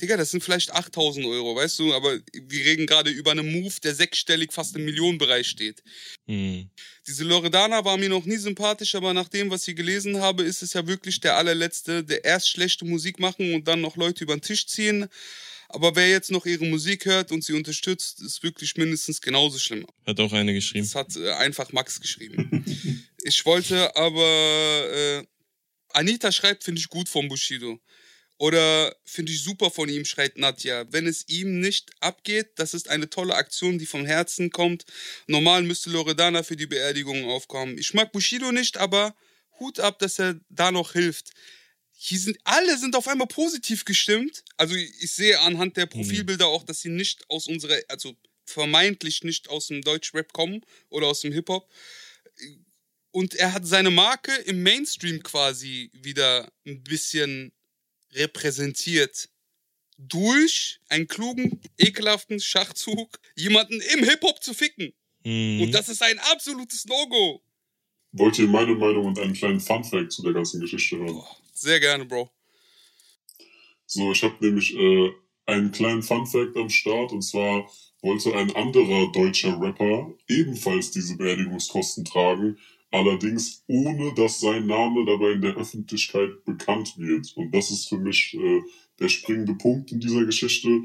Digga, 0.02 0.17
das 0.17 0.32
sind 0.32 0.44
vielleicht 0.44 0.72
8000 0.72 1.26
Euro, 1.26 1.56
weißt 1.56 1.80
du, 1.80 1.94
aber 1.94 2.20
wir 2.34 2.65
reden 2.65 2.88
gerade 2.88 3.10
über 3.10 3.32
einen 3.32 3.52
Move, 3.52 3.74
der 3.84 3.94
sechsstellig 3.94 4.52
fast 4.52 4.76
im 4.76 4.86
Millionenbereich 4.86 5.48
steht. 5.48 5.84
Mhm. 6.28 6.70
Diese 7.08 7.24
Loredana 7.24 7.84
war 7.86 7.98
mir 7.98 8.10
noch 8.10 8.26
nie 8.26 8.38
sympathisch, 8.38 8.96
aber 8.96 9.13
nach 9.13 9.30
dem, 9.30 9.50
was 9.50 9.67
ich 9.67 9.76
gelesen 9.76 10.22
habe, 10.22 10.44
ist 10.44 10.63
es 10.63 10.74
ja 10.74 10.88
wirklich 10.88 11.20
der 11.20 11.38
allerletzte, 11.38 12.04
der 12.04 12.24
erst 12.26 12.50
schlechte 12.50 12.86
Musik 12.86 13.20
machen 13.20 13.54
und 13.54 13.67
dann 13.67 13.82
noch 13.82 13.96
Leute 13.96 14.24
über 14.24 14.36
den 14.36 14.41
Tisch 14.41 14.65
ziehen. 14.67 15.08
Aber 15.74 15.96
wer 15.96 16.10
jetzt 16.10 16.32
noch 16.32 16.46
ihre 16.46 16.65
Musik 16.65 17.06
hört 17.06 17.32
und 17.32 17.44
sie 17.44 17.54
unterstützt, 17.54 18.22
ist 18.22 18.44
wirklich 18.44 18.76
mindestens 18.76 19.22
genauso 19.22 19.58
schlimm. 19.58 19.86
Hat 20.06 20.20
auch 20.20 20.34
eine 20.34 20.54
geschrieben. 20.54 20.86
Das 20.86 20.96
hat 20.96 21.15
äh, 21.15 21.32
einfach 21.34 21.72
Max 21.72 22.02
geschrieben. 22.02 22.65
ich 23.24 23.46
wollte 23.46 23.96
aber. 23.96 25.22
Äh, 25.22 25.24
Anita 25.94 26.32
schreibt, 26.32 26.63
finde 26.63 26.80
ich 26.80 26.88
gut 26.88 27.10
von 27.10 27.28
Bushido. 27.28 27.80
Oder 28.41 28.95
finde 29.06 29.32
ich 29.32 29.43
super 29.43 29.69
von 29.69 29.88
ihm, 29.88 30.04
schreit 30.04 30.39
Nadja. 30.39 30.91
Wenn 30.91 31.06
es 31.06 31.27
ihm 31.27 31.60
nicht 31.60 31.91
abgeht, 31.99 32.54
das 32.56 32.73
ist 32.73 32.89
eine 32.89 33.08
tolle 33.08 33.36
Aktion, 33.36 33.77
die 33.77 33.86
vom 33.86 34.04
Herzen 34.04 34.49
kommt. 34.49 34.84
Normal 35.27 35.62
müsste 35.62 35.91
Loredana 35.91 36.41
für 36.41 36.56
die 36.56 36.65
Beerdigung 36.65 37.30
aufkommen. 37.30 37.77
Ich 37.77 37.93
mag 37.93 38.12
Bushido 38.12 38.51
nicht, 38.51 38.77
aber 38.77 39.15
Hut 39.60 39.80
ab, 39.80 39.99
dass 39.99 40.17
er 40.17 40.39
da 40.49 40.71
noch 40.71 40.93
hilft 40.93 41.30
hier 42.04 42.17
sind 42.17 42.39
alle 42.45 42.80
sind 42.80 42.95
auf 42.95 43.08
einmal 43.08 43.27
positiv 43.27 43.86
gestimmt. 43.86 44.43
Also 44.58 44.73
ich 44.73 45.12
sehe 45.12 45.39
anhand 45.41 45.77
der 45.77 45.86
Profilbilder 45.86 46.47
auch, 46.47 46.63
dass 46.63 46.82
sie 46.82 46.89
nicht 46.89 47.30
aus 47.30 47.45
unserer, 47.45 47.77
also 47.89 48.15
vermeintlich 48.43 49.23
nicht 49.23 49.49
aus 49.49 49.67
dem 49.67 49.84
Deutschrap 49.84 50.34
kommen 50.34 50.65
oder 50.89 51.06
aus 51.06 51.21
dem 51.21 51.32
Hip-Hop. 51.32 51.71
Und 53.12 53.36
er 53.36 53.54
hat 53.54 53.67
seine 53.67 53.91
Marke 53.91 54.34
im 54.34 54.63
Mainstream 54.63 55.21
quasi 55.21 55.91
wieder 55.93 56.51
ein 56.65 56.84
bisschen 56.84 57.54
repräsentiert. 58.13 59.30
Durch 59.97 60.80
einen 60.89 61.08
klugen, 61.08 61.62
ekelhaften 61.78 62.39
Schachzug, 62.39 63.19
jemanden 63.36 63.80
im 63.93 64.04
Hip-Hop 64.04 64.43
zu 64.43 64.54
ficken. 64.54 64.93
Mhm. 65.24 65.62
Und 65.62 65.71
das 65.74 65.89
ist 65.89 66.02
ein 66.02 66.17
absolutes 66.32 66.86
Logo. 66.86 67.43
Wollt 68.13 68.39
ihr 68.39 68.47
meine 68.47 68.76
Meinung 68.76 69.06
und 69.06 69.19
einen 69.19 69.34
kleinen 69.34 69.60
Fun-Fact 69.60 70.12
zu 70.12 70.24
der 70.24 70.34
ganzen 70.34 70.60
Geschichte 70.60 70.97
hören? 70.97 71.13
Boah. 71.13 71.38
Sehr 71.54 71.80
gerne, 71.80 72.06
Bro. 72.06 72.32
So, 73.86 74.12
ich 74.12 74.24
habe 74.24 74.36
nämlich 74.39 74.76
äh, 74.76 75.12
einen 75.45 75.71
kleinen 75.71 76.02
Fun-Fact 76.02 76.58
am 76.58 76.69
Start 76.69 77.12
und 77.12 77.21
zwar 77.21 77.69
wollte 78.02 78.34
ein 78.34 78.56
anderer 78.56 79.12
deutscher 79.12 79.62
Rapper 79.62 80.12
ebenfalls 80.28 80.91
diese 80.91 81.17
Beerdigungskosten 81.17 82.04
tragen, 82.04 82.58
allerdings 82.91 83.63
ohne 83.67 84.13
dass 84.13 84.39
sein 84.39 84.67
Name 84.67 85.06
dabei 85.06 85.32
in 85.32 85.41
der 85.41 85.56
Öffentlichkeit 85.56 86.43
bekannt 86.45 86.97
wird. 86.97 87.32
Und 87.36 87.54
das 87.56 87.71
ist 87.71 87.88
für 87.88 87.97
mich 87.97 88.34
äh, 88.34 88.62
der 88.99 89.10
springende 89.10 89.56
Punkt 89.56 89.91
in 89.91 89.99
dieser 89.99 90.25
Geschichte 90.25 90.82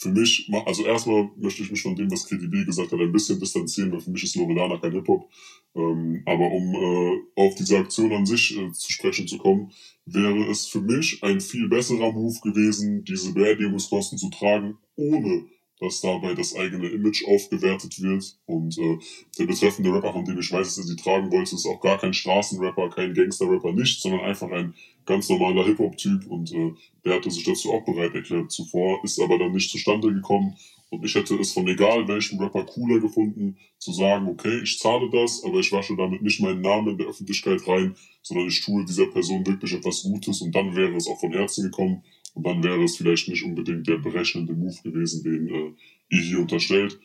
für 0.00 0.08
mich, 0.08 0.50
also 0.64 0.86
erstmal 0.86 1.28
möchte 1.36 1.62
ich 1.62 1.70
mich 1.70 1.82
von 1.82 1.94
dem, 1.94 2.10
was 2.10 2.26
KDB 2.26 2.64
gesagt 2.64 2.90
hat, 2.90 2.98
ein 2.98 3.12
bisschen 3.12 3.38
distanzieren, 3.38 3.92
weil 3.92 4.00
für 4.00 4.10
mich 4.10 4.24
ist 4.24 4.34
Loredana 4.34 4.78
kein 4.78 4.92
Hip-Hop. 4.92 5.28
Ähm, 5.74 6.22
aber 6.24 6.50
um 6.50 6.74
äh, 6.74 7.20
auf 7.36 7.54
diese 7.56 7.76
Aktion 7.76 8.10
an 8.12 8.24
sich 8.24 8.56
äh, 8.56 8.72
zu 8.72 8.90
sprechen 8.90 9.28
zu 9.28 9.36
kommen, 9.36 9.70
wäre 10.06 10.50
es 10.50 10.66
für 10.66 10.80
mich 10.80 11.22
ein 11.22 11.42
viel 11.42 11.68
besserer 11.68 12.12
Move 12.12 12.40
gewesen, 12.42 13.04
diese 13.04 13.34
Beerdigungskosten 13.34 14.16
zu 14.16 14.30
tragen, 14.30 14.78
ohne 14.96 15.44
dass 15.80 16.00
dabei 16.00 16.34
das 16.34 16.54
eigene 16.54 16.88
Image 16.88 17.24
aufgewertet 17.26 18.00
wird. 18.00 18.38
Und 18.46 18.78
äh, 18.78 18.98
der 19.38 19.46
betreffende 19.46 19.92
Rapper, 19.92 20.12
von 20.12 20.24
dem 20.24 20.38
ich 20.38 20.52
weiß, 20.52 20.66
dass 20.66 20.78
er 20.78 20.84
sie 20.84 20.96
tragen 20.96 21.32
wollte, 21.32 21.54
ist 21.54 21.66
auch 21.66 21.80
gar 21.80 21.98
kein 21.98 22.12
Straßenrapper, 22.12 22.90
kein 22.90 23.14
Gangsterrapper, 23.14 23.72
nicht, 23.72 24.00
sondern 24.00 24.20
einfach 24.20 24.50
ein 24.50 24.74
ganz 25.06 25.28
normaler 25.28 25.64
Hip-Hop-Typ. 25.64 26.26
Und 26.26 26.52
äh, 26.52 26.72
der 27.04 27.14
hatte 27.14 27.30
sich 27.30 27.44
dazu 27.44 27.72
auch 27.72 27.84
bereit 27.84 28.14
erklärt 28.14 28.52
zuvor, 28.52 29.02
ist 29.02 29.20
aber 29.20 29.38
dann 29.38 29.52
nicht 29.52 29.70
zustande 29.70 30.12
gekommen. 30.12 30.54
Und 30.90 31.04
ich 31.04 31.14
hätte 31.14 31.36
es 31.36 31.52
von 31.52 31.68
egal 31.68 32.06
welchem 32.08 32.40
Rapper 32.40 32.64
cooler 32.64 33.00
gefunden, 33.00 33.56
zu 33.78 33.92
sagen, 33.92 34.26
okay, 34.28 34.60
ich 34.62 34.78
zahle 34.80 35.08
das, 35.08 35.42
aber 35.44 35.60
ich 35.60 35.70
wasche 35.70 35.96
damit 35.96 36.20
nicht 36.20 36.40
meinen 36.40 36.60
Namen 36.60 36.88
in 36.88 36.98
der 36.98 37.06
Öffentlichkeit 37.06 37.66
rein, 37.66 37.94
sondern 38.22 38.48
ich 38.48 38.60
tue 38.64 38.84
dieser 38.84 39.06
Person 39.06 39.46
wirklich 39.46 39.72
etwas 39.72 40.02
Gutes 40.02 40.42
und 40.42 40.52
dann 40.52 40.74
wäre 40.74 40.96
es 40.96 41.06
auch 41.06 41.18
von 41.20 41.32
Herzen 41.32 41.64
gekommen. 41.64 42.02
Und 42.34 42.46
dann 42.46 42.62
wäre 42.62 42.82
es 42.84 42.96
vielleicht 42.96 43.28
nicht 43.28 43.44
unbedingt 43.44 43.86
der 43.86 43.98
berechnende 43.98 44.52
Move 44.52 44.76
gewesen, 44.82 45.22
den 45.24 45.48
äh, 45.48 45.72
ihr 46.10 46.22
hier 46.22 46.38
unterstellt. 46.40 46.98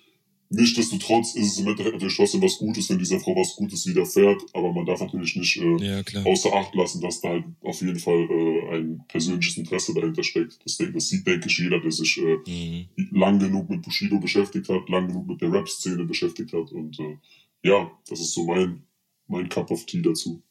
Nichtsdestotrotz 0.50 1.36
ist 1.36 1.54
es 1.54 1.60
im 1.60 1.68
Endeffekt 1.68 1.96
natürlich 1.96 2.18
trotzdem 2.18 2.42
was 2.44 2.58
Gutes, 2.60 2.90
wenn 2.90 3.00
dieser 3.00 3.20
Frau 3.20 3.36
was 3.36 3.56
Gutes 3.56 3.88
widerfährt, 3.88 4.44
aber 4.54 4.72
man 4.72 4.86
darf 4.86 5.02
natürlich 5.02 5.36
nicht 5.36 5.58
äh, 5.58 5.78
ja, 5.78 6.04
außer 6.24 6.54
Acht 6.54 6.76
lassen, 6.76 7.02
dass 7.02 7.20
da 7.20 7.30
halt 7.30 7.46
auf 7.62 7.82
jeden 7.82 7.98
Fall 7.98 8.28
äh, 8.30 8.76
ein 8.76 9.04
persönliches 9.08 9.58
Interesse 9.58 9.96
dahinter 9.96 10.24
steckt. 10.24 10.60
Das, 10.64 10.78
das 10.78 11.10
sieht, 11.10 11.26
denke 11.26 11.48
ich, 11.48 11.58
jeder, 11.58 11.80
der 11.80 11.92
sich 11.92 12.18
äh, 12.20 12.38
mhm. 12.48 12.88
lang 13.12 13.40
genug 13.40 13.70
mit 13.72 13.82
Bushido 13.82 14.20
beschäftigt 14.20 14.70
hat, 14.70 14.88
lang 14.88 15.08
genug 15.08 15.28
mit 15.28 15.42
der 15.42 15.52
Rap-Szene 15.52 16.06
beschäftigt 16.06 16.54
hat. 16.54 16.72
Und 16.72 17.00
äh, 17.00 17.18
ja, 17.64 17.92
das 18.08 18.20
ist 18.20 18.34
so 18.34 18.46
mein, 18.46 18.84
mein 19.28 19.50
Cup 19.50 19.72
of 19.72 19.86
Tea 19.88 20.04
dazu. 20.04 20.44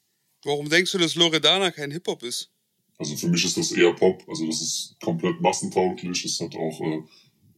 Warum 0.44 0.68
denkst 0.68 0.90
du, 0.90 0.98
dass 0.98 1.14
Loredana 1.14 1.70
kein 1.70 1.92
Hip-Hop 1.92 2.24
ist? 2.24 2.53
Also 2.98 3.16
für 3.16 3.28
mich 3.28 3.44
ist 3.44 3.56
das 3.56 3.72
eher 3.72 3.92
Pop. 3.92 4.22
Also 4.28 4.46
das 4.46 4.60
ist 4.60 4.96
komplett 5.02 5.40
massentauglich. 5.40 6.24
Es 6.24 6.40
hat 6.40 6.54
auch 6.54 6.80
äh, 6.80 7.02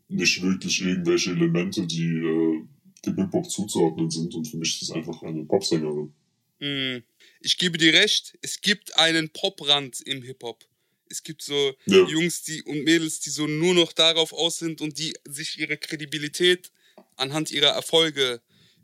nicht 0.08 0.42
wirklich 0.42 0.80
irgendwelche 0.80 1.30
Elemente, 1.30 1.86
die 1.86 2.04
äh, 2.04 2.62
dem 3.04 3.16
Hip-Hop 3.16 3.50
zuzuordnen 3.50 4.10
sind. 4.10 4.34
Und 4.34 4.46
für 4.46 4.56
mich 4.56 4.74
ist 4.76 4.88
es 4.88 4.90
einfach 4.90 5.22
eine 5.22 5.44
Popsängerin. 5.44 6.12
Mm. 6.60 7.02
Ich 7.40 7.58
gebe 7.58 7.78
dir 7.78 7.92
recht, 7.92 8.36
es 8.40 8.60
gibt 8.60 8.96
einen 8.98 9.28
Poprand 9.28 10.00
im 10.00 10.22
Hip-Hop. 10.22 10.64
Es 11.08 11.22
gibt 11.22 11.42
so 11.42 11.74
Ja. 11.86 12.04
Jungs 12.06 12.42
die, 12.42 12.62
und 12.62 12.84
Mädels, 12.84 13.20
die 13.20 13.30
so 13.30 13.46
nur 13.46 13.74
noch 13.74 13.92
darauf 13.92 14.32
aus 14.32 14.58
sind 14.58 14.80
und 14.80 14.98
die 14.98 15.14
sich 15.28 15.58
ihre 15.58 15.76
Kredibilität 15.76 16.72
anhand 17.16 17.50
ihrer 17.50 17.70
Erfolge 17.70 18.40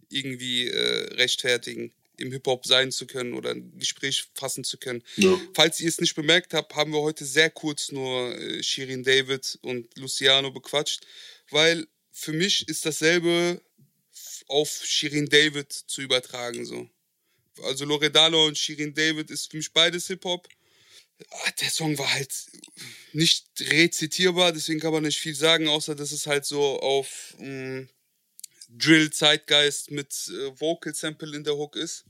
irgendwie 0.08 0.68
äh, 0.68 1.14
rechtfertigen, 1.14 1.92
im 2.22 2.32
Hip-Hop 2.32 2.66
sein 2.66 2.90
zu 2.92 3.06
können 3.06 3.34
oder 3.34 3.50
ein 3.50 3.78
Gespräch 3.78 4.24
fassen 4.34 4.64
zu 4.64 4.78
können. 4.78 5.02
Ja. 5.16 5.38
Falls 5.54 5.80
ihr 5.80 5.88
es 5.88 6.00
nicht 6.00 6.14
bemerkt 6.14 6.54
habt, 6.54 6.74
haben 6.74 6.92
wir 6.92 7.00
heute 7.00 7.24
sehr 7.24 7.50
kurz 7.50 7.92
nur 7.92 8.34
äh, 8.38 8.62
Shirin 8.62 9.02
David 9.02 9.58
und 9.62 9.86
Luciano 9.98 10.50
bequatscht, 10.50 11.06
weil 11.50 11.86
für 12.10 12.32
mich 12.32 12.68
ist 12.68 12.86
dasselbe 12.86 13.60
auf 14.48 14.82
Shirin 14.84 15.26
David 15.26 15.72
zu 15.72 16.02
übertragen 16.02 16.64
so. 16.64 16.88
Also 17.64 17.84
Loredano 17.84 18.46
und 18.46 18.56
Shirin 18.58 18.94
David 18.94 19.30
ist 19.30 19.50
für 19.50 19.56
mich 19.58 19.72
beides 19.72 20.06
Hip-Hop. 20.06 20.48
Ah, 21.30 21.50
Der 21.60 21.70
Song 21.70 21.96
war 21.98 22.12
halt 22.12 22.32
nicht 23.12 23.46
rezitierbar, 23.60 24.52
deswegen 24.52 24.80
kann 24.80 24.92
man 24.92 25.04
nicht 25.04 25.18
viel 25.18 25.34
sagen, 25.34 25.68
außer 25.68 25.94
dass 25.94 26.12
es 26.12 26.26
halt 26.26 26.44
so 26.44 26.80
auf 26.80 27.34
mh, 27.38 27.86
Drill-Zeitgeist 28.70 29.90
mit 29.90 30.12
äh, 30.28 30.60
Vocal-Sample 30.60 31.36
in 31.36 31.44
der 31.44 31.56
Hook 31.56 31.76
ist. 31.76 32.04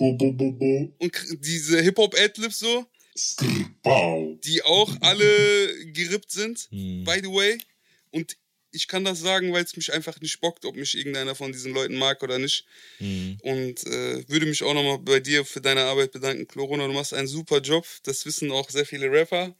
Bo, 0.00 0.14
bo, 0.14 0.32
bo, 0.32 0.50
bo. 0.52 0.94
Und 0.98 1.12
diese 1.40 1.82
Hip-Hop-Adlibs 1.82 2.58
so, 2.58 2.86
die 4.44 4.62
auch 4.62 4.96
alle 5.02 5.92
gerippt 5.92 6.30
sind, 6.30 6.68
Hm. 6.70 7.04
by 7.04 7.20
the 7.22 7.28
way. 7.28 7.58
Und 8.10 8.38
ich 8.72 8.88
kann 8.88 9.04
das 9.04 9.20
sagen, 9.20 9.52
weil 9.52 9.62
es 9.62 9.76
mich 9.76 9.92
einfach 9.92 10.18
nicht 10.22 10.40
bockt, 10.40 10.64
ob 10.64 10.74
mich 10.74 10.96
irgendeiner 10.96 11.34
von 11.34 11.52
diesen 11.52 11.74
Leuten 11.74 11.98
mag 11.98 12.22
oder 12.22 12.38
nicht. 12.38 12.64
Hm. 12.96 13.36
Und 13.42 13.86
äh, 13.86 14.26
würde 14.26 14.46
mich 14.46 14.62
auch 14.62 14.72
nochmal 14.72 15.00
bei 15.00 15.20
dir 15.20 15.44
für 15.44 15.60
deine 15.60 15.82
Arbeit 15.82 16.12
bedanken, 16.12 16.46
Corona. 16.46 16.86
Du 16.86 16.94
machst 16.94 17.12
einen 17.12 17.28
super 17.28 17.60
Job. 17.60 17.84
Das 18.04 18.24
wissen 18.24 18.50
auch 18.52 18.70
sehr 18.70 18.86
viele 18.86 19.12
Rapper. 19.12 19.54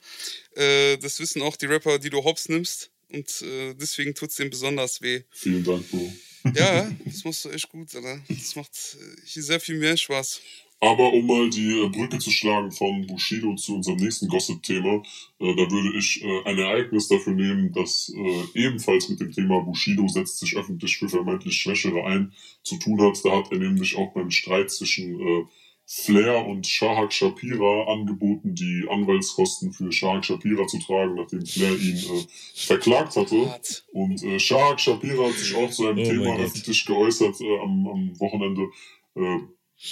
Äh, 0.55 0.97
das 0.97 1.21
wissen 1.21 1.43
auch 1.43 1.57
die 1.57 1.67
Rapper, 1.67 1.99
die 1.99 2.09
du 2.09 2.25
hops 2.25 2.49
nimmst. 2.49 2.91
Und 3.13 3.43
äh, 3.43 3.75
deswegen 3.75 4.15
tut 4.15 4.31
es 4.31 4.37
dem 4.37 4.49
besonders 4.49 5.03
weh. 5.03 5.25
Vielen 5.33 5.65
Dank, 5.65 5.91
Bro. 5.91 6.11
Ja, 6.55 6.91
das 7.05 7.25
machst 7.25 7.45
du 7.45 7.51
echt 7.51 7.69
gut, 7.69 7.95
Alter. 7.95 8.21
Das 8.29 8.57
macht 8.57 8.97
hier 9.25 9.43
sehr 9.43 9.61
viel 9.61 9.79
mehr 9.79 9.97
Spaß. 9.97 10.41
Aber 10.83 11.13
um 11.13 11.27
mal 11.27 11.51
die 11.51 11.79
äh, 11.79 11.89
Brücke 11.91 12.19
zu 12.19 12.31
schlagen 12.31 12.73
von 12.73 13.07
Bushido 13.07 13.55
zu 13.55 13.75
unserem 13.75 13.99
nächsten 13.99 14.29
Gossip-Thema, 14.29 15.03
äh, 15.39 15.55
da 15.55 15.71
würde 15.71 15.99
ich 15.99 16.25
äh, 16.25 16.45
ein 16.47 16.59
Ereignis 16.59 17.07
dafür 17.07 17.35
nehmen, 17.35 17.71
das 17.73 18.11
äh, 18.17 18.59
ebenfalls 18.59 19.11
mit 19.11 19.21
dem 19.21 19.31
Thema 19.31 19.61
Bushido 19.61 20.09
setzt 20.09 20.39
sich 20.39 20.57
öffentlich 20.57 20.97
für 20.97 21.11
vermeintlich 21.11 21.57
Schwächere 21.57 22.03
ein 22.07 22.33
zu 22.63 22.79
tun 22.79 22.99
hat. 23.03 23.23
Da 23.23 23.37
hat 23.37 23.53
er 23.53 23.59
nämlich 23.59 23.95
auch 23.97 24.15
beim 24.15 24.31
Streit 24.31 24.71
zwischen 24.71 25.21
äh, 25.21 25.45
Flair 25.93 26.47
und 26.47 26.69
Shahak 26.69 27.13
Shapira 27.13 27.93
angeboten, 27.93 28.55
die 28.55 28.87
Anwaltskosten 28.89 29.73
für 29.73 29.91
Shahak 29.91 30.25
Shapira 30.25 30.65
zu 30.69 30.79
tragen, 30.79 31.17
nachdem 31.17 31.45
Flair 31.45 31.73
ihn 31.73 31.97
äh, 31.97 32.27
verklagt 32.55 33.17
hatte. 33.17 33.61
Und 33.91 34.23
äh, 34.23 34.39
Shahak 34.39 34.79
Shapira 34.79 35.27
hat 35.27 35.35
sich 35.35 35.53
auch 35.57 35.69
zu 35.69 35.89
einem 35.89 35.99
Oh 35.99 36.05
Thema 36.05 36.39
öffentlich 36.39 36.87
geäußert 36.87 37.41
äh, 37.41 37.59
am, 37.59 37.89
am 37.89 38.21
Wochenende, 38.21 38.69
äh, 39.17 39.39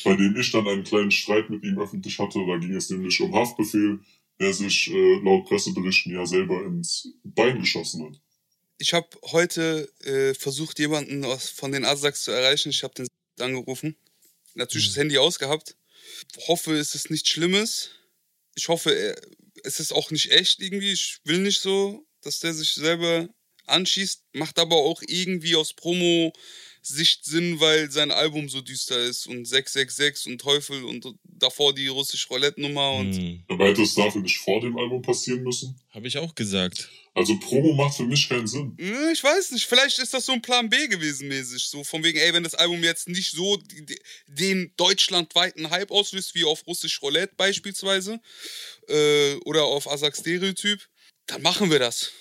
bei 0.05 0.15
dem 0.15 0.37
ich 0.37 0.53
dann 0.53 0.69
einen 0.69 0.85
kleinen 0.85 1.11
Streit 1.11 1.51
mit 1.51 1.65
ihm 1.65 1.81
öffentlich 1.81 2.17
hatte. 2.21 2.47
Da 2.47 2.59
ging 2.59 2.77
es 2.77 2.91
nämlich 2.91 3.21
um 3.21 3.35
Haftbefehl, 3.35 3.99
der 4.39 4.55
sich 4.55 4.93
äh, 4.93 5.21
laut 5.25 5.47
Presseberichten 5.47 6.15
ja 6.15 6.25
selber 6.27 6.65
ins 6.65 7.09
Bein 7.25 7.59
geschossen 7.59 8.07
hat. 8.07 8.21
Ich 8.79 8.95
habe 8.95 9.09
heute 9.33 9.93
äh, 10.05 10.33
versucht, 10.35 10.79
jemanden 10.79 11.25
aus, 11.25 11.51
von 11.51 11.73
den 11.73 11.85
Asaks 11.85 12.23
zu 12.23 12.31
erreichen. 12.31 12.69
Ich 12.69 12.85
habe 12.85 12.95
den 12.95 13.09
angerufen. 13.41 13.97
Natürlich 14.55 14.87
das 14.87 14.97
Handy 14.97 15.19
ausgehabt. 15.19 15.77
Hoffe, 16.47 16.75
es 16.77 16.95
ist 16.95 17.11
nichts 17.11 17.31
Schlimmes. 17.31 17.91
Ich 18.55 18.69
hoffe, 18.69 18.91
er, 18.95 19.21
es 19.65 19.81
ist 19.81 19.93
auch 19.93 20.11
nicht 20.11 20.31
echt 20.31 20.61
irgendwie. 20.61 20.93
Ich 20.93 21.19
will 21.25 21.39
nicht 21.39 21.61
so, 21.61 22.07
dass 22.23 22.41
der 22.41 22.55
sich 22.55 22.75
selber 22.75 23.29
anschießt. 23.67 24.25
Macht 24.33 24.59
aber 24.59 24.77
auch 24.77 25.03
irgendwie 25.07 25.57
aus 25.57 25.75
Promo-Sicht 25.75 27.25
Sinn, 27.25 27.61
weil 27.61 27.91
sein 27.91 28.11
Album 28.11 28.49
so 28.49 28.61
düster 28.61 28.99
ist. 28.99 29.27
Und 29.27 29.45
666 29.47 30.33
und 30.33 30.41
Teufel 30.41 30.85
und 30.85 31.07
davor 31.25 31.75
die 31.75 31.89
russische 31.89 32.29
Roulette-Nummer. 32.29 32.93
Und 32.93 33.15
Hm. 33.15 33.45
Aber 33.49 33.69
hätte 33.69 33.83
es 33.83 33.95
dafür 33.95 34.23
nicht 34.23 34.39
vor 34.39 34.61
dem 34.61 34.77
Album 34.77 35.03
passieren 35.03 35.43
müssen? 35.43 35.79
Habe 35.91 36.09
ich 36.09 36.19
auch 36.19 36.35
gesagt. 36.35 36.89
Also 37.19 37.37
Promo 37.41 37.75
macht 37.75 37.97
für 37.97 38.05
mich 38.05 38.29
keinen 38.29 38.47
Sinn. 38.47 38.77
Ich 39.13 39.25
weiß 39.25 39.51
nicht, 39.51 39.67
vielleicht 39.67 39.99
ist 39.99 40.15
das 40.15 40.25
so 40.25 40.33
ein 40.33 40.41
Plan 40.41 40.71
B 40.71 40.87
gewesen 40.87 41.27
mäßig. 41.27 41.65
So 41.65 41.83
von 41.83 42.05
wegen, 42.05 42.17
ey, 42.17 42.33
wenn 42.33 42.45
das 42.45 42.55
Album 42.55 42.85
jetzt 42.85 43.09
nicht 43.09 43.33
so 43.33 43.59
den 44.29 44.73
deutschlandweiten 44.77 45.71
Hype 45.71 45.91
auslöst, 45.91 46.37
wie 46.37 46.45
auf 46.45 46.65
Russisch 46.69 47.03
Roulette 47.03 47.35
beispielsweise, 47.37 48.21
äh, 48.87 49.35
oder 49.45 49.65
auf 49.65 49.91
Asak 49.91 50.17
Stereotyp, 50.17 50.81
dann 51.27 51.43
machen 51.43 51.73
wir 51.73 51.81
das. 51.81 52.13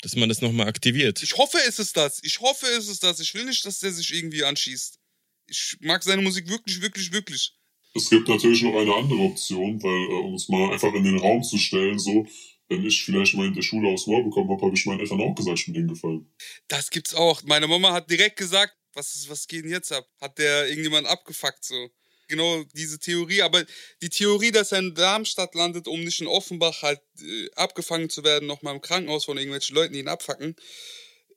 Dass 0.00 0.16
man 0.16 0.28
das 0.28 0.40
nochmal 0.40 0.66
aktiviert. 0.66 1.22
Ich 1.22 1.36
hoffe, 1.36 1.58
es 1.68 1.78
ist 1.78 1.96
das. 1.96 2.18
Ich 2.24 2.40
hoffe, 2.40 2.66
es 2.66 2.88
ist 2.88 3.04
das. 3.04 3.20
Ich 3.20 3.34
will 3.34 3.44
nicht, 3.44 3.64
dass 3.64 3.78
der 3.78 3.92
sich 3.92 4.12
irgendwie 4.12 4.42
anschießt. 4.42 4.98
Ich 5.46 5.76
mag 5.80 6.02
seine 6.02 6.22
Musik 6.22 6.48
wirklich, 6.48 6.82
wirklich, 6.82 7.12
wirklich. 7.12 7.52
Es 7.94 8.10
gibt 8.10 8.26
natürlich 8.26 8.62
noch 8.62 8.74
eine 8.74 8.92
andere 8.92 9.20
Option, 9.20 9.80
weil, 9.80 10.10
äh, 10.10 10.26
um 10.26 10.34
es 10.34 10.48
mal 10.48 10.72
einfach 10.72 10.92
in 10.94 11.04
den 11.04 11.18
Raum 11.18 11.44
zu 11.44 11.58
stellen, 11.58 12.00
so, 12.00 12.26
wenn 12.68 12.84
ich 12.86 13.04
vielleicht 13.04 13.34
mal 13.34 13.46
in 13.46 13.54
der 13.54 13.62
Schule 13.62 13.88
aufs 13.88 14.06
Maul 14.06 14.24
bekommen 14.24 14.50
habe, 14.50 14.62
habe 14.62 14.74
ich 14.74 14.86
meinen 14.86 15.00
Eltern 15.00 15.20
auch 15.20 15.34
gesagt, 15.34 15.58
ich 15.58 15.64
bin 15.66 15.74
denen 15.74 15.88
gefallen. 15.88 16.32
Das 16.68 16.90
gibt's 16.90 17.14
auch. 17.14 17.42
Meine 17.42 17.66
Mama 17.66 17.92
hat 17.92 18.10
direkt 18.10 18.36
gesagt, 18.36 18.74
was, 18.94 19.14
ist, 19.14 19.28
was 19.28 19.46
geht 19.46 19.64
denn 19.64 19.70
jetzt 19.70 19.92
ab? 19.92 20.06
Hat 20.20 20.38
der 20.38 20.68
irgendjemand 20.68 21.06
abgefuckt 21.06 21.64
so? 21.64 21.88
Genau 22.28 22.62
diese 22.72 22.98
Theorie, 22.98 23.42
aber 23.42 23.64
die 24.00 24.08
Theorie, 24.08 24.52
dass 24.52 24.72
er 24.72 24.78
in 24.78 24.94
Darmstadt 24.94 25.54
landet, 25.54 25.86
um 25.86 26.02
nicht 26.02 26.20
in 26.20 26.26
Offenbach 26.26 26.82
halt 26.82 27.00
äh, 27.20 27.50
abgefangen 27.56 28.08
zu 28.08 28.24
werden, 28.24 28.46
nochmal 28.46 28.74
im 28.74 28.80
Krankenhaus 28.80 29.26
von 29.26 29.36
irgendwelchen 29.36 29.74
Leuten, 29.74 29.92
die 29.92 30.00
ihn 30.00 30.08
abfacken, 30.08 30.56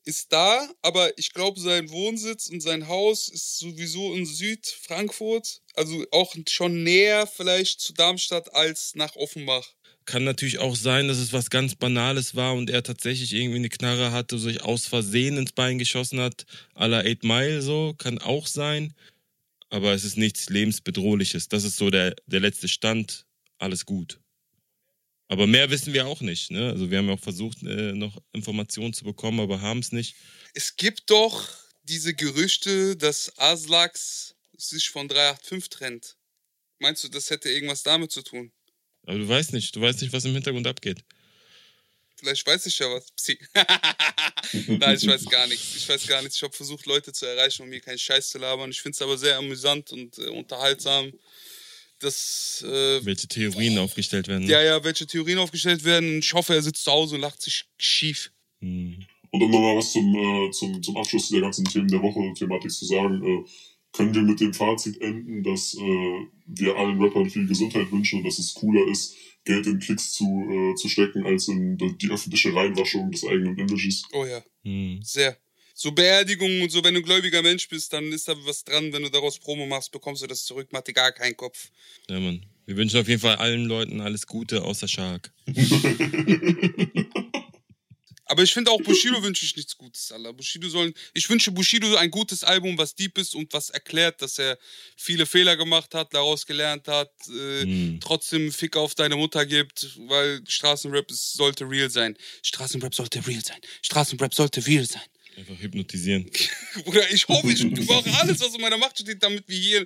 ist 0.06 0.32
da, 0.32 0.70
aber 0.84 1.18
ich 1.18 1.34
glaube, 1.34 1.60
sein 1.60 1.90
Wohnsitz 1.90 2.48
und 2.48 2.62
sein 2.62 2.88
Haus 2.88 3.28
ist 3.28 3.58
sowieso 3.58 4.14
in 4.14 4.26
Südfrankfurt, 4.26 5.62
also 5.74 6.06
auch 6.12 6.36
schon 6.48 6.84
näher 6.84 7.28
vielleicht 7.28 7.82
zu 7.82 7.92
Darmstadt 7.94 8.54
als 8.54 8.94
nach 8.96 9.16
Offenbach. 9.16 9.68
Kann 10.06 10.24
natürlich 10.24 10.60
auch 10.60 10.76
sein, 10.76 11.08
dass 11.08 11.18
es 11.18 11.34
was 11.34 11.50
ganz 11.50 11.76
Banales 11.76 12.36
war 12.36 12.54
und 12.54 12.70
er 12.70 12.84
tatsächlich 12.84 13.34
irgendwie 13.34 13.58
eine 13.58 13.70
Knarre 13.70 14.12
hatte, 14.12 14.38
sich 14.38 14.62
aus 14.62 14.86
Versehen 14.86 15.38
ins 15.38 15.52
Bein 15.52 15.80
geschossen 15.80 16.20
hat, 16.20 16.46
à 16.76 16.88
la 16.88 17.00
8 17.00 17.24
Mile 17.24 17.62
so, 17.62 17.96
kann 17.98 18.20
auch 18.20 18.48
sein. 18.48 18.94
Aber 19.70 19.94
es 19.94 20.04
ist 20.04 20.18
nichts 20.18 20.50
lebensbedrohliches. 20.50 21.50
Das 21.50 21.64
ist 21.64 21.78
so 21.78 21.90
der, 21.90 22.16
der 22.28 22.40
letzte 22.40 22.68
Stand. 22.68 23.26
Alles 23.58 23.86
gut. 23.86 24.20
Aber 25.28 25.48
mehr 25.48 25.72
wissen 25.72 25.94
wir 25.94 26.06
auch 26.06 26.22
nicht. 26.22 26.52
Ne? 26.52 26.70
Also 26.70 26.92
wir 26.92 27.00
haben 27.00 27.08
ja 27.08 27.16
auch 27.16 27.20
versucht, 27.20 27.64
äh, 27.64 27.94
noch 27.94 28.22
Informationen 28.32 28.94
zu 28.94 29.04
bekommen, 29.04 29.40
aber 29.40 29.62
haben 29.62 29.80
es 29.80 29.92
nicht. 29.92 30.16
Es 30.54 30.76
gibt 30.76 31.10
doch 31.10 31.50
diese 31.84 32.14
Gerüchte, 32.14 32.96
dass 32.96 33.38
Aslax 33.38 34.36
sich 34.56 34.90
von 34.90 35.08
385 35.08 35.70
trennt. 35.70 36.18
Meinst 36.80 37.04
du, 37.04 37.10
das 37.10 37.30
hätte 37.30 37.50
irgendwas 37.50 37.84
damit 37.84 38.12
zu 38.12 38.22
tun? 38.22 38.52
Aber 39.06 39.18
du 39.18 39.28
weißt 39.28 39.54
nicht, 39.54 39.76
du 39.76 39.82
weißt 39.82 40.02
nicht, 40.02 40.14
was 40.14 40.26
im 40.26 40.34
Hintergrund 40.34 40.68
abgeht. 40.68 41.04
Vielleicht 42.18 42.48
weiß 42.48 42.66
ich 42.66 42.80
ja 42.80 42.88
was. 42.90 43.12
Psi. 43.12 43.38
Nein, 44.68 44.98
ich 44.98 45.08
weiß 45.08 45.26
gar 45.26 45.48
nichts. 45.48 45.76
Ich 45.76 45.88
weiß 45.88 46.08
gar 46.08 46.22
nichts. 46.22 46.38
Ich 46.38 46.44
habe 46.44 46.56
versucht, 46.56 46.86
Leute 46.86 47.12
zu 47.12 47.26
erreichen, 47.26 47.64
um 47.64 47.70
mir 47.70 47.82
keinen 47.82 48.00
Scheiß 48.00 48.30
zu 48.30 48.38
labern. 48.38 48.72
Ich 48.72 48.82
finde 48.82 48.96
es 48.96 49.02
aber 49.02 49.18
sehr 49.18 49.38
amüsant 49.38 49.92
und 49.92 50.18
äh, 50.18 50.30
unterhaltsam, 50.30 51.12
dass 52.00 52.64
äh, 52.66 53.06
Welche 53.06 53.28
Theorien 53.28 53.78
aufgestellt 53.80 54.28
werden. 54.28 54.46
ne? 54.46 54.52
ja, 54.52 54.62
ja, 54.62 54.84
welche 54.84 55.06
Theorien 55.06 55.40
aufgestellt 55.40 55.84
werden. 55.84 56.20
Ich 56.20 56.34
hoffe, 56.34 56.54
er 56.56 56.62
sitzt 56.62 56.84
zu 56.84 56.92
Hause 56.92 57.16
und 57.16 57.22
lacht 57.22 57.42
sich 57.42 57.66
schief. 57.78 58.32
Hm. 58.60 59.06
Und 59.32 59.44
um 59.44 59.52
nochmal 59.52 59.76
was 59.76 59.92
zum, 59.92 60.16
äh, 60.16 60.52
zum, 60.52 60.82
zum 60.82 60.96
Abschluss 60.98 61.30
der 61.30 61.42
ganzen 61.42 61.66
Themen 61.66 61.90
der 61.90 62.02
Woche 62.02 62.22
Thematik 62.38 62.72
zu 62.72 62.86
sagen, 62.86 63.22
äh, 63.24 63.50
können 63.96 64.14
wir 64.14 64.22
mit 64.22 64.40
dem 64.40 64.54
Fazit 64.54 65.00
enden, 65.02 65.44
dass 65.44 65.74
äh, 65.76 66.20
wir 66.48 66.76
allen 66.76 67.02
Rappern 67.02 67.30
viel 67.30 67.48
Gesundheit 67.48 67.92
wünschen 67.92 68.20
und 68.20 68.26
dass 68.26 68.40
es 68.40 68.54
cooler 68.54 68.88
ist, 68.92 69.16
Geld 69.46 69.68
in 69.68 69.80
Klicks 69.80 70.12
zu, 70.12 70.26
äh, 70.26 70.76
zu 70.76 70.90
stecken, 70.90 71.26
als 71.26 71.48
in 71.48 71.78
die 71.78 72.10
öffentliche 72.10 72.54
Reinwaschung 72.54 73.12
des 73.12 73.24
eigenen 73.26 73.58
Images. 73.58 74.04
Oh 74.14 74.26
ja, 74.26 74.44
Hm. 74.64 75.00
sehr. 75.04 75.38
So 75.78 75.92
Beerdigungen 75.92 76.62
und 76.62 76.72
so, 76.72 76.82
wenn 76.84 76.94
du 76.94 77.02
ein 77.02 77.06
gläubiger 77.06 77.42
Mensch 77.42 77.68
bist, 77.68 77.92
dann 77.92 78.06
ist 78.06 78.28
da 78.30 78.36
was 78.46 78.64
dran. 78.64 78.94
Wenn 78.94 79.04
du 79.04 79.10
daraus 79.10 79.38
Promo 79.38 79.66
machst, 79.66 79.92
bekommst 79.92 80.24
du 80.24 80.28
das 80.28 80.46
zurück. 80.46 80.70
Mach 80.72 80.82
dir 80.82 80.94
gar 80.94 81.12
keinen 81.12 81.36
Kopf. 81.36 81.70
Ja, 82.10 82.18
Mann. 82.20 82.46
Wir 82.66 82.78
wünschen 82.78 83.00
auf 83.00 83.08
jeden 83.10 83.20
Fall 83.22 83.36
allen 83.36 83.66
Leuten 83.66 84.00
alles 84.02 84.26
Gute, 84.26 84.64
außer 84.64 84.88
Shark. 84.88 85.34
Aber 88.26 88.44
ich 88.44 88.54
finde 88.54 88.72
auch 88.72 88.82
Bushido 88.84 89.22
wünsche 89.24 89.46
ich 89.46 89.56
nichts 89.56 89.78
Gutes, 89.78 90.12
Alter. 90.12 90.34
Bushido 90.34 90.68
sollen. 90.70 90.94
Ich 91.14 91.30
wünsche 91.30 91.52
Bushido 91.52 91.96
ein 91.96 92.12
gutes 92.12 92.44
Album, 92.44 92.78
was 92.78 92.96
deep 92.96 93.18
ist 93.18 93.36
und 93.36 93.54
was 93.54 93.70
erklärt, 93.70 94.22
dass 94.22 94.40
er 94.40 94.58
viele 94.98 95.26
Fehler 95.26 95.56
gemacht 95.58 95.94
hat, 95.94 96.14
daraus 96.14 96.46
gelernt 96.46 96.88
hat, 96.88 97.12
äh, 97.30 97.66
Mhm. 97.66 98.00
trotzdem 98.02 98.52
Fick 98.52 98.76
auf 98.78 98.96
deine 98.96 99.16
Mutter 99.16 99.46
gibt, 99.46 99.90
weil 100.08 100.42
Straßenrap 100.48 101.10
ist, 101.12 101.34
sollte 101.34 101.70
real 101.70 101.90
sein. 101.90 102.18
Straßenrap 102.44 102.94
sollte 102.96 103.26
real 103.28 103.44
sein. 103.44 103.60
Straßenrap 103.82 104.34
sollte 104.34 104.66
real 104.66 104.86
sein. 104.86 105.02
Einfach 105.38 105.60
hypnotisieren. 105.60 106.32
Bruder, 106.86 107.12
ich 107.12 107.28
hoffe, 107.28 107.52
ich 107.52 107.64
mache 107.88 108.10
alles, 108.22 108.40
was 108.40 108.56
in 108.56 108.62
meiner 108.62 108.78
Macht 108.78 108.98
steht, 108.98 109.22
damit 109.22 109.44
wir 109.48 109.58
hier 109.60 109.86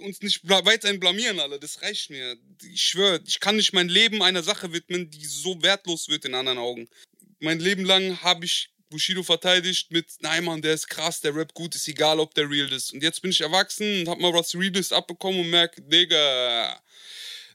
uns 0.00 0.22
nicht 0.22 0.40
weiterhin 0.48 0.98
blamieren, 0.98 1.38
Alter. 1.40 1.58
Das 1.58 1.82
reicht 1.82 2.08
mir. 2.10 2.36
Ich 2.72 2.82
schwöre, 2.82 3.20
ich 3.26 3.38
kann 3.38 3.56
nicht 3.56 3.72
mein 3.74 3.88
Leben 3.90 4.22
einer 4.22 4.42
Sache 4.42 4.72
widmen, 4.72 5.10
die 5.10 5.24
so 5.26 5.60
wertlos 5.62 6.08
wird 6.08 6.24
in 6.24 6.34
anderen 6.34 6.58
Augen. 6.58 6.88
Mein 7.40 7.60
Leben 7.60 7.84
lang 7.84 8.20
habe 8.22 8.44
ich 8.44 8.70
Bushido 8.90 9.22
verteidigt 9.22 9.90
mit, 9.90 10.06
nein, 10.20 10.44
Mann, 10.44 10.62
der 10.62 10.74
ist 10.74 10.88
krass, 10.88 11.20
der 11.20 11.34
Rap 11.34 11.52
gut, 11.54 11.74
ist 11.74 11.88
egal, 11.88 12.20
ob 12.20 12.34
der 12.34 12.48
real 12.48 12.72
ist. 12.72 12.92
Und 12.92 13.02
jetzt 13.02 13.20
bin 13.20 13.30
ich 13.30 13.40
erwachsen 13.40 14.00
und 14.00 14.08
hab 14.08 14.18
mal 14.18 14.32
was 14.32 14.54
Reales 14.54 14.92
abbekommen 14.92 15.40
und 15.40 15.50
merke, 15.50 15.82
Digga, 15.82 16.82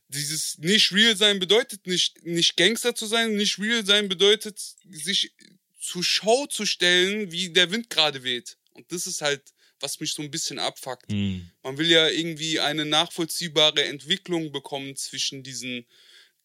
dieses 0.08 0.58
nicht 0.60 0.92
real 0.92 1.16
sein 1.16 1.40
bedeutet 1.40 1.88
nicht, 1.88 2.24
nicht 2.24 2.56
Gangster 2.56 2.94
zu 2.94 3.08
sein, 3.08 3.36
nicht 3.36 3.58
real 3.58 3.86
sein 3.86 4.10
bedeutet, 4.10 4.60
sich 4.90 5.34
zur 5.80 6.04
Schau 6.04 6.46
zu 6.46 6.66
stellen, 6.66 7.32
wie 7.32 7.50
der 7.50 7.72
Wind 7.72 7.90
gerade 7.90 8.24
weht. 8.24 8.58
Und 8.74 8.92
das 8.92 9.08
ist 9.08 9.22
halt, 9.22 9.42
was 9.80 10.00
mich 10.00 10.14
so 10.14 10.22
ein 10.22 10.32
bisschen 10.32 10.60
abfuckt. 10.60 11.12
Hm. 11.12 11.50
Man 11.62 11.78
will 11.78 11.90
ja 11.90 12.08
irgendwie 12.08 12.60
eine 12.60 12.86
nachvollziehbare 12.86 13.84
Entwicklung 13.84 14.52
bekommen 14.52 14.96
zwischen 14.96 15.44
diesen 15.44 15.86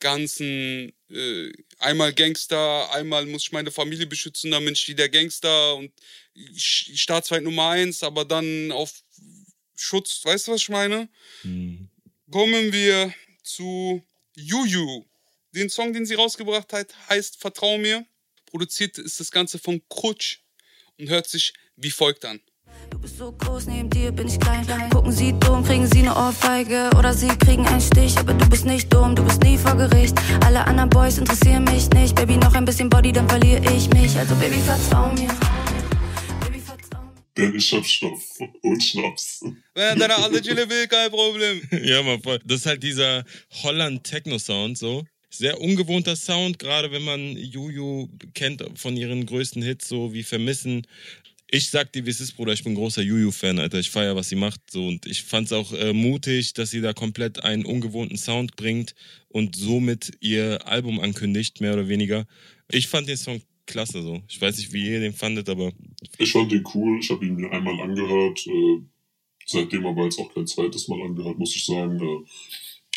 ganzen, 0.01 0.93
äh, 1.11 1.53
einmal 1.79 2.13
Gangster, 2.13 2.93
einmal 2.93 3.27
muss 3.27 3.43
ich 3.43 3.53
meine 3.53 3.71
Familie 3.71 4.07
beschützen, 4.07 4.51
dann 4.51 4.65
bin 4.65 4.75
ich 4.75 4.89
wieder 4.89 5.09
Gangster 5.09 5.77
und 5.77 5.93
Staatsfeind 6.57 7.45
Nummer 7.45 7.71
eins, 7.71 8.03
aber 8.03 8.25
dann 8.25 8.73
auf 8.73 8.93
Schutz, 9.75 10.25
weißt 10.25 10.49
du, 10.49 10.53
was 10.53 10.63
ich 10.63 10.69
meine? 10.69 11.09
Hm. 11.43 11.89
Kommen 12.31 12.73
wir 12.73 13.15
zu 13.43 14.03
Juju. 14.35 15.05
Den 15.53 15.71
Song, 15.71 15.93
den 15.93 16.05
sie 16.05 16.15
rausgebracht 16.15 16.73
hat, 16.73 16.95
heißt 17.09 17.41
Vertrau 17.41 17.79
mir. 17.79 18.07
Produziert 18.47 18.99
ist 18.99 19.21
das 19.21 19.31
Ganze 19.31 19.59
von 19.59 19.83
Krutsch 19.89 20.41
und 20.99 21.09
hört 21.09 21.29
sich 21.29 21.55
wie 21.77 21.91
folgt 21.91 22.25
an. 22.25 22.41
Du 22.91 22.99
bist 22.99 23.19
so 23.19 23.33
groß, 23.33 23.67
neben 23.67 23.91
dir 23.91 24.13
bin 24.13 24.29
ich 24.29 24.41
klein. 24.41 24.67
Gucken 24.91 25.13
sie 25.13 25.33
dumm, 25.39 25.65
kriegen 25.65 25.87
sie 25.87 26.01
eine 26.01 26.15
Ohrfeige 26.17 26.91
oder 26.99 27.13
sie 27.13 27.29
kriegen 27.29 27.67
einen 27.67 27.81
Stich. 27.81 28.17
Aber 28.19 28.35
du 28.35 28.49
bist 28.49 28.65
nicht 28.65 28.93
dumm, 28.93 29.15
du 29.15 29.25
bist 29.25 29.43
nie 29.43 29.59
vor 29.59 29.77
Gericht. 29.77 30.15
Alle 30.45 30.65
anderen 30.67 30.89
Boys 30.91 31.19
interessieren 31.19 31.65
mich 31.65 31.89
nicht. 31.91 32.15
Baby, 32.15 32.37
noch 32.37 32.55
ein 32.55 32.65
bisschen 32.65 32.89
Body, 32.89 33.13
dann 33.13 33.29
verliere 33.29 33.63
ich 33.75 33.89
mich. 33.91 34.17
Also 34.17 34.35
Baby, 34.37 34.57
vertrau 34.57 35.13
mir. 35.13 35.29
Baby, 36.41 36.61
vertrau 36.61 37.03
mir. 37.03 37.13
Denn 37.37 37.55
ich 37.55 37.73
hab 37.73 37.85
Stoff 37.85 38.39
und 38.63 38.83
Schnaps. 38.83 39.45
Wenn 39.75 39.99
deine 39.99 40.17
alte 40.17 40.41
Chille 40.43 40.69
will, 40.69 40.87
kein 40.87 41.11
Problem. 41.11 41.61
Ja, 41.85 42.03
mal 42.03 42.19
voll. 42.21 42.39
Das 42.45 42.61
ist 42.61 42.67
halt 42.67 42.83
dieser 42.83 43.25
Holland-Techno-Sound 43.63 44.79
so. 44.79 45.05
Sehr 45.31 45.61
ungewohnter 45.61 46.17
Sound, 46.17 46.59
gerade 46.59 46.91
wenn 46.91 47.03
man 47.05 47.37
Juju 47.37 48.09
kennt 48.33 48.65
von 48.77 48.97
ihren 48.97 49.27
größten 49.27 49.63
Hits, 49.63 49.87
so 49.89 50.15
wie 50.15 50.23
Vermissen. 50.23 50.87
Ich 51.51 51.71
sag 51.71 51.93
dir, 51.93 52.05
wie 52.05 52.11
es 52.11 52.21
ist, 52.21 52.33
Bruder, 52.33 52.53
ich 52.53 52.63
bin 52.63 52.75
großer 52.75 53.01
Juju-Fan, 53.01 53.59
Alter. 53.59 53.79
Ich 53.79 53.91
feier, 53.91 54.15
was 54.15 54.29
sie 54.29 54.37
macht. 54.37 54.61
So. 54.71 54.87
Und 54.87 55.07
ich 55.07 55.23
fand's 55.23 55.53
auch 55.53 55.73
äh, 55.73 55.95
mutig, 55.95 56.53
dass 56.53 56.71
sie 56.71 56.83
da 56.83 56.93
komplett 56.93 57.43
einen 57.43 57.65
ungewohnten 57.65 58.19
Sound 58.19 58.57
bringt 58.57 58.95
und 59.29 59.57
somit 59.57 60.13
ihr 60.21 60.67
Album 60.67 61.01
ankündigt, 61.01 61.63
mehr 61.63 61.73
oder 61.73 61.89
weniger. 61.89 62.27
Ich 62.71 62.89
fand 62.89 63.09
den 63.09 63.17
Song 63.17 63.41
klasse 63.69 64.03
so. 64.03 64.21
Ich 64.29 64.41
weiß 64.41 64.59
nicht, 64.59 64.73
wie 64.73 64.91
ihr 64.91 65.01
den 65.01 65.13
fandet, 65.13 65.49
aber 65.49 65.73
Ich 66.19 66.33
fand 66.33 66.53
ihn 66.53 66.65
cool, 66.75 66.99
ich 67.01 67.11
habe 67.11 67.25
ihn 67.25 67.37
mir 67.37 67.51
einmal 67.53 67.81
angehört, 67.81 68.45
äh, 68.47 68.83
seitdem 69.47 69.87
aber 69.87 70.05
jetzt 70.05 70.19
auch 70.19 70.33
kein 70.35 70.47
zweites 70.47 70.89
Mal 70.89 71.01
angehört, 71.03 71.39
muss 71.39 71.55
ich 71.55 71.65
sagen. 71.65 72.01
Äh, 72.01 72.29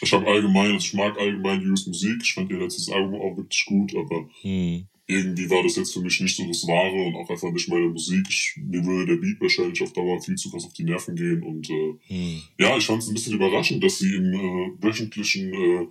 ich 0.02 0.12
habe 0.12 0.26
allgemein, 0.28 0.74
also 0.74 0.86
ich 0.86 0.94
mag 0.94 1.18
allgemein 1.20 1.62
Hughes 1.62 1.86
Musik, 1.86 2.22
ich 2.24 2.34
fand 2.34 2.50
ihr 2.50 2.58
letztes 2.58 2.90
Album 2.90 3.22
auch 3.22 3.38
wirklich 3.38 3.66
gut, 3.66 3.96
aber 3.96 4.28
hm, 4.42 4.88
irgendwie 5.12 5.50
war 5.50 5.62
das 5.64 5.76
jetzt 5.76 5.94
für 5.94 6.02
mich 6.02 6.20
nicht 6.22 6.36
so 6.36 6.48
das 6.48 6.66
Wahre 6.68 7.08
und 7.08 7.16
auch 7.16 7.30
einfach 7.30 7.52
nicht 7.52 7.68
meine 7.68 7.90
Musik. 7.90 8.26
Ich, 8.30 8.56
mir 8.58 8.84
würde 8.86 9.16
der 9.16 9.22
Beat 9.22 9.42
wahrscheinlich 9.42 9.82
auf 9.82 9.92
Dauer 9.94 10.22
viel 10.22 10.36
zu 10.36 10.50
krass 10.50 10.66
auf 10.66 10.74
die 10.74 10.86
Nerven 10.86 11.16
gehen 11.16 11.44
und 11.44 11.70
äh, 11.70 11.94
hm, 12.08 12.42
ja, 12.60 12.78
ich 12.78 12.86
fand 12.86 13.04
es 13.04 13.10
ein 13.10 13.14
bisschen 13.14 13.36
überraschend, 13.36 13.84
dass 13.84 14.00
sie 14.00 14.16
im 14.16 14.34
äh, 14.34 14.84
wöchentlichen 14.84 15.54
äh, 15.54 15.88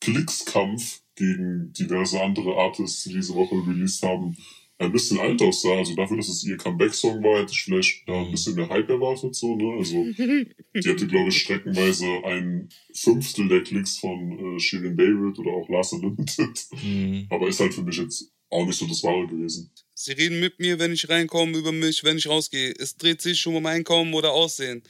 Klickskampf 0.00 1.02
gegen 1.14 1.72
diverse 1.72 2.20
andere 2.20 2.56
Artists, 2.56 3.04
die 3.04 3.14
diese 3.14 3.34
Woche 3.34 3.56
released 3.66 4.02
haben, 4.02 4.36
ein 4.78 4.92
bisschen 4.92 5.18
alt 5.18 5.40
aussah. 5.42 5.76
Also 5.76 5.94
dafür, 5.94 6.16
dass 6.16 6.28
es 6.28 6.44
ihr 6.44 6.56
Comeback-Song 6.56 7.22
war, 7.22 7.40
hätte 7.40 7.52
ich 7.52 7.62
vielleicht 7.62 8.08
da 8.08 8.22
ein 8.22 8.30
bisschen 8.30 8.54
mehr 8.54 8.68
Hype 8.68 8.88
erwartet. 8.88 9.34
So, 9.34 9.56
ne? 9.56 9.76
Also 9.78 10.06
die 10.16 10.88
hatte, 10.88 11.06
glaube 11.06 11.28
ich, 11.28 11.42
streckenweise 11.42 12.06
ein 12.24 12.68
Fünftel 12.94 13.48
der 13.48 13.62
Klicks 13.62 13.98
von 13.98 14.56
äh, 14.56 14.58
Shirin 14.58 14.96
David 14.96 15.38
oder 15.38 15.50
auch 15.50 15.68
Lars 15.68 15.92
Unlimited. 15.92 16.66
hm. 16.80 17.26
Aber 17.28 17.48
ist 17.48 17.60
halt 17.60 17.74
für 17.74 17.82
mich 17.82 17.98
jetzt 17.98 18.32
auch 18.50 18.66
nicht 18.66 18.78
so 18.78 18.86
das 18.86 19.02
Wahre 19.02 19.26
gewesen. 19.26 19.70
Sie 19.94 20.12
reden 20.12 20.40
mit 20.40 20.58
mir, 20.58 20.78
wenn 20.78 20.92
ich 20.92 21.08
reinkomme, 21.08 21.56
über 21.56 21.72
mich, 21.72 22.04
wenn 22.04 22.18
ich 22.18 22.26
rausgehe. 22.26 22.74
Es 22.78 22.96
dreht 22.96 23.20
sich 23.22 23.40
schon 23.40 23.56
um 23.56 23.66
Einkommen 23.66 24.12
oder 24.14 24.32
Aussehen. 24.32 24.82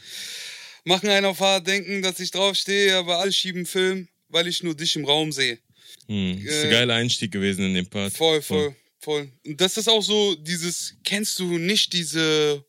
Machen 0.84 1.08
einen 1.10 1.26
auf 1.26 1.40
hart 1.40 1.66
denken, 1.66 2.00
dass 2.00 2.20
ich 2.20 2.30
draufstehe, 2.30 2.96
aber 2.96 3.18
alle 3.18 3.32
schieben 3.32 3.66
Film, 3.66 4.08
weil 4.28 4.46
ich 4.46 4.62
nur 4.62 4.74
dich 4.74 4.96
im 4.96 5.04
Raum 5.04 5.30
sehe. 5.32 5.58
Hm. 6.06 6.38
Ist 6.46 6.62
ein 6.62 6.68
Äh, 6.68 6.70
geiler 6.70 6.94
Einstieg 6.94 7.32
gewesen 7.32 7.66
in 7.66 7.74
den 7.74 7.86
Part. 7.86 8.12
Voll, 8.14 8.40
voll, 8.40 8.74
voll. 8.98 9.30
Und 9.44 9.60
das 9.60 9.76
ist 9.76 9.88
auch 9.88 10.02
so 10.02 10.34
dieses, 10.36 10.94
kennst 11.04 11.38
du 11.38 11.58
nicht 11.58 11.92
diese, 11.92 12.64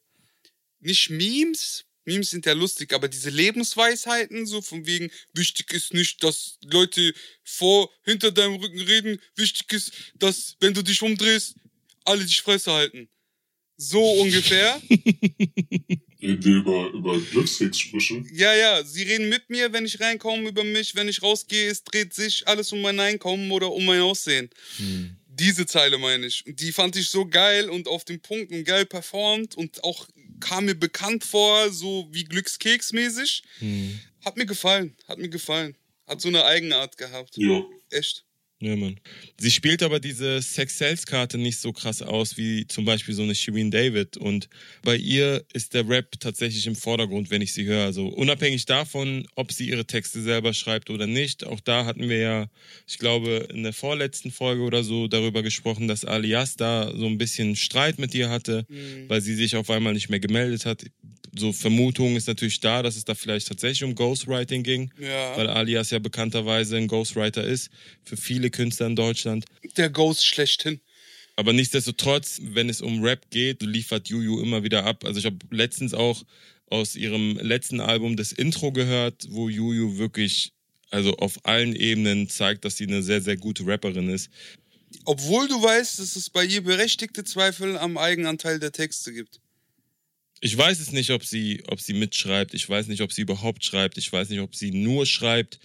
nicht 0.80 1.10
Memes? 1.10 1.86
Memes 2.06 2.30
sind 2.32 2.46
ja 2.46 2.54
lustig, 2.54 2.94
aber 2.94 3.08
diese 3.08 3.30
Lebensweisheiten, 3.30 4.46
so 4.46 4.62
von 4.62 4.86
wegen, 4.86 5.12
wichtig 5.34 5.72
ist 5.74 5.94
nicht, 5.94 6.24
dass 6.24 6.58
Leute 6.64 7.14
vor, 7.44 7.92
hinter 8.04 8.32
deinem 8.32 8.56
Rücken 8.56 8.82
reden, 8.82 9.20
wichtig 9.36 9.72
ist, 9.74 9.92
dass, 10.16 10.56
wenn 10.60 10.74
du 10.74 10.82
dich 10.82 11.02
umdrehst, 11.02 11.56
alle 12.06 12.26
die 12.26 12.34
Fresse 12.34 12.72
halten. 12.72 13.10
So 13.78 14.04
ungefähr. 14.22 14.82
Reden 16.22 16.46
wir 16.46 16.56
über, 16.58 16.90
über 16.92 17.20
Glückskekssprüche. 17.20 18.24
Ja, 18.32 18.54
ja, 18.54 18.84
sie 18.84 19.02
reden 19.02 19.28
mit 19.30 19.50
mir, 19.50 19.74
wenn 19.74 19.86
ich 19.86 20.00
reinkomme, 20.00 20.50
über 20.50 20.64
mich, 20.64 20.94
wenn 20.94 21.08
ich 21.08 21.24
rausgehe, 21.24 21.72
es 21.72 21.84
dreht 21.84 22.14
sich 22.14 22.48
alles 22.48 22.72
um 22.72 22.82
mein 22.82 23.00
Einkommen 23.00 23.50
oder 23.50 23.72
um 23.72 23.84
mein 23.86 24.02
Aussehen. 24.02 24.52
Hm. 24.78 25.18
Diese 25.26 25.66
Zeile 25.66 25.98
meine 25.98 26.28
ich. 26.28 26.46
Und 26.46 26.60
die 26.60 26.72
fand 26.72 26.96
ich 26.96 27.10
so 27.10 27.26
geil 27.26 27.72
und 27.72 27.88
auf 27.88 28.06
den 28.06 28.20
Punkt 28.20 28.52
und 28.52 28.66
geil 28.66 28.86
performt 28.86 29.56
und 29.56 29.84
auch 29.84 30.08
kam 30.42 30.66
mir 30.66 30.76
bekannt 30.76 31.24
vor, 31.24 31.72
so 31.72 32.08
wie 32.12 32.26
Glückskeks-mäßig. 32.26 33.44
Hm. 33.60 34.00
Hat 34.26 34.36
mir 34.38 34.46
gefallen, 34.46 34.98
hat 35.08 35.18
mir 35.18 35.30
gefallen. 35.30 35.78
Hat 36.08 36.20
so 36.20 36.28
eine 36.28 36.44
Eigenart 36.44 36.98
gehabt. 36.98 37.38
Ja. 37.38 37.64
Echt. 37.90 38.26
Ja, 38.62 38.76
Mann. 38.76 39.00
Sie 39.40 39.50
spielt 39.50 39.82
aber 39.82 40.00
diese 40.00 40.40
Sex-Sales-Karte 40.40 41.40
nicht 41.40 41.58
so 41.58 41.74
krass 41.74 42.04
aus 42.04 42.38
wie 42.38 42.68
zum 42.68 42.86
Beispiel 42.86 43.16
so 43.16 43.24
eine 43.24 43.34
Shirin 43.34 43.72
David. 43.72 44.18
Und 44.18 44.50
bei 44.84 44.96
ihr 44.96 45.44
ist 45.52 45.74
der 45.74 45.90
Rap 45.90 46.20
tatsächlich 46.20 46.68
im 46.68 46.76
Vordergrund, 46.76 47.32
wenn 47.32 47.42
ich 47.42 47.54
sie 47.54 47.66
höre. 47.66 47.86
Also 47.86 48.08
unabhängig 48.08 48.68
davon, 48.68 49.28
ob 49.36 49.52
sie 49.52 49.68
ihre 49.68 49.86
Texte 49.86 50.22
selber 50.22 50.54
schreibt 50.54 50.92
oder 50.92 51.08
nicht. 51.08 51.44
Auch 51.44 51.60
da 51.60 51.86
hatten 51.86 52.08
wir 52.08 52.18
ja, 52.20 52.48
ich 52.88 53.00
glaube, 53.00 53.48
in 53.52 53.64
der 53.64 53.74
vorletzten 53.74 54.30
Folge 54.32 54.62
oder 54.62 54.84
so 54.84 55.08
darüber 55.08 55.42
gesprochen, 55.42 55.88
dass 55.88 56.06
Alias 56.06 56.56
da 56.56 56.96
so 56.96 57.08
ein 57.08 57.18
bisschen 57.18 57.56
Streit 57.56 57.98
mit 57.98 58.14
ihr 58.14 58.30
hatte, 58.30 58.68
weil 59.08 59.22
sie 59.22 59.34
sich 59.34 59.56
auf 59.56 59.72
einmal 59.72 59.94
nicht 59.94 60.10
mehr 60.10 60.20
gemeldet 60.20 60.68
hat. 60.68 60.86
So 61.34 61.54
Vermutung 61.54 62.18
ist 62.18 62.28
natürlich 62.28 62.60
da, 62.60 62.84
dass 62.84 62.98
es 62.98 63.06
da 63.06 63.16
vielleicht 63.16 63.48
tatsächlich 63.48 63.86
um 63.86 63.96
Ghostwriting 63.96 64.64
ging 64.64 64.92
Ja. 65.00 65.38
weil 65.38 65.48
Alias 65.48 65.90
ja 65.90 66.00
bekannterweise 66.00 66.76
ein 66.76 66.88
Ghostwriter 66.88 67.42
ist 67.46 67.70
für 68.04 68.18
viele 68.18 68.50
Künstler 68.52 68.88
in 68.88 68.96
Deutschland. 68.96 69.46
Der 69.78 69.90
Ghost 69.90 70.26
schlechthin. 70.26 70.80
Aber 71.36 71.54
nichtsdestotrotz, 71.54 72.40
wenn 72.42 72.70
es 72.70 72.82
um 72.82 73.04
Rap 73.04 73.30
geht, 73.32 73.62
liefert 73.62 74.10
Juju 74.10 74.42
immer 74.42 74.64
wieder 74.64 74.86
ab. 74.86 75.06
Also 75.06 75.20
ich 75.20 75.26
habe 75.26 75.38
letztens 75.50 75.94
auch 75.94 76.24
aus 76.68 76.96
ihrem 76.96 77.38
letzten 77.38 77.80
Album 77.80 78.16
das 78.16 78.32
Intro 78.32 78.72
gehört, 78.72 79.28
wo 79.30 79.50
Juju 79.50 79.98
wirklich 79.98 80.54
also 80.92 81.16
auf 81.18 81.46
allen 81.46 81.76
Ebenen 81.76 82.30
zeigt, 82.30 82.66
dass 82.66 82.78
sie 82.78 82.86
eine 82.86 83.02
sehr, 83.02 83.22
sehr 83.22 83.38
gute 83.38 83.66
Rapperin 83.66 84.10
ist. 84.10 84.30
Obwohl 85.06 85.48
du 85.48 85.62
weißt, 85.62 86.00
dass 86.00 86.18
es 86.18 86.30
bei 86.30 86.44
ihr 86.44 86.62
berechtigte 86.62 87.24
Zweifel 87.24 87.78
am 87.78 87.98
Eigenanteil 87.98 88.60
der 88.60 88.74
Texte 88.74 89.14
gibt. 89.14 89.40
Ich 90.42 90.58
weiß 90.58 90.80
es 90.80 90.92
nicht, 90.92 91.12
ob 91.12 91.24
sie, 91.24 91.64
ob 91.68 91.80
sie 91.80 91.94
mitschreibt. 91.94 92.54
Ich 92.54 92.68
weiß 92.68 92.88
nicht, 92.88 93.02
ob 93.02 93.14
sie 93.14 93.22
überhaupt 93.22 93.64
schreibt. 93.64 93.98
Ich 93.98 94.12
weiß 94.12 94.30
nicht, 94.30 94.42
ob 94.42 94.56
sie 94.56 94.72
nur 94.72 95.06
schreibt. 95.06 95.60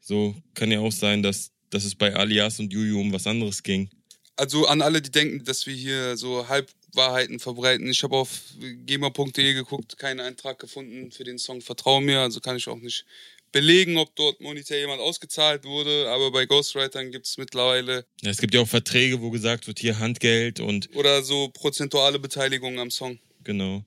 So 0.00 0.34
kann 0.54 0.70
ja 0.70 0.80
auch 0.80 0.92
sein, 0.92 1.22
dass, 1.22 1.50
dass 1.70 1.84
es 1.84 1.94
bei 1.94 2.14
Alias 2.14 2.58
und 2.60 2.72
Juju 2.72 3.00
um 3.00 3.12
was 3.12 3.26
anderes 3.26 3.62
ging. 3.62 3.90
Also 4.36 4.66
an 4.66 4.80
alle, 4.80 5.02
die 5.02 5.10
denken, 5.10 5.44
dass 5.44 5.66
wir 5.66 5.74
hier 5.74 6.16
so 6.16 6.48
Halbwahrheiten 6.48 7.40
verbreiten. 7.40 7.88
Ich 7.88 8.02
habe 8.02 8.16
auf 8.16 8.40
gema.de 8.86 9.52
geguckt, 9.52 9.98
keinen 9.98 10.20
Eintrag 10.20 10.58
gefunden 10.58 11.10
für 11.10 11.24
den 11.24 11.38
Song 11.38 11.60
Vertrau 11.60 12.00
mir, 12.00 12.20
also 12.20 12.40
kann 12.40 12.56
ich 12.56 12.66
auch 12.68 12.78
nicht 12.78 13.04
belegen, 13.52 13.98
ob 13.98 14.14
dort 14.16 14.40
monetär 14.40 14.78
jemand 14.78 15.00
ausgezahlt 15.00 15.64
wurde, 15.64 16.08
aber 16.08 16.30
bei 16.30 16.46
Ghostwritern 16.46 17.10
gibt 17.10 17.26
es 17.26 17.36
mittlerweile. 17.36 18.06
Ja, 18.22 18.30
es 18.30 18.38
gibt 18.38 18.54
ja 18.54 18.60
auch 18.60 18.68
Verträge, 18.68 19.20
wo 19.20 19.30
gesagt 19.30 19.66
wird, 19.66 19.78
hier 19.78 19.98
Handgeld 19.98 20.60
und. 20.60 20.88
Oder 20.94 21.22
so 21.22 21.48
prozentuale 21.48 22.18
Beteiligung 22.18 22.78
am 22.78 22.90
Song. 22.90 23.18
Genau. 23.44 23.84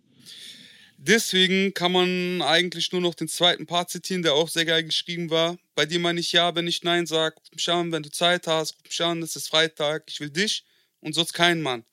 Deswegen 1.06 1.74
kann 1.74 1.92
man 1.92 2.42
eigentlich 2.42 2.94
nur 2.94 3.02
noch 3.02 3.14
den 3.14 3.28
zweiten 3.28 3.66
Part 3.66 3.90
zitieren, 3.90 4.24
der 4.24 4.36
auch 4.36 4.48
sehr 4.48 4.64
geil 4.64 4.86
geschrieben 4.86 5.30
war. 5.30 5.58
Bei 5.76 5.86
dir 5.86 6.00
meine 6.00 6.22
ich 6.22 6.32
ja, 6.32 6.56
wenn 6.56 6.66
ich 6.66 6.82
Nein 6.82 7.06
sag, 7.06 7.36
schauen, 7.58 7.92
wenn 7.92 8.04
du 8.04 8.10
Zeit 8.10 8.48
hast, 8.48 8.78
schauen, 8.88 9.22
es 9.22 9.36
ist 9.36 9.50
Freitag, 9.50 10.06
ich 10.08 10.22
will 10.22 10.30
dich 10.30 10.64
und 11.02 11.14
sonst 11.14 11.34
keinen 11.34 11.62
Mann. 11.62 11.84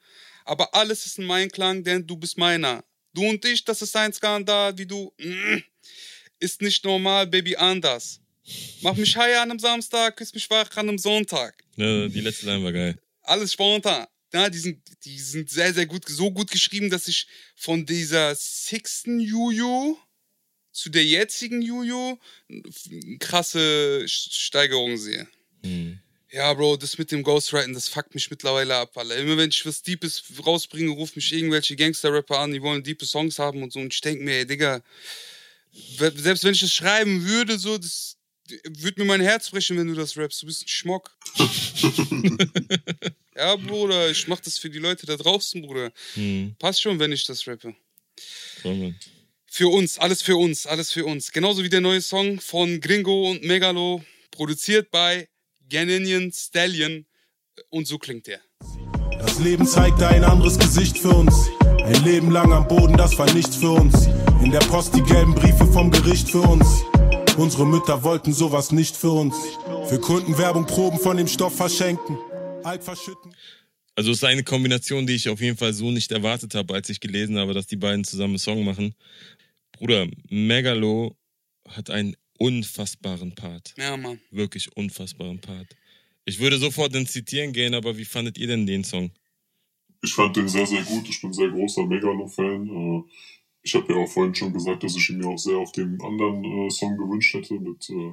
Aber 0.44 0.76
alles 0.76 1.06
ist 1.06 1.18
in 1.18 1.24
meinem 1.24 1.50
Klang, 1.50 1.82
denn 1.82 2.06
du 2.06 2.16
bist 2.16 2.38
meiner. 2.38 2.84
Du 3.12 3.28
und 3.28 3.44
ich, 3.44 3.64
das 3.64 3.82
ist 3.82 3.96
ein 3.96 4.12
Skandal, 4.12 4.78
wie 4.78 4.86
du. 4.86 5.12
Mm, 5.18 5.58
ist 6.38 6.62
nicht 6.62 6.84
normal, 6.84 7.26
Baby, 7.26 7.56
anders. 7.56 8.20
Mach 8.80 8.94
mich 8.94 9.16
high 9.16 9.38
an 9.38 9.50
einem 9.50 9.58
Samstag, 9.58 10.18
küss 10.18 10.32
mich 10.32 10.48
wach 10.50 10.70
an 10.76 10.88
einem 10.88 10.98
Sonntag. 10.98 11.64
Ja, 11.74 12.06
die 12.06 12.20
letzte 12.20 12.46
Line 12.46 12.62
war 12.62 12.72
geil. 12.72 12.96
Alles 13.22 13.54
spontan. 13.54 14.06
Ja, 14.32 14.48
die 14.48 14.58
sind, 14.58 14.82
die 15.04 15.18
sind 15.18 15.50
sehr, 15.50 15.74
sehr 15.74 15.86
gut, 15.86 16.08
so 16.08 16.30
gut 16.30 16.50
geschrieben, 16.50 16.88
dass 16.90 17.08
ich 17.08 17.26
von 17.56 17.84
dieser 17.84 18.34
sechsten 18.34 19.18
Juju 19.18 19.98
zu 20.72 20.88
der 20.88 21.04
jetzigen 21.04 21.62
Juju 21.62 22.16
eine 22.48 23.18
krasse 23.18 24.06
Steigerung 24.06 24.96
sehe. 24.96 25.26
Hm. 25.64 25.98
Ja, 26.32 26.54
Bro, 26.54 26.76
das 26.76 26.96
mit 26.96 27.10
dem 27.10 27.24
Ghostwriting, 27.24 27.74
das 27.74 27.88
fuckt 27.88 28.14
mich 28.14 28.30
mittlerweile 28.30 28.76
ab, 28.76 28.96
Alter. 28.96 29.16
Immer 29.16 29.36
wenn 29.36 29.50
ich 29.50 29.66
was 29.66 29.82
Deepes 29.82 30.22
rausbringe, 30.46 30.90
ruft 30.90 31.16
mich 31.16 31.32
irgendwelche 31.32 31.74
Gangster-Rapper 31.74 32.38
an, 32.38 32.52
die 32.52 32.62
wollen 32.62 32.84
diepe 32.84 33.04
Songs 33.04 33.40
haben 33.40 33.64
und 33.64 33.72
so. 33.72 33.80
Und 33.80 33.92
ich 33.92 34.00
denke 34.00 34.22
mir, 34.22 34.36
ey, 34.36 34.46
Digga, 34.46 34.80
selbst 35.72 36.44
wenn 36.44 36.54
ich 36.54 36.60
das 36.60 36.72
schreiben 36.72 37.26
würde, 37.26 37.58
so, 37.58 37.78
das 37.78 38.16
würde 38.64 39.00
mir 39.00 39.06
mein 39.06 39.20
Herz 39.20 39.50
brechen, 39.50 39.78
wenn 39.78 39.88
du 39.88 39.94
das 39.94 40.16
rappst. 40.16 40.42
Du 40.42 40.46
bist 40.46 40.64
ein 40.64 40.68
Schmock. 40.68 41.16
ja, 43.36 43.56
Bruder, 43.56 44.10
ich 44.10 44.26
mach 44.28 44.40
das 44.40 44.58
für 44.58 44.70
die 44.70 44.78
Leute 44.78 45.06
da 45.06 45.16
draußen, 45.16 45.62
Bruder. 45.62 45.92
Hm. 46.14 46.54
Passt 46.58 46.82
schon, 46.82 46.98
wenn 46.98 47.12
ich 47.12 47.24
das 47.24 47.46
rappe. 47.46 47.74
Mann. 48.64 48.96
Für 49.46 49.68
uns, 49.68 49.98
alles 49.98 50.22
für 50.22 50.36
uns, 50.36 50.66
alles 50.66 50.92
für 50.92 51.04
uns. 51.04 51.32
Genauso 51.32 51.64
wie 51.64 51.68
der 51.68 51.80
neue 51.80 52.00
Song 52.00 52.40
von 52.40 52.80
Gringo 52.80 53.30
und 53.30 53.42
Megalo, 53.42 54.04
produziert 54.30 54.90
bei 54.90 55.28
Ganinian 55.68 56.32
Stallion. 56.32 57.06
Und 57.68 57.86
so 57.86 57.98
klingt 57.98 58.26
der. 58.26 58.40
Das 59.18 59.38
Leben 59.38 59.66
zeigte 59.66 60.08
ein 60.08 60.24
anderes 60.24 60.58
Gesicht 60.58 60.98
für 60.98 61.10
uns. 61.10 61.34
Ein 61.82 62.04
Leben 62.04 62.30
lang 62.30 62.52
am 62.52 62.66
Boden, 62.68 62.96
das 62.96 63.18
war 63.18 63.30
nichts 63.34 63.56
für 63.56 63.72
uns. 63.72 64.06
In 64.42 64.50
der 64.50 64.60
Post 64.60 64.94
die 64.94 65.02
gelben 65.02 65.34
Briefe 65.34 65.66
vom 65.66 65.90
Gericht 65.90 66.30
für 66.30 66.40
uns. 66.40 66.84
Unsere 67.40 67.66
Mütter 67.66 68.02
wollten 68.02 68.34
sowas 68.34 68.70
nicht 68.70 68.94
für 68.94 69.12
uns. 69.12 69.34
Für 69.88 69.98
Kunden 69.98 70.36
Werbung 70.36 70.66
Proben 70.66 70.98
von 70.98 71.16
dem 71.16 71.26
Stoff 71.26 71.56
verschenken. 71.56 72.18
Alk 72.64 72.84
verschütten. 72.84 73.34
Also 73.96 74.10
es 74.10 74.18
ist 74.18 74.24
eine 74.24 74.44
Kombination, 74.44 75.06
die 75.06 75.14
ich 75.14 75.26
auf 75.26 75.40
jeden 75.40 75.56
Fall 75.56 75.72
so 75.72 75.90
nicht 75.90 76.12
erwartet 76.12 76.54
habe, 76.54 76.74
als 76.74 76.90
ich 76.90 77.00
gelesen 77.00 77.38
habe, 77.38 77.54
dass 77.54 77.66
die 77.66 77.76
beiden 77.76 78.04
zusammen 78.04 78.32
einen 78.32 78.38
Song 78.40 78.62
machen. 78.62 78.94
Bruder, 79.72 80.06
Megalo 80.28 81.16
hat 81.66 81.88
einen 81.88 82.14
unfassbaren 82.38 83.34
Part. 83.34 83.72
Ja, 83.78 83.96
Mann. 83.96 84.20
Wirklich 84.30 84.76
unfassbaren 84.76 85.40
Part. 85.40 85.68
Ich 86.26 86.40
würde 86.40 86.58
sofort 86.58 86.94
ins 86.94 87.12
Zitieren 87.12 87.54
gehen, 87.54 87.72
aber 87.72 87.96
wie 87.96 88.04
fandet 88.04 88.36
ihr 88.36 88.48
denn 88.48 88.66
den 88.66 88.84
Song? 88.84 89.12
Ich 90.02 90.12
fand 90.12 90.36
den 90.36 90.46
sehr, 90.46 90.66
sehr 90.66 90.82
gut. 90.82 91.08
Ich 91.08 91.22
bin 91.22 91.32
sehr 91.32 91.48
großer 91.48 91.86
Megalo-Fan. 91.86 92.68
Ich 93.62 93.74
habe 93.74 93.92
ja 93.92 93.98
auch 93.98 94.08
vorhin 94.08 94.34
schon 94.34 94.52
gesagt, 94.52 94.82
dass 94.82 94.96
ich 94.96 95.10
ihn 95.10 95.18
mir 95.18 95.28
auch 95.28 95.38
sehr 95.38 95.58
auf 95.58 95.72
den 95.72 96.00
anderen 96.00 96.44
äh, 96.44 96.70
Song 96.70 96.96
gewünscht 96.96 97.34
hätte 97.34 97.60
mit, 97.60 97.88
äh, 97.90 98.12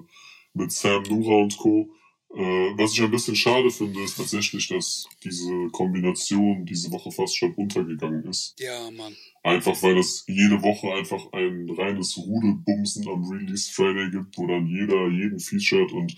mit 0.54 0.72
Sam 0.72 1.04
Nura 1.04 1.42
und 1.44 1.58
Co. 1.58 1.90
Äh, 2.34 2.78
was 2.78 2.94
ich 2.94 3.02
ein 3.02 3.12
bisschen 3.12 3.36
schade 3.36 3.72
finde, 3.72 4.02
ist 4.02 4.18
tatsächlich, 4.18 4.68
dass 4.68 5.08
diese 5.24 5.70
Kombination 5.72 6.66
diese 6.66 6.92
Woche 6.92 7.12
fast 7.12 7.38
schon 7.38 7.54
untergegangen 7.54 8.26
ist. 8.26 8.54
Ja, 8.60 8.92
Mann. 8.92 9.16
Einfach 9.44 9.82
weil 9.82 9.98
es 9.98 10.26
jede 10.28 10.62
Woche 10.62 10.94
einfach 10.94 11.32
ein 11.32 11.70
reines 11.70 12.18
Rudelbumsen 12.18 13.08
am 13.08 13.24
Release 13.24 13.72
Friday 13.72 14.12
gibt, 14.12 14.38
wo 14.38 14.46
dann 14.46 14.68
jeder 14.68 15.08
jeden 15.08 15.40
featured 15.40 15.94
und 15.94 16.18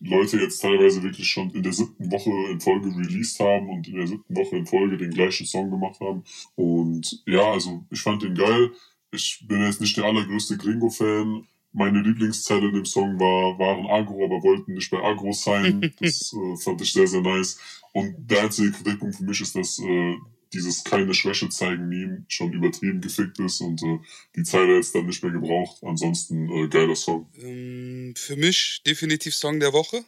Leute 0.00 0.38
jetzt 0.38 0.60
teilweise 0.60 1.02
wirklich 1.02 1.26
schon 1.26 1.50
in 1.52 1.62
der 1.62 1.72
siebten 1.72 2.12
Woche 2.12 2.30
in 2.50 2.60
Folge 2.60 2.88
released 2.88 3.40
haben 3.40 3.70
und 3.70 3.88
in 3.88 3.94
der 3.94 4.06
siebten 4.06 4.36
Woche 4.36 4.56
in 4.56 4.66
Folge 4.66 4.98
den 4.98 5.10
gleichen 5.10 5.46
Song 5.46 5.70
gemacht 5.70 5.98
haben. 6.00 6.22
Und 6.54 7.22
ja, 7.26 7.52
also 7.52 7.84
ich 7.90 8.00
fand 8.00 8.22
den 8.22 8.34
geil. 8.34 8.72
Ich 9.10 9.42
bin 9.48 9.62
jetzt 9.62 9.80
nicht 9.80 9.96
der 9.96 10.04
allergrößte 10.04 10.58
Gringo-Fan. 10.58 11.46
Meine 11.76 12.00
Lieblingszeile 12.00 12.68
in 12.68 12.74
dem 12.74 12.86
Song 12.86 13.20
war, 13.20 13.58
waren 13.58 13.86
Agro, 13.86 14.24
aber 14.24 14.42
wollten 14.42 14.72
nicht 14.72 14.90
bei 14.90 14.98
Agro 15.02 15.32
sein. 15.32 15.94
Das 16.00 16.32
äh, 16.32 16.56
fand 16.56 16.80
ich 16.80 16.90
sehr, 16.90 17.06
sehr 17.06 17.20
nice. 17.20 17.58
Und 17.92 18.14
der 18.30 18.44
einzige 18.44 18.72
Kritikpunkt 18.72 19.16
für 19.16 19.24
mich 19.24 19.42
ist, 19.42 19.54
dass 19.54 19.78
äh, 19.78 20.14
dieses 20.54 20.84
keine 20.84 21.12
Schwäche 21.12 21.50
zeigen 21.50 21.86
Meme 21.88 22.24
schon 22.28 22.54
übertrieben 22.54 23.02
gefickt 23.02 23.38
ist 23.40 23.60
und 23.60 23.82
äh, 23.82 23.98
die 24.34 24.42
Zeile 24.42 24.76
jetzt 24.76 24.94
dann 24.94 25.04
nicht 25.04 25.22
mehr 25.22 25.32
gebraucht. 25.32 25.82
Ansonsten 25.82 26.48
äh, 26.50 26.68
geiler 26.68 26.96
Song. 26.96 27.30
Ähm, 27.36 28.14
für 28.16 28.36
mich 28.36 28.82
definitiv 28.86 29.34
Song 29.34 29.60
der 29.60 29.74
Woche. 29.74 30.02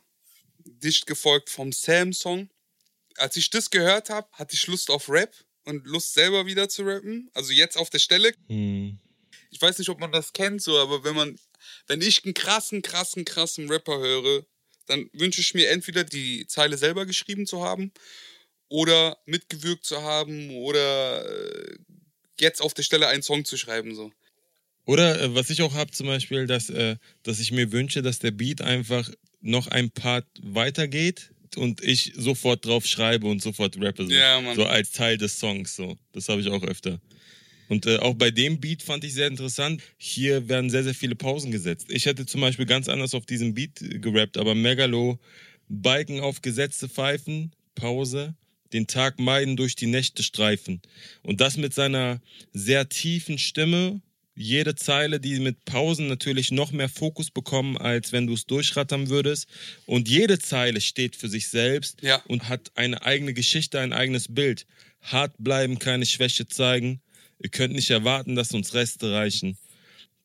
Dicht 0.64 1.06
gefolgt 1.06 1.50
vom 1.50 1.72
Sam-Song. 1.72 2.48
Als 3.16 3.36
ich 3.36 3.50
das 3.50 3.68
gehört 3.68 4.08
habe, 4.08 4.26
hatte 4.32 4.54
ich 4.54 4.66
Lust 4.68 4.90
auf 4.90 5.10
Rap 5.10 5.34
und 5.66 5.86
Lust 5.86 6.14
selber 6.14 6.46
wieder 6.46 6.70
zu 6.70 6.82
rappen. 6.84 7.30
Also 7.34 7.52
jetzt 7.52 7.76
auf 7.76 7.90
der 7.90 7.98
Stelle. 7.98 8.32
Hm. 8.46 8.98
Ich 9.50 9.60
weiß 9.60 9.78
nicht, 9.78 9.88
ob 9.90 10.00
man 10.00 10.12
das 10.12 10.32
kennt, 10.32 10.62
so, 10.62 10.78
aber 10.78 11.04
wenn 11.04 11.14
man, 11.14 11.38
wenn 11.86 12.00
ich 12.02 12.24
einen 12.24 12.34
krassen, 12.34 12.82
krassen, 12.82 13.24
krassen 13.24 13.70
Rapper 13.70 13.98
höre, 13.98 14.44
dann 14.86 15.08
wünsche 15.12 15.40
ich 15.40 15.54
mir 15.54 15.68
entweder 15.70 16.04
die 16.04 16.46
Zeile 16.46 16.78
selber 16.78 17.06
geschrieben 17.06 17.46
zu 17.46 17.62
haben 17.62 17.92
oder 18.68 19.18
mitgewirkt 19.26 19.84
zu 19.84 20.02
haben 20.02 20.50
oder 20.50 21.24
äh, 21.28 21.76
jetzt 22.40 22.60
auf 22.60 22.74
der 22.74 22.82
Stelle 22.82 23.08
einen 23.08 23.22
Song 23.22 23.44
zu 23.44 23.56
schreiben, 23.56 23.94
so. 23.94 24.12
Oder 24.84 25.20
äh, 25.20 25.34
was 25.34 25.50
ich 25.50 25.60
auch 25.62 25.74
habe 25.74 25.90
zum 25.90 26.06
Beispiel, 26.06 26.46
dass, 26.46 26.70
äh, 26.70 26.96
dass 27.22 27.40
ich 27.40 27.52
mir 27.52 27.72
wünsche, 27.72 28.00
dass 28.02 28.18
der 28.18 28.30
Beat 28.30 28.62
einfach 28.62 29.10
noch 29.40 29.66
ein 29.66 29.90
Part 29.90 30.26
weitergeht 30.42 31.30
und 31.56 31.82
ich 31.82 32.12
sofort 32.16 32.64
drauf 32.64 32.86
schreibe 32.86 33.26
und 33.26 33.42
sofort 33.42 33.76
rappe. 33.78 34.06
So, 34.06 34.10
Ja, 34.10 34.40
Mann. 34.40 34.56
so 34.56 34.64
als 34.64 34.92
Teil 34.92 35.18
des 35.18 35.38
Songs. 35.38 35.76
So. 35.76 35.96
Das 36.12 36.28
habe 36.28 36.40
ich 36.40 36.48
auch 36.48 36.62
öfter. 36.62 37.00
Und 37.68 37.86
äh, 37.86 37.98
auch 37.98 38.14
bei 38.14 38.30
dem 38.30 38.60
Beat 38.60 38.82
fand 38.82 39.04
ich 39.04 39.14
sehr 39.14 39.26
interessant. 39.28 39.82
Hier 39.96 40.48
werden 40.48 40.70
sehr, 40.70 40.84
sehr 40.84 40.94
viele 40.94 41.14
Pausen 41.14 41.50
gesetzt. 41.50 41.86
Ich 41.90 42.06
hätte 42.06 42.26
zum 42.26 42.40
Beispiel 42.40 42.66
ganz 42.66 42.88
anders 42.88 43.14
auf 43.14 43.26
diesem 43.26 43.54
Beat 43.54 43.82
äh, 43.82 43.98
gerappt, 43.98 44.36
aber 44.38 44.54
Megalo, 44.54 45.18
Balken 45.68 46.20
auf 46.20 46.40
gesetzte 46.42 46.88
Pfeifen, 46.88 47.52
Pause, 47.74 48.34
den 48.72 48.86
Tag 48.86 49.18
meiden, 49.18 49.56
durch 49.56 49.76
die 49.76 49.86
Nächte 49.86 50.22
streifen. 50.22 50.80
Und 51.22 51.40
das 51.40 51.56
mit 51.56 51.74
seiner 51.74 52.20
sehr 52.52 52.88
tiefen 52.88 53.38
Stimme, 53.38 54.00
jede 54.34 54.76
Zeile, 54.76 55.18
die 55.20 55.40
mit 55.40 55.64
Pausen 55.64 56.06
natürlich 56.06 56.52
noch 56.52 56.70
mehr 56.70 56.88
Fokus 56.88 57.30
bekommen, 57.30 57.76
als 57.76 58.12
wenn 58.12 58.26
du 58.26 58.34
es 58.34 58.46
durchrattern 58.46 59.08
würdest. 59.08 59.48
Und 59.84 60.08
jede 60.08 60.38
Zeile 60.38 60.80
steht 60.80 61.16
für 61.16 61.28
sich 61.28 61.48
selbst 61.48 62.02
Ja. 62.02 62.22
und 62.28 62.48
hat 62.48 62.70
eine 62.76 63.02
eigene 63.02 63.34
Geschichte, 63.34 63.80
ein 63.80 63.92
eigenes 63.92 64.32
Bild. 64.32 64.64
Hart 65.00 65.34
bleiben, 65.38 65.78
keine 65.78 66.06
Schwäche 66.06 66.46
zeigen. 66.46 67.00
Ihr 67.40 67.50
könnt 67.50 67.74
nicht 67.74 67.90
erwarten, 67.90 68.34
dass 68.34 68.52
uns 68.52 68.74
Reste 68.74 69.12
reichen. 69.12 69.56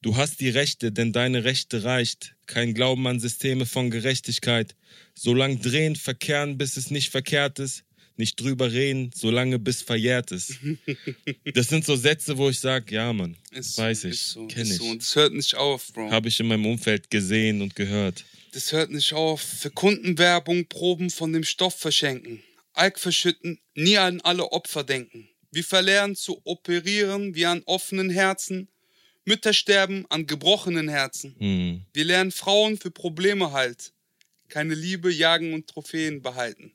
Du 0.01 0.17
hast 0.17 0.41
die 0.41 0.49
Rechte, 0.49 0.91
denn 0.91 1.13
deine 1.13 1.43
Rechte 1.45 1.83
reicht. 1.83 2.35
Kein 2.45 2.73
Glauben 2.73 3.07
an 3.07 3.19
Systeme 3.19 3.65
von 3.65 3.89
Gerechtigkeit. 3.89 4.75
So 5.15 5.33
lang 5.33 5.61
drehen, 5.61 5.95
verkehren, 5.95 6.57
bis 6.57 6.75
es 6.75 6.91
nicht 6.91 7.09
verkehrt 7.09 7.59
ist. 7.59 7.83
Nicht 8.17 8.39
drüber 8.39 8.71
reden, 8.71 9.11
solange 9.15 9.57
bis 9.59 9.81
verjährt 9.81 10.31
ist. 10.31 10.59
Das 11.53 11.67
sind 11.69 11.85
so 11.85 11.95
Sätze, 11.95 12.37
wo 12.37 12.49
ich 12.49 12.59
sage, 12.59 12.93
ja, 12.95 13.11
Mann, 13.13 13.37
Ist 13.51 13.77
weiß 13.77 14.01
so, 14.01 14.07
ich, 14.07 14.19
so, 14.21 14.47
kenn 14.47 14.63
ist 14.63 14.71
ich. 14.71 14.77
So. 14.77 14.85
Und 14.85 15.01
das 15.01 15.15
hört 15.15 15.33
nicht 15.33 15.55
auf, 15.55 15.91
Bro. 15.93 16.11
habe 16.11 16.27
ich 16.27 16.39
in 16.39 16.47
meinem 16.47 16.65
Umfeld 16.65 17.09
gesehen 17.09 17.61
und 17.61 17.75
gehört. 17.75 18.23
Das 18.51 18.71
hört 18.71 18.91
nicht 18.91 19.13
auf. 19.13 19.41
Für 19.41 19.71
Kundenwerbung 19.71 20.67
Proben 20.67 21.09
von 21.09 21.33
dem 21.33 21.43
Stoff 21.43 21.75
verschenken. 21.75 22.43
Alk 22.73 22.99
verschütten, 22.99 23.59
nie 23.75 23.97
an 23.97 24.21
alle 24.21 24.51
Opfer 24.51 24.83
denken. 24.83 25.27
Wir 25.53 25.63
verlernen 25.63 26.15
zu 26.15 26.41
operieren 26.45 27.35
wie 27.35 27.45
an 27.45 27.61
offenen 27.65 28.09
Herzen. 28.09 28.69
Mütter 29.23 29.53
sterben 29.53 30.07
an 30.09 30.25
gebrochenen 30.25 30.89
Herzen. 30.89 31.35
Hm. 31.37 31.85
Wir 31.93 32.05
lernen 32.05 32.31
Frauen 32.31 32.79
für 32.79 32.89
Probleme 32.89 33.51
halt. 33.51 33.93
Keine 34.49 34.73
Liebe, 34.73 35.13
jagen 35.13 35.53
und 35.53 35.67
Trophäen 35.67 36.23
behalten. 36.23 36.73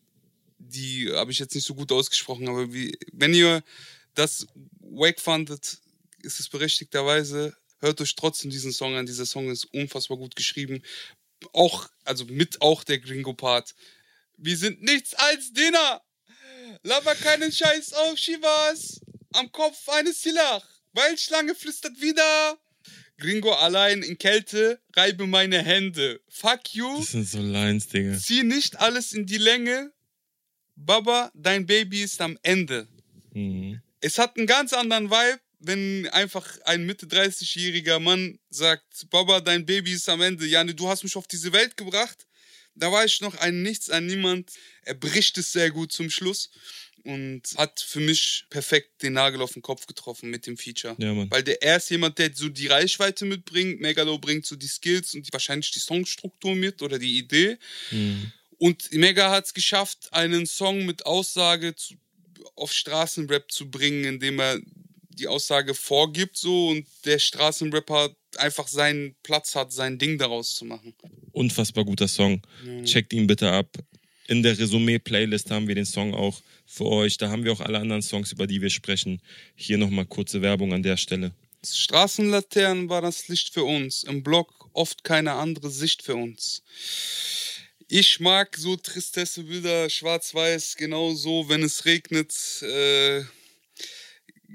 Die 0.58 1.10
habe 1.12 1.32
ich 1.32 1.40
jetzt 1.40 1.56
nicht 1.56 1.66
so 1.66 1.74
gut 1.74 1.90
ausgesprochen, 1.90 2.48
aber 2.48 2.72
wie, 2.72 2.96
wenn 3.12 3.34
ihr 3.34 3.64
das 4.14 4.46
Wake 4.78 5.20
fandet, 5.20 5.78
ist 6.22 6.38
es 6.38 6.48
berechtigterweise. 6.48 7.56
Hört 7.80 8.00
euch 8.00 8.14
trotzdem 8.14 8.52
diesen 8.52 8.72
Song 8.72 8.94
an. 8.94 9.06
Dieser 9.06 9.26
Song 9.26 9.50
ist 9.50 9.64
unfassbar 9.74 10.18
gut 10.18 10.36
geschrieben. 10.36 10.84
Auch, 11.52 11.88
also 12.04 12.26
mit 12.26 12.62
auch 12.62 12.84
der 12.84 13.00
Gringo-Part. 13.00 13.74
Wir 14.36 14.56
sind 14.56 14.82
nichts 14.82 15.14
als 15.14 15.52
Dinner. 15.52 16.00
Laber 16.82 17.14
keinen 17.14 17.52
Scheiß 17.52 17.92
auf 17.92 18.18
Shivas. 18.18 19.00
Am 19.34 19.50
Kopf 19.52 19.88
eines 19.88 20.22
Silach. 20.22 20.66
Weil 20.92 21.16
Schlange 21.18 21.54
flüstert 21.54 22.00
wieder. 22.00 22.58
Gringo 23.18 23.52
allein 23.52 24.02
in 24.02 24.16
Kälte, 24.16 24.80
reibe 24.94 25.26
meine 25.26 25.62
Hände. 25.62 26.20
Fuck 26.28 26.72
you. 26.74 26.98
Das 26.98 27.08
sind 27.08 27.28
so 27.28 27.40
Lines, 27.40 27.88
Digga. 27.88 28.16
Zieh 28.16 28.44
nicht 28.44 28.78
alles 28.78 29.12
in 29.12 29.26
die 29.26 29.38
Länge. 29.38 29.92
Baba, 30.76 31.30
dein 31.34 31.66
Baby 31.66 32.02
ist 32.02 32.20
am 32.20 32.38
Ende. 32.42 32.86
Mhm. 33.32 33.82
Es 34.00 34.18
hat 34.18 34.36
einen 34.36 34.46
ganz 34.46 34.72
anderen 34.72 35.10
Vibe, 35.10 35.40
wenn 35.58 36.08
einfach 36.10 36.58
ein 36.64 36.86
Mitte 36.86 37.06
30-jähriger 37.06 37.98
Mann 37.98 38.38
sagt, 38.48 39.10
Baba, 39.10 39.40
dein 39.40 39.66
Baby 39.66 39.94
ist 39.94 40.08
am 40.08 40.22
Ende. 40.22 40.46
Jane, 40.46 40.72
du 40.72 40.88
hast 40.88 41.02
mich 41.02 41.16
auf 41.16 41.26
diese 41.26 41.52
Welt 41.52 41.76
gebracht. 41.76 42.27
Da 42.78 42.92
war 42.92 43.04
ich 43.04 43.20
noch 43.20 43.34
ein 43.36 43.62
Nichts, 43.62 43.90
ein 43.90 44.06
Niemand. 44.06 44.50
Er 44.82 44.94
bricht 44.94 45.36
es 45.38 45.52
sehr 45.52 45.70
gut 45.70 45.92
zum 45.92 46.10
Schluss 46.10 46.50
und 47.04 47.42
hat 47.56 47.80
für 47.80 48.00
mich 48.00 48.44
perfekt 48.50 49.02
den 49.02 49.14
Nagel 49.14 49.40
auf 49.40 49.52
den 49.52 49.62
Kopf 49.62 49.86
getroffen 49.86 50.30
mit 50.30 50.46
dem 50.46 50.56
Feature. 50.56 50.94
Ja. 50.98 51.30
Weil 51.30 51.42
der, 51.42 51.62
er 51.62 51.76
ist 51.78 51.90
jemand, 51.90 52.18
der 52.18 52.30
so 52.34 52.48
die 52.48 52.66
Reichweite 52.66 53.24
mitbringt. 53.24 53.80
Megalo 53.80 54.18
bringt 54.18 54.46
so 54.46 54.56
die 54.56 54.66
Skills 54.66 55.14
und 55.14 55.26
die, 55.26 55.32
wahrscheinlich 55.32 55.70
die 55.70 55.78
Songstruktur 55.78 56.54
mit 56.54 56.82
oder 56.82 56.98
die 56.98 57.18
Idee. 57.18 57.58
Mhm. 57.90 58.32
Und 58.58 58.92
Mega 58.92 59.30
hat 59.30 59.46
es 59.46 59.54
geschafft, 59.54 60.12
einen 60.12 60.46
Song 60.46 60.84
mit 60.84 61.06
Aussage 61.06 61.74
zu, 61.76 61.94
auf 62.56 62.72
Straßenrap 62.72 63.50
zu 63.50 63.70
bringen, 63.70 64.04
indem 64.04 64.40
er 64.40 64.60
die 65.08 65.28
Aussage 65.28 65.74
vorgibt 65.74 66.36
so 66.36 66.68
und 66.68 66.86
der 67.04 67.18
Straßenrapper 67.18 68.14
einfach 68.38 68.68
seinen 68.68 69.14
Platz 69.22 69.54
hat, 69.54 69.72
sein 69.72 69.98
Ding 69.98 70.18
daraus 70.18 70.54
zu 70.54 70.64
machen. 70.64 70.94
Unfassbar 71.32 71.84
guter 71.84 72.08
Song. 72.08 72.42
Checkt 72.84 73.12
ihn 73.12 73.26
bitte 73.26 73.50
ab. 73.50 73.76
In 74.26 74.42
der 74.42 74.58
Resümee-Playlist 74.58 75.50
haben 75.50 75.68
wir 75.68 75.74
den 75.74 75.86
Song 75.86 76.14
auch 76.14 76.42
für 76.66 76.84
euch. 76.84 77.16
Da 77.16 77.30
haben 77.30 77.44
wir 77.44 77.52
auch 77.52 77.60
alle 77.60 77.78
anderen 77.78 78.02
Songs, 78.02 78.32
über 78.32 78.46
die 78.46 78.60
wir 78.60 78.70
sprechen. 78.70 79.22
Hier 79.54 79.78
nochmal 79.78 80.04
kurze 80.04 80.42
Werbung 80.42 80.72
an 80.74 80.82
der 80.82 80.96
Stelle. 80.96 81.32
Straßenlaternen 81.64 82.88
war 82.88 83.02
das 83.02 83.28
Licht 83.28 83.52
für 83.52 83.64
uns, 83.64 84.04
im 84.04 84.22
Block 84.22 84.70
oft 84.74 85.02
keine 85.02 85.32
andere 85.32 85.70
Sicht 85.70 86.02
für 86.02 86.14
uns. 86.14 86.62
Ich 87.88 88.20
mag 88.20 88.56
so 88.56 88.76
Tristesse-Bilder, 88.76 89.88
schwarz-weiß, 89.88 90.76
genau 90.76 91.14
so, 91.14 91.48
wenn 91.48 91.62
es 91.62 91.84
regnet, 91.86 92.32
äh, 92.62 93.22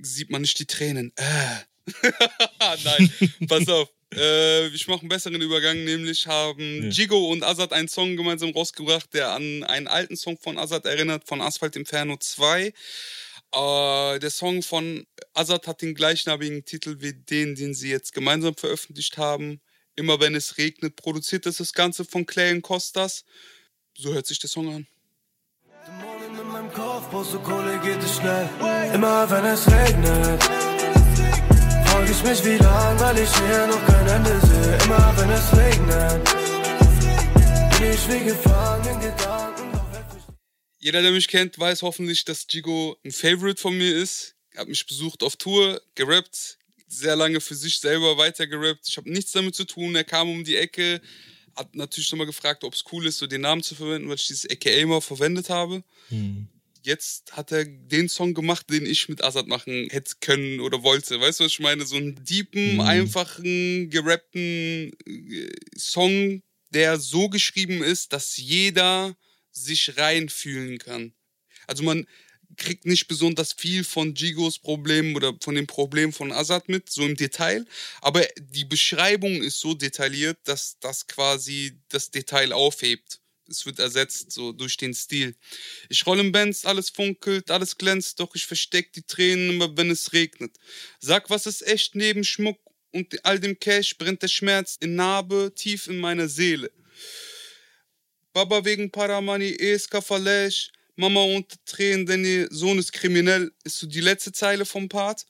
sieht 0.02 0.30
man 0.30 0.44
nicht 0.44 0.60
die 0.60 0.66
Tränen. 0.66 1.12
Äh. 1.16 1.73
Nein, 2.84 3.12
pass 3.48 3.68
auf. 3.68 3.90
Äh, 4.16 4.68
ich 4.68 4.88
mache 4.88 5.02
einen 5.02 5.10
besseren 5.10 5.42
Übergang, 5.42 5.84
nämlich 5.84 6.28
haben 6.28 6.84
Ja. 6.84 6.90
Jigo 6.90 7.32
und 7.32 7.44
Azad 7.44 7.74
einen 7.74 7.88
Song 7.88 8.16
gemeinsam 8.16 8.52
rausgebracht, 8.52 9.14
der 9.14 9.32
an 9.32 9.64
einen 9.64 9.88
alten 9.88 10.16
Song 10.16 10.38
von 10.38 10.58
Azad 10.58 10.86
erinnert, 10.86 11.28
von 11.28 11.42
Asphalt 11.42 11.76
Inferno 11.76 12.18
2. 12.18 12.74
Äh, 13.54 14.20
der 14.20 14.30
Song 14.30 14.62
von 14.64 15.06
Azad 15.34 15.68
hat 15.68 15.82
den 15.82 15.96
gleichnamigen 15.96 16.64
Titel 16.66 16.98
wie 17.00 17.14
den, 17.14 17.56
den 17.56 17.74
sie 17.74 17.90
jetzt 17.90 18.14
gemeinsam 18.14 18.56
veröffentlicht 18.56 19.18
haben. 19.18 19.62
Immer 19.96 20.20
wenn 20.20 20.36
es 20.36 20.58
regnet, 20.58 20.96
produziert 20.96 21.46
das 21.46 21.58
das 21.58 21.74
Ganze 21.74 22.06
von 22.06 22.26
Clay 22.26 22.52
und 22.52 22.62
Costas. 22.62 23.26
So 23.96 24.14
hört 24.14 24.26
sich 24.26 24.40
der 24.40 24.50
Song 24.50 24.74
an. 24.74 24.88
Dämonen 25.86 26.40
in 26.40 26.48
meinem 26.48 26.72
Kopf, 26.74 27.10
brauchst 27.12 27.34
du 27.34 27.40
Kohle, 27.40 27.80
geht 27.84 28.02
es 28.02 28.16
schnell. 28.16 28.50
Immer 28.94 29.30
wenn 29.30 29.46
es 29.46 29.68
regnet, 29.70 30.44
frag 32.04 32.12
ich 32.12 32.24
mich 32.24 32.46
wie 32.46 32.58
lang, 32.58 33.00
weil 33.00 33.18
ich 33.18 33.30
hier 33.30 33.68
noch 33.68 33.86
kein 33.86 34.08
Ende 34.08 34.40
sehe. 34.42 34.78
Immer 34.86 35.14
wenn 35.18 35.30
es 35.30 35.56
regnet, 35.56 36.24
bin 37.80 37.92
ich 37.92 38.08
wie 38.10 38.26
gefangen 38.26 38.88
in 38.88 39.00
Gedanken. 39.00 39.64
Jeder, 40.80 41.02
der 41.02 41.12
mich 41.12 41.28
kennt, 41.28 41.58
weiß 41.58 41.82
hoffentlich, 41.82 42.26
dass 42.26 42.46
Jigo 42.50 42.98
ein 43.06 43.12
Favorite 43.12 43.62
von 43.62 43.78
mir 43.78 43.96
ist. 43.96 44.36
Er 44.52 44.62
hat 44.62 44.68
mich 44.68 44.86
besucht 44.86 45.24
auf 45.24 45.38
Tour, 45.38 45.82
gerappt, 45.96 46.58
sehr 46.88 47.16
lange 47.16 47.40
für 47.40 47.56
sich 47.56 47.80
selber 47.80 48.18
weitergerappt. 48.18 48.88
Ich 48.88 48.98
habe 48.98 49.10
nichts 49.10 49.32
damit 49.32 49.56
zu 49.56 49.64
tun. 49.64 49.96
Er 49.96 50.04
kam 50.04 50.30
um 50.30 50.44
die 50.44 50.58
Ecke, 50.58 51.02
hat 51.56 51.74
natürlich 51.74 52.12
nochmal 52.12 52.28
gefragt, 52.28 52.64
ob 52.66 52.74
es 52.74 52.84
cool 52.92 53.06
ist, 53.06 53.18
so 53.18 53.28
den 53.28 53.42
Namen 53.42 53.64
zu 53.64 53.76
verwenden, 53.76 54.10
weil 54.10 54.16
ich 54.16 54.28
dieses 54.28 54.50
AKA 54.50 54.82
immer 54.82 55.02
verwendet 55.02 55.50
habe. 55.50 55.84
Jetzt 56.86 57.32
hat 57.32 57.52
er 57.54 57.64
den 57.64 58.10
Song 58.10 58.34
gemacht, 58.34 58.70
den 58.70 58.86
ich 58.86 59.08
mit 59.08 59.24
Azad 59.24 59.48
machen 59.48 59.88
hätte 59.90 60.16
können 60.20 60.60
oder 60.60 60.84
wollte. 60.84 61.20
Weißt 61.20 61.40
du, 61.40 61.46
was 61.46 61.54
ich 61.54 61.60
meine? 61.60 61.86
So 61.86 61.96
einen 61.96 62.24
deepen, 62.24 62.82
einfachen, 62.82 63.90
gerappten 63.90 64.92
äh, 65.06 65.50
Song, 65.78 66.44
der 66.72 67.00
so 67.00 67.30
geschrieben 67.30 67.82
ist, 67.82 68.12
dass 68.12 68.36
jeder 68.36 69.16
sich 69.52 69.98
reinfühlen 69.98 70.78
kann. 70.78 71.14
Also 71.68 71.84
man 71.84 72.06
kriegt 72.58 72.86
nicht 72.86 73.08
besonders 73.08 73.54
viel 73.54 73.84
von 73.84 74.14
Gigos 74.14 74.60
Problemen 74.60 75.16
oder 75.16 75.34
von 75.42 75.56
den 75.56 75.68
Problemen 75.68 76.12
von 76.12 76.32
Azad 76.32 76.70
mit, 76.70 76.90
so 76.90 77.06
im 77.06 77.16
Detail. 77.16 77.66
Aber 78.02 78.26
die 78.38 78.66
Beschreibung 78.66 79.42
ist 79.42 79.60
so 79.60 79.74
detailliert, 79.74 80.38
dass 80.44 80.78
das 80.80 81.08
quasi 81.08 81.80
das 81.90 82.12
Detail 82.12 82.52
aufhebt. 82.52 83.22
Es 83.50 83.66
wird 83.66 83.80
ersetzt 83.80 84.32
so 84.32 84.52
durch 84.52 84.78
den 84.78 84.94
Stil. 84.94 85.36
Ich 85.90 86.06
rolle 86.06 86.22
im 86.22 86.32
Benz, 86.32 86.66
alles 86.66 86.90
funkelt, 86.90 87.52
alles 87.52 87.78
glänzt, 87.78 88.20
doch 88.20 88.34
ich 88.36 88.46
versteck 88.46 88.94
die 88.94 89.04
Tränen 89.04 89.52
immer, 89.52 89.76
wenn 89.76 89.92
es 89.92 90.14
regnet. 90.14 90.58
Sag, 91.00 91.30
was 91.30 91.46
ist 91.46 91.66
echt 91.68 91.96
neben 91.96 92.24
Schmuck 92.24 92.60
und 92.92 93.26
all 93.26 93.40
dem 93.40 93.60
Cash 93.60 93.98
brennt 93.98 94.22
der 94.22 94.28
Schmerz 94.28 94.78
in 94.80 94.96
Narbe 94.96 95.52
tief 95.56 95.88
in 95.88 96.00
meiner 96.00 96.28
Seele. 96.28 96.72
Baba 98.32 98.66
wegen 98.66 98.92
Paramani, 98.92 99.56
ESK 99.60 100.04
Falesh, 100.04 100.72
Mama 100.96 101.22
unter 101.22 101.58
Tränen, 101.66 102.06
denn 102.06 102.24
ihr 102.24 102.48
Sohn 102.52 102.80
ist 102.80 102.94
kriminell, 102.94 103.52
ist 103.64 103.80
so 103.80 103.88
die 103.88 104.02
letzte 104.02 104.32
Zeile 104.32 104.66
vom 104.66 104.90
Part. 104.90 105.26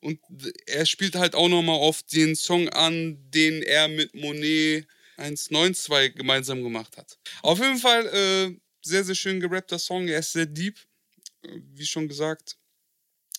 Und 0.00 0.20
er 0.66 0.84
spielt 0.86 1.14
halt 1.14 1.34
auch 1.34 1.48
nochmal 1.48 1.78
auf 1.78 2.02
den 2.02 2.36
Song 2.36 2.68
an, 2.68 3.16
den 3.30 3.62
er 3.62 3.88
mit 3.88 4.14
Monet 4.14 4.86
192 5.16 6.14
gemeinsam 6.16 6.62
gemacht 6.62 6.96
hat. 6.96 7.18
Auf 7.42 7.58
jeden 7.58 7.78
Fall 7.78 8.06
äh, 8.06 8.56
sehr, 8.82 9.04
sehr 9.04 9.14
schön 9.14 9.40
gerappter 9.40 9.78
Song. 9.78 10.08
Er 10.08 10.18
ist 10.18 10.32
sehr 10.32 10.46
deep, 10.46 10.78
äh, 11.42 11.48
wie 11.72 11.86
schon 11.86 12.08
gesagt. 12.08 12.56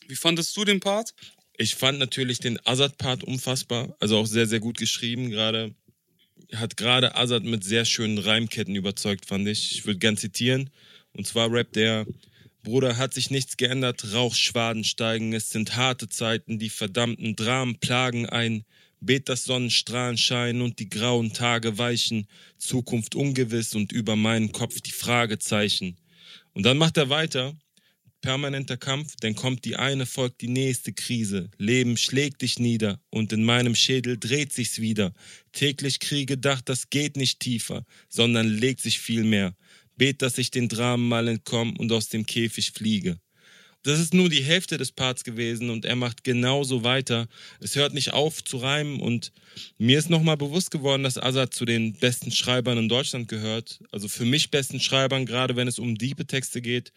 Wie 0.07 0.15
fandest 0.15 0.55
du 0.55 0.65
den 0.65 0.79
Part? 0.79 1.13
Ich 1.57 1.75
fand 1.75 1.99
natürlich 1.99 2.39
den 2.39 2.59
Azad-Part 2.65 3.23
unfassbar, 3.23 3.95
also 3.99 4.17
auch 4.17 4.27
sehr, 4.27 4.45
sehr 4.45 4.59
gut 4.59 4.77
geschrieben. 4.77 5.29
Gerade 5.29 5.73
hat 6.53 6.77
gerade 6.77 7.15
Azad 7.15 7.43
mit 7.43 7.63
sehr 7.63 7.85
schönen 7.85 8.17
Reimketten 8.17 8.75
überzeugt, 8.75 9.25
fand 9.25 9.47
ich. 9.47 9.71
Ich 9.71 9.85
würde 9.85 9.99
gern 9.99 10.17
zitieren. 10.17 10.69
Und 11.13 11.25
zwar 11.25 11.51
rappt 11.51 11.75
der 11.75 12.05
Bruder, 12.63 12.97
hat 12.97 13.13
sich 13.13 13.29
nichts 13.29 13.57
geändert, 13.57 14.13
Rauchschwaden 14.13 14.83
steigen, 14.83 15.33
es 15.33 15.49
sind 15.49 15.75
harte 15.75 16.09
Zeiten, 16.09 16.59
die 16.59 16.69
verdammten 16.69 17.35
Dramen 17.35 17.79
plagen 17.79 18.27
ein. 18.27 18.65
Bet, 19.05 19.29
dass 19.29 19.43
Sonnenstrahlen 19.43 20.17
scheinen 20.17 20.61
und 20.61 20.79
die 20.79 20.89
grauen 20.89 21.31
Tage 21.31 21.77
weichen, 21.77 22.27
Zukunft 22.57 23.15
ungewiss 23.15 23.75
und 23.75 23.91
über 23.91 24.15
meinen 24.15 24.51
Kopf 24.51 24.81
die 24.81 24.91
Fragezeichen. 24.91 25.97
Und 26.53 26.63
dann 26.65 26.77
macht 26.77 26.97
er 26.97 27.09
weiter, 27.09 27.55
permanenter 28.21 28.77
Kampf, 28.77 29.15
denn 29.17 29.35
kommt 29.35 29.65
die 29.65 29.75
eine, 29.75 30.07
folgt 30.07 30.41
die 30.41 30.47
nächste 30.47 30.93
Krise. 30.93 31.51
Leben 31.59 31.97
schlägt 31.97 32.41
dich 32.41 32.57
nieder 32.57 32.99
und 33.11 33.31
in 33.31 33.43
meinem 33.43 33.75
Schädel 33.75 34.17
dreht 34.17 34.51
sich's 34.51 34.79
wieder. 34.81 35.13
Täglich 35.51 35.99
Kriege 35.99 36.39
dacht, 36.39 36.67
das 36.67 36.89
geht 36.89 37.17
nicht 37.17 37.39
tiefer, 37.39 37.85
sondern 38.09 38.47
legt 38.47 38.81
sich 38.81 38.99
viel 38.99 39.23
mehr. 39.23 39.55
Bet, 39.97 40.23
dass 40.23 40.39
ich 40.39 40.49
den 40.49 40.67
Dramen 40.67 41.07
mal 41.07 41.27
entkomme 41.27 41.75
und 41.77 41.91
aus 41.91 42.09
dem 42.09 42.25
Käfig 42.25 42.71
fliege. 42.71 43.19
Das 43.85 43.99
ist 43.99 44.15
nur 44.15 44.29
die 44.29 44.43
Hälfte 44.43 44.77
des 44.77 44.91
Parts 44.91 45.23
gewesen 45.23 45.69
und 45.69 45.85
er 45.85 45.95
macht 45.95 46.23
genauso 46.23 46.83
weiter. 46.83 47.27
Es 47.59 47.75
hört 47.75 47.93
nicht 47.93 48.13
auf 48.13 48.43
zu 48.43 48.57
reimen 48.57 48.99
und 48.99 49.31
mir 49.77 49.99
ist 49.99 50.09
nochmal 50.09 50.37
bewusst 50.37 50.71
geworden, 50.71 51.03
dass 51.03 51.19
Azad 51.19 51.53
zu 51.53 51.65
den 51.65 51.93
besten 51.93 52.31
Schreibern 52.31 52.79
in 52.79 52.89
Deutschland 52.89 53.27
gehört. 53.27 53.79
Also 53.91 54.07
für 54.07 54.25
mich 54.25 54.49
besten 54.49 54.79
Schreibern, 54.79 55.27
gerade 55.27 55.55
wenn 55.55 55.67
es 55.67 55.77
um 55.77 55.99
diepe 55.99 56.25
Texte 56.25 56.63
geht. 56.63 56.93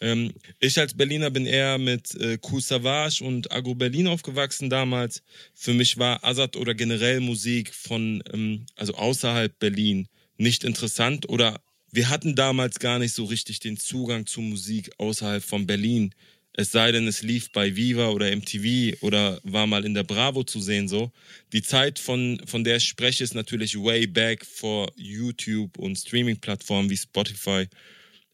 Ähm, 0.00 0.32
ich 0.58 0.80
als 0.80 0.94
Berliner 0.94 1.30
bin 1.30 1.46
eher 1.46 1.78
mit 1.78 2.12
äh, 2.16 2.38
Cool 2.50 2.60
Savage 2.60 3.22
und 3.22 3.52
Agro 3.52 3.76
Berlin 3.76 4.08
aufgewachsen 4.08 4.68
damals. 4.68 5.22
Für 5.54 5.74
mich 5.74 5.96
war 5.98 6.24
Azad 6.24 6.56
oder 6.56 6.74
generell 6.74 7.20
Musik 7.20 7.72
von, 7.72 8.20
ähm, 8.32 8.66
also 8.74 8.94
außerhalb 8.94 9.56
Berlin 9.60 10.08
nicht 10.38 10.64
interessant 10.64 11.28
oder 11.28 11.60
wir 11.94 12.08
hatten 12.08 12.34
damals 12.34 12.78
gar 12.78 12.98
nicht 12.98 13.14
so 13.14 13.26
richtig 13.26 13.60
den 13.60 13.76
Zugang 13.76 14.24
zu 14.24 14.40
Musik 14.40 14.90
außerhalb 14.96 15.44
von 15.44 15.66
Berlin. 15.66 16.14
Es 16.54 16.70
sei 16.70 16.92
denn, 16.92 17.06
es 17.06 17.22
lief 17.22 17.50
bei 17.52 17.76
Viva 17.76 18.08
oder 18.08 18.34
MTV 18.34 19.02
oder 19.02 19.40
war 19.42 19.66
mal 19.66 19.86
in 19.86 19.94
der 19.94 20.04
Bravo 20.04 20.44
zu 20.44 20.60
sehen 20.60 20.86
so. 20.86 21.10
Die 21.52 21.62
Zeit, 21.62 21.98
von, 21.98 22.42
von 22.46 22.62
der 22.62 22.76
ich 22.76 22.84
spreche, 22.84 23.24
ist 23.24 23.34
natürlich 23.34 23.76
way 23.76 24.06
back 24.06 24.44
vor 24.44 24.92
YouTube 24.96 25.78
und 25.78 25.96
Streaming-Plattformen 25.96 26.90
wie 26.90 26.96
Spotify. 26.96 27.66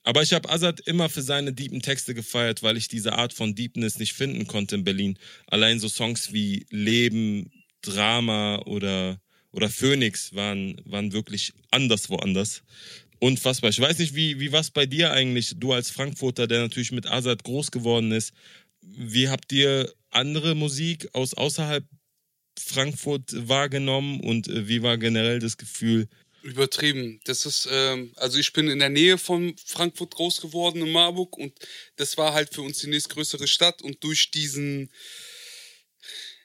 Aber 0.03 0.23
ich 0.23 0.33
habe 0.33 0.51
Azad 0.51 0.81
immer 0.81 1.09
für 1.09 1.23
seine 1.23 1.53
deepen 1.53 1.83
Texte 1.83 2.15
gefeiert, 2.15 2.63
weil 2.63 2.77
ich 2.77 2.89
diese 2.89 3.13
Art 3.13 3.33
von 3.33 3.55
Deepness 3.55 3.99
nicht 3.99 4.15
finden 4.15 4.47
konnte 4.47 4.77
in 4.77 4.85
Berlin. 4.85 5.19
Allein 5.47 5.79
so 5.79 5.89
Songs 5.89 6.33
wie 6.33 6.67
Leben, 6.71 7.53
Drama 7.83 8.63
oder, 8.67 9.21
oder 9.53 9.69
Phoenix 9.69 10.35
waren, 10.35 10.81
waren 10.87 11.13
wirklich 11.13 11.53
anders 11.71 12.11
woanders. 12.11 12.63
Unfassbar. 13.21 13.71
Ich 13.71 13.81
weiß 13.81 13.99
nicht, 13.99 14.15
wie, 14.15 14.39
wie 14.39 14.53
was 14.53 14.71
bei 14.71 14.87
dir 14.87 15.13
eigentlich, 15.13 15.55
du 15.57 15.73
als 15.73 15.91
Frankfurter, 15.91 16.47
der 16.47 16.61
natürlich 16.61 16.93
mit 16.93 17.07
Azad 17.07 17.43
groß 17.43 17.71
geworden 17.71 18.13
ist. 18.13 18.33
Wie 18.81 19.29
habt 19.29 19.53
ihr 19.53 19.93
andere 20.11 20.55
Musik 20.55 21.09
aus 21.15 21.35
außerhalb 21.35 21.85
Frankfurt 22.59 23.49
wahrgenommen 23.49 24.21
und 24.21 24.49
äh, 24.49 24.69
wie 24.69 24.83
war 24.83 24.99
generell 24.99 25.39
das 25.39 25.57
Gefühl? 25.57 26.09
Übertrieben. 26.43 27.21
Das 27.25 27.47
ist, 27.47 27.69
ähm, 27.71 28.13
also 28.17 28.39
ich 28.39 28.53
bin 28.53 28.69
in 28.69 28.79
der 28.79 28.89
Nähe 28.89 29.19
von 29.19 29.55
Frankfurt 29.65 30.15
groß 30.15 30.41
geworden, 30.41 30.83
in 30.83 30.93
Marburg, 30.93 31.37
und 31.37 31.53
das 31.97 32.17
war 32.17 32.33
halt 32.33 32.55
für 32.55 32.63
uns 32.63 32.79
die 32.79 32.87
nächstgrößere 32.87 33.49
Stadt. 33.49 33.83
Und 33.83 34.03
durch 34.05 34.31
diesen 34.31 34.91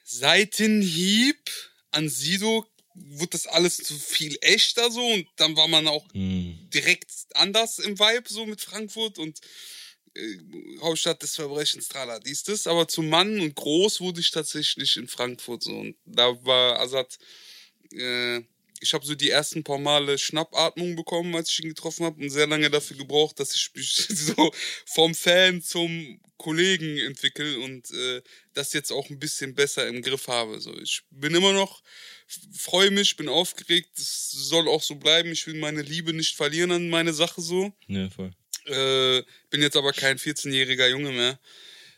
Seitenhieb 0.02 1.38
an 1.92 2.08
Sido 2.08 2.66
wurde 2.94 3.30
das 3.30 3.46
alles 3.46 3.76
zu 3.78 3.94
viel 3.98 4.38
echter 4.40 4.90
so 4.90 5.04
und 5.04 5.26
dann 5.36 5.56
war 5.56 5.68
man 5.68 5.86
auch 5.88 6.06
Hm. 6.12 6.68
direkt 6.72 7.10
anders 7.34 7.78
im 7.78 7.98
Vibe 7.98 8.28
so 8.28 8.46
mit 8.46 8.60
Frankfurt 8.60 9.18
und 9.18 9.40
äh, 10.14 10.38
Hauptstadt 10.80 11.22
des 11.22 11.34
Verbrechens, 11.34 11.88
trala, 11.88 12.20
dies, 12.20 12.44
das. 12.44 12.66
Aber 12.66 12.86
zum 12.88 13.08
Mann 13.08 13.40
und 13.40 13.54
groß 13.56 14.00
wurde 14.00 14.20
ich 14.20 14.30
tatsächlich 14.30 14.96
in 14.96 15.08
Frankfurt 15.08 15.62
so 15.64 15.72
und 15.72 15.96
da 16.04 16.42
war 16.44 16.78
Azad, 16.80 17.18
äh, 17.92 18.42
ich 18.84 18.92
habe 18.92 19.04
so 19.06 19.14
die 19.14 19.30
ersten 19.30 19.64
paar 19.64 19.78
Male 19.78 20.18
Schnappatmung 20.18 20.94
bekommen, 20.94 21.34
als 21.34 21.48
ich 21.48 21.60
ihn 21.60 21.70
getroffen 21.70 22.04
habe 22.04 22.22
und 22.22 22.28
sehr 22.28 22.46
lange 22.46 22.70
dafür 22.70 22.98
gebraucht, 22.98 23.40
dass 23.40 23.54
ich 23.54 23.70
mich 23.74 23.94
so 24.08 24.52
vom 24.84 25.14
Fan 25.14 25.62
zum 25.62 26.20
Kollegen 26.36 26.98
entwickle 26.98 27.58
und 27.60 27.90
äh, 27.90 28.20
das 28.52 28.74
jetzt 28.74 28.92
auch 28.92 29.08
ein 29.08 29.18
bisschen 29.18 29.54
besser 29.54 29.88
im 29.88 30.02
Griff 30.02 30.28
habe. 30.28 30.60
So, 30.60 30.78
ich 30.78 31.00
bin 31.10 31.34
immer 31.34 31.54
noch, 31.54 31.82
freue 32.52 32.90
mich, 32.90 33.16
bin 33.16 33.28
aufgeregt, 33.28 33.98
es 33.98 34.30
soll 34.30 34.68
auch 34.68 34.82
so 34.82 34.96
bleiben. 34.96 35.32
Ich 35.32 35.46
will 35.46 35.54
meine 35.54 35.80
Liebe 35.80 36.12
nicht 36.12 36.36
verlieren 36.36 36.72
an 36.72 36.90
meine 36.90 37.14
Sache 37.14 37.40
so. 37.40 37.72
Ja, 37.86 38.10
voll. 38.10 38.32
Äh, 38.66 39.22
bin 39.48 39.62
jetzt 39.62 39.76
aber 39.76 39.92
kein 39.92 40.18
14-jähriger 40.18 40.88
Junge 40.88 41.12
mehr. 41.12 41.40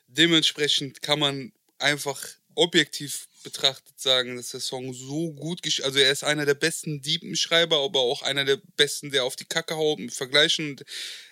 Dementsprechend 0.07 1.03
kann 1.03 1.18
man 1.18 1.53
einfach 1.78 2.22
objektiv 2.55 3.26
betrachtet 3.47 4.01
sagen, 4.01 4.34
dass 4.34 4.51
der 4.51 4.59
Song 4.59 4.92
so 4.92 5.32
gut 5.32 5.62
gesch 5.62 5.80
Also 5.82 6.01
er 6.01 6.11
ist 6.11 6.24
einer 6.24 6.47
der 6.47 6.55
besten 6.55 7.01
Diebenschreiber, 7.01 7.78
aber 7.78 8.01
auch 8.01 8.22
einer 8.22 8.44
der 8.44 8.59
besten, 8.76 9.12
der 9.12 9.22
auf 9.22 9.36
die 9.36 9.44
Kacke 9.44 9.76
haut 9.76 10.01
und 10.01 10.12
vergleichen. 10.12 10.70
Und 10.70 10.84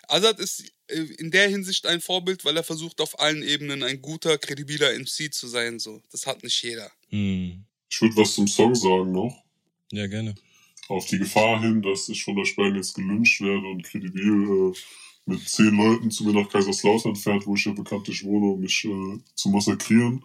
Azad 0.07 0.39
ist 0.39 0.63
äh, 0.87 1.01
in 1.19 1.33
der 1.33 1.49
Hinsicht 1.49 1.87
ein 1.87 2.01
Vorbild, 2.01 2.45
weil 2.45 2.57
er 2.57 2.63
versucht 2.63 3.01
auf 3.01 3.19
allen 3.19 3.43
Ebenen 3.43 3.83
ein 3.83 4.01
guter, 4.01 4.39
kredibiler 4.39 4.97
MC 4.97 5.35
zu 5.35 5.49
sein. 5.49 5.81
So, 5.81 6.01
das 6.13 6.25
hat 6.25 6.45
nicht 6.45 6.63
jeder. 6.63 6.89
Hm. 7.09 7.65
Ich 7.91 8.01
würde 8.01 8.17
was 8.17 8.37
zum 8.37 8.47
Song 8.47 8.77
sagen 8.77 9.11
noch. 9.11 9.37
Ja, 9.91 10.07
gerne. 10.07 10.37
Auf 10.87 11.07
die 11.07 11.19
Gefahr 11.19 11.61
hin, 11.63 11.83
dass 11.83 12.09
ich 12.09 12.23
von 12.23 12.37
der 12.37 12.45
Sperren 12.45 12.77
jetzt 12.77 12.95
gelünscht 12.95 13.41
werde 13.41 13.67
und 13.67 13.83
kredibil 13.83 14.73
äh, 14.73 14.79
mit 15.27 15.49
zehn 15.49 15.77
Leuten 15.77 16.13
zu 16.13 16.23
mir 16.23 16.33
nach 16.33 16.49
Kaiserslautern 16.49 17.17
fährt, 17.17 17.45
wo 17.45 17.57
ich 17.57 17.65
ja 17.65 17.73
bekanntlich 17.73 18.23
wohne, 18.23 18.53
um 18.53 18.61
mich 18.61 18.85
äh, 18.85 19.19
zu 19.35 19.49
massakrieren. 19.49 20.23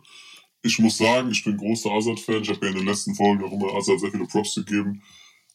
Ich 0.62 0.78
muss 0.80 0.98
sagen, 0.98 1.32
ich 1.32 1.44
bin 1.44 1.58
großer 1.58 1.92
Azad-Fan. 1.92 2.42
Ich 2.42 2.50
habe 2.50 2.66
ja 2.66 2.72
in 2.72 2.78
den 2.80 2.88
letzten 2.88 3.16
Folgen 3.16 3.44
auch 3.44 3.52
immer 3.52 3.74
Azad 3.74 4.00
sehr 4.00 4.12
viele 4.12 4.28
Props 4.28 4.56
gegeben. 4.56 5.02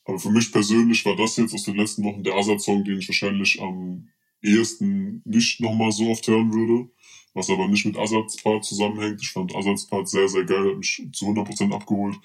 Aber 0.05 0.19
für 0.19 0.31
mich 0.31 0.53
persönlich 0.53 1.05
war 1.05 1.17
das 1.17 1.37
jetzt 1.37 1.55
aus 1.55 1.65
den 1.65 1.77
letzten 1.77 2.05
Wochen 2.05 2.23
der 2.23 2.35
Azad-Song, 2.35 2.85
den 2.85 2.99
ich 2.99 3.09
wahrscheinlich 3.09 3.61
am 3.61 4.09
ehesten 4.43 5.23
nicht 5.25 5.61
nochmal 5.61 5.93
so 5.93 6.11
oft 6.11 6.27
hören 6.27 6.53
würde. 6.53 6.91
Was 7.33 7.51
aber 7.51 7.67
nicht 7.67 7.85
mit 7.85 7.97
Azads 7.97 8.43
Part 8.43 8.65
zusammenhängt. 8.65 9.21
Ich 9.21 9.31
fand 9.31 9.55
Azads 9.55 9.87
Part 9.89 10.09
sehr, 10.09 10.29
sehr 10.29 10.45
geil, 10.45 10.71
hat 10.71 10.77
mich 10.77 11.03
zu 11.13 11.27
100% 11.27 11.75
abgeholt. 11.75 12.17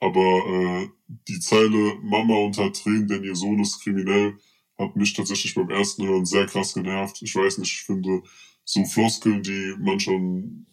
Aber 0.00 0.20
äh, 0.20 0.88
die 1.28 1.40
Zeile 1.40 1.96
Mama 2.02 2.36
unter 2.36 2.72
Tränen, 2.72 3.08
denn 3.08 3.24
ihr 3.24 3.34
Sohn 3.34 3.60
ist 3.60 3.80
kriminell, 3.82 4.38
hat 4.78 4.96
mich 4.96 5.14
tatsächlich 5.14 5.54
beim 5.54 5.70
ersten 5.70 6.06
Hören 6.06 6.24
sehr 6.24 6.46
krass 6.46 6.74
genervt. 6.74 7.20
Ich 7.22 7.34
weiß 7.34 7.58
nicht, 7.58 7.72
ich 7.72 7.82
finde 7.82 8.22
so 8.64 8.84
Floskeln, 8.84 9.42
die 9.42 9.74
man 9.78 9.98
schon 9.98 10.66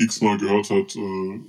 x-mal 0.00 0.38
gehört 0.38 0.70
hat, 0.70 0.96
äh, 0.96 1.40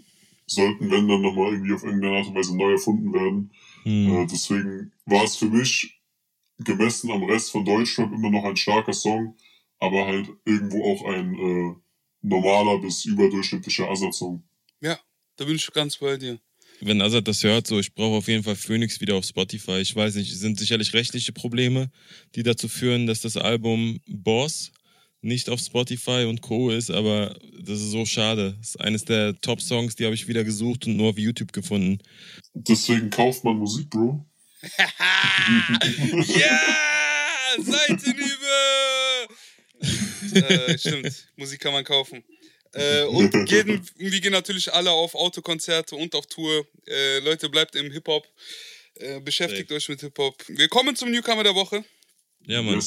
sollten, 0.46 0.92
wenn 0.92 1.08
dann 1.08 1.22
nochmal 1.22 1.54
irgendwie 1.54 1.74
auf 1.74 1.84
irgendeine 1.84 2.18
Art 2.18 2.28
und 2.28 2.36
Weise 2.36 2.56
neu 2.56 2.72
erfunden 2.72 3.14
werden. 3.14 3.52
Hm. 3.84 4.16
Äh, 4.16 4.28
deswegen 4.28 4.92
war 5.06 5.24
es 5.24 5.36
für 5.36 5.50
mich 5.50 6.00
gemessen 6.60 7.12
am 7.12 7.24
Rest 7.24 7.52
von 7.52 7.66
Deutschrap 7.66 8.12
immer 8.12 8.30
noch 8.30 8.44
ein 8.44 8.58
starker 8.58 8.94
Song, 8.94 9.36
aber 9.80 10.06
halt 10.06 10.30
irgendwo 10.46 10.84
auch 10.84 11.06
ein 11.06 11.34
äh, 11.36 11.76
normaler 12.22 12.80
bis 12.80 13.06
überdurchschnittlicher 13.06 13.90
Azad-Song. 13.90 14.44
Ja, 14.80 15.00
da 15.38 15.46
bin 15.46 15.56
ich 15.56 15.72
ganz 15.72 15.98
bei 15.98 16.18
dir. 16.18 16.40
Wenn 16.82 17.02
Azad 17.02 17.28
das 17.28 17.44
hört, 17.44 17.68
so, 17.68 17.80
ich 17.80 17.94
brauche 17.94 18.18
auf 18.18 18.28
jeden 18.28 18.44
Fall 18.44 18.56
Phoenix 18.56 19.00
wieder 19.02 19.16
auf 19.16 19.26
Spotify. 19.26 19.80
Ich 19.80 19.96
weiß 19.96 20.16
nicht, 20.16 20.32
es 20.32 20.40
sind 20.40 20.58
sicherlich 20.58 20.94
rechtliche 20.94 21.32
Probleme, 21.32 21.92
die 22.36 22.44
dazu 22.44 22.68
führen, 22.68 23.06
dass 23.06 23.22
das 23.22 23.38
Album 23.38 24.00
Boss 24.08 24.72
nicht 25.22 25.50
auf 25.50 25.60
Spotify 25.60 26.26
und 26.28 26.42
Co. 26.42 26.72
ist, 26.72 26.90
aber 26.90 27.38
das 27.60 27.80
ist 27.80 27.92
so 27.92 28.06
schade. 28.06 28.56
Das 28.60 28.70
ist 28.70 28.82
eines 28.82 29.06
der 29.06 29.40
Top-Songs, 29.40 29.96
die 29.96 30.06
habe 30.06 30.16
ich 30.16 30.28
wieder 30.28 30.44
gesucht 30.44 30.88
und 30.88 30.98
nur 30.98 31.12
auf 31.12 31.18
YouTube 31.18 31.54
gefunden. 31.54 32.00
Deswegen 32.54 33.10
kauft 33.10 33.44
man 33.44 33.58
Musik, 33.58 33.90
Bro. 33.90 34.26
Ja! 36.38 36.60
Seitenhiebe! 37.60 38.32
äh, 40.34 40.78
stimmt, 40.78 41.28
Musik 41.36 41.60
kann 41.60 41.74
man 41.74 41.84
kaufen. 41.84 42.24
Äh, 42.74 43.04
und 43.04 43.32
gehen, 43.48 43.86
wir 43.98 44.22
gehen 44.22 44.32
natürlich 44.32 44.72
alle 44.74 44.92
auf 44.92 45.16
Autokonzerte 45.16 45.96
und 45.96 46.16
auf 46.16 46.26
Tour. 46.28 46.66
Äh, 46.88 47.20
Leute, 47.20 47.50
bleibt 47.50 47.76
im 47.76 47.92
Hip-Hop. 47.92 48.26
Äh, 48.96 49.20
beschäftigt 49.20 49.70
Safe. 49.70 49.78
euch 49.78 49.90
mit 49.90 50.00
Hip-Hop. 50.02 50.36
Wir 50.48 50.68
kommen 50.68 50.96
zum 50.96 51.12
Newcomer 51.12 51.44
der 51.44 51.56
Woche. 51.56 51.84
Ja, 52.48 52.62
Mann. 52.62 52.82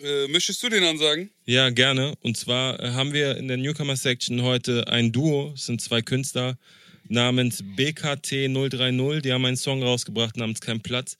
Äh, 0.00 0.28
möchtest 0.28 0.62
du 0.62 0.68
den 0.68 0.84
ansagen? 0.84 1.30
Ja, 1.44 1.70
gerne. 1.70 2.14
Und 2.22 2.36
zwar 2.36 2.80
äh, 2.80 2.90
haben 2.90 3.12
wir 3.12 3.36
in 3.36 3.48
der 3.48 3.56
Newcomer-Section 3.56 4.42
heute 4.42 4.88
ein 4.88 5.12
Duo, 5.12 5.52
es 5.54 5.66
sind 5.66 5.80
zwei 5.80 6.02
Künstler, 6.02 6.58
namens 7.08 7.62
BKT030. 7.62 9.20
Die 9.20 9.32
haben 9.32 9.44
einen 9.44 9.56
Song 9.56 9.82
rausgebracht 9.82 10.36
namens 10.36 10.60
Kein 10.60 10.80
Platz. 10.80 11.16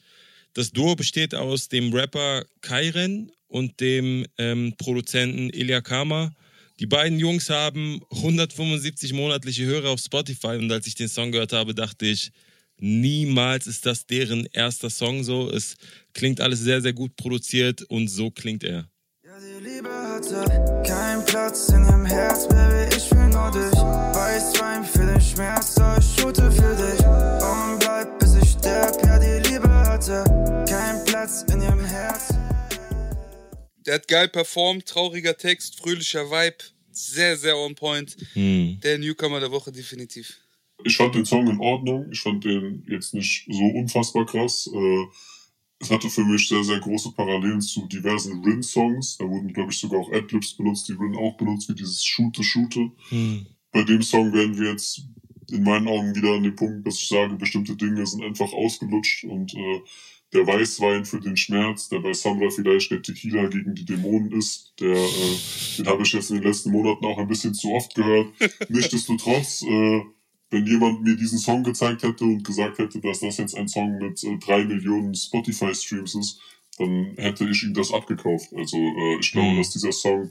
Das 0.55 0.73
Duo 0.73 0.97
besteht 0.97 1.35
aus 1.35 1.69
dem 1.69 1.93
Rapper 1.93 2.45
Kairen 2.61 3.31
und 3.49 3.81
dem 3.81 4.27
ähm, 4.39 4.75
Produzenten 4.79 5.51
Ilya 5.51 5.81
Kama. 5.81 6.33
Die 6.81 6.87
beiden 6.87 7.19
Jungs 7.19 7.51
haben 7.51 8.01
175 8.11 9.13
monatliche 9.13 9.65
Hörer 9.65 9.91
auf 9.91 10.01
Spotify 10.01 10.57
und 10.59 10.71
als 10.73 10.87
ich 10.87 10.95
den 10.95 11.09
Song 11.09 11.31
gehört 11.31 11.53
habe, 11.53 11.75
dachte 11.75 12.07
ich, 12.07 12.33
niemals 12.79 13.67
ist 13.67 13.87
das 13.87 14.07
deren 14.07 14.47
erster 14.53 14.91
Song 14.91 15.25
so. 15.25 15.51
Es 15.51 15.77
klingt 16.15 16.41
alles 16.41 16.61
sehr, 16.61 16.81
sehr 16.81 16.93
gut 16.93 17.17
produziert 17.17 17.83
und 17.83 18.09
so 18.09 18.31
klingt 18.31 18.65
er. 18.65 18.89
Ja, 19.25 19.39
die 19.39 19.65
Liebe 19.65 19.89
hatte 19.89 20.83
keinen 20.87 21.25
Platz 21.25 21.69
in 21.69 21.85
ihrem 21.85 22.05
Herz, 22.05 22.47
Baby, 22.49 22.95
ich 22.97 23.11
will 23.13 23.29
nur 23.29 23.51
dich. 23.51 23.79
Weiß 23.79 24.61
Wein 24.61 24.85
für 24.85 25.07
den 25.07 25.21
Schmerz, 25.21 25.75
so 25.75 25.83
ich 25.99 26.21
shoote 26.21 26.51
für 26.51 26.77
dich. 26.77 27.01
Und 27.07 27.79
bleib, 27.79 28.19
bis 28.19 28.35
ich 28.35 28.51
sterb, 28.51 28.95
ja, 29.07 29.19
die 29.19 29.49
Liebe 29.49 29.69
hatte 29.69 30.25
keinen 30.69 31.05
Platz 31.05 31.45
in 31.53 31.63
ihrem 31.63 31.85
Herz. 31.85 32.29
Der 33.87 33.95
hat 33.95 34.09
geil 34.09 34.29
performt, 34.29 34.87
trauriger 34.87 35.37
Text, 35.37 35.79
fröhlicher 35.81 36.31
Vibe. 36.31 36.65
Sehr, 36.93 37.37
sehr 37.37 37.57
on 37.57 37.75
point. 37.75 38.17
Hm. 38.35 38.79
Der 38.83 38.99
Newcomer 38.99 39.41
der 39.41 39.51
Woche 39.51 39.73
definitiv. 39.73 40.37
Ich 40.85 40.97
fand 40.97 41.15
den 41.15 41.25
Song 41.25 41.49
in 41.49 41.61
Ordnung. 41.61 42.07
Ich 42.13 42.21
fand 42.21 42.45
den 42.45 42.85
jetzt 42.89 43.15
nicht 43.15 43.47
so 43.49 43.65
unfassbar 43.65 44.27
krass. 44.27 44.71
Äh, 44.73 45.05
es 45.79 45.91
hatte 45.91 46.09
für 46.09 46.25
mich 46.25 46.49
sehr, 46.49 46.63
sehr 46.63 46.79
große 46.79 47.13
Parallelen 47.13 47.61
zu 47.61 47.87
diversen 47.87 48.43
Rin-Songs. 48.45 49.19
Da 49.19 49.29
wurden, 49.29 49.53
glaube 49.53 49.73
ich, 49.73 49.79
sogar 49.79 50.01
auch 50.01 50.13
Adlibs 50.13 50.57
benutzt, 50.57 50.89
die 50.89 50.93
Rin 50.93 51.17
auch 51.17 51.37
benutzt, 51.37 51.69
wie 51.69 51.75
dieses 51.75 52.05
Shoote, 52.05 52.45
Shoote. 52.45 52.93
Hm. 53.09 53.47
Bei 53.73 53.83
dem 53.83 54.03
Song 54.03 54.33
werden 54.33 54.59
wir 54.59 54.71
jetzt 54.71 55.03
in 55.51 55.65
meinen 55.65 55.89
Augen 55.89 56.15
wieder 56.15 56.35
an 56.35 56.45
den 56.45 56.55
Punkt, 56.55 56.87
dass 56.87 56.99
ich 56.99 57.09
sage, 57.09 57.35
bestimmte 57.35 57.77
Dinge 57.77 58.07
sind 58.07 58.23
einfach 58.23 58.53
ausgelutscht 58.53 59.25
und 59.25 59.55
äh, 59.55 59.81
der 60.33 60.47
Weißwein 60.47 61.05
für 61.05 61.21
den 61.21 61.37
Schmerz, 61.37 61.89
der 61.89 61.99
bei 61.99 62.13
Samra 62.13 62.49
vielleicht 62.51 62.91
der 62.91 63.03
Tequila 63.03 63.49
gegen 63.49 63.75
die 63.75 63.85
Dämonen 63.85 64.33
ist, 64.33 64.73
der, 64.81 64.97
äh, 64.97 65.37
den 65.79 65.87
habe 65.87 66.03
ich 66.03 66.13
jetzt 66.13 66.31
in 66.31 66.37
den 66.37 66.47
letzten 66.47 66.71
Monaten 66.71 67.05
auch 67.05 67.19
ein 67.19 67.29
bisschen 67.29 67.55
zu 67.55 67.73
oft 67.73 67.95
gehört. 67.95 68.29
Nichtsdestotrotz, 68.69 69.63
äh, 69.63 70.03
wenn 70.53 70.67
jemand 70.67 71.03
mir 71.03 71.17
diesen 71.17 71.39
Song 71.39 71.65
gezeigt 71.65 72.03
hätte 72.03 72.25
und 72.25 72.45
gesagt 72.45 72.79
hätte, 72.79 73.01
dass 73.01 73.21
das 73.21 73.39
jetzt 73.39 73.57
ein 73.57 73.69
Song 73.69 73.99
mit 73.99 74.23
äh, 74.23 74.39
drei 74.39 74.65
Millionen 74.65 75.15
Spotify-Streams 75.15 76.15
ist, 76.15 76.41
dann 76.79 77.15
hätte 77.17 77.49
ich 77.49 77.63
ihm 77.65 77.75
das 77.75 77.93
abgekauft. 77.93 78.53
Also 78.55 78.77
äh, 78.77 79.19
ich 79.21 79.33
glaube, 79.33 79.55
Mhm. 79.55 79.59
dass 79.59 79.71
dieser 79.71 79.93
Song 79.93 80.31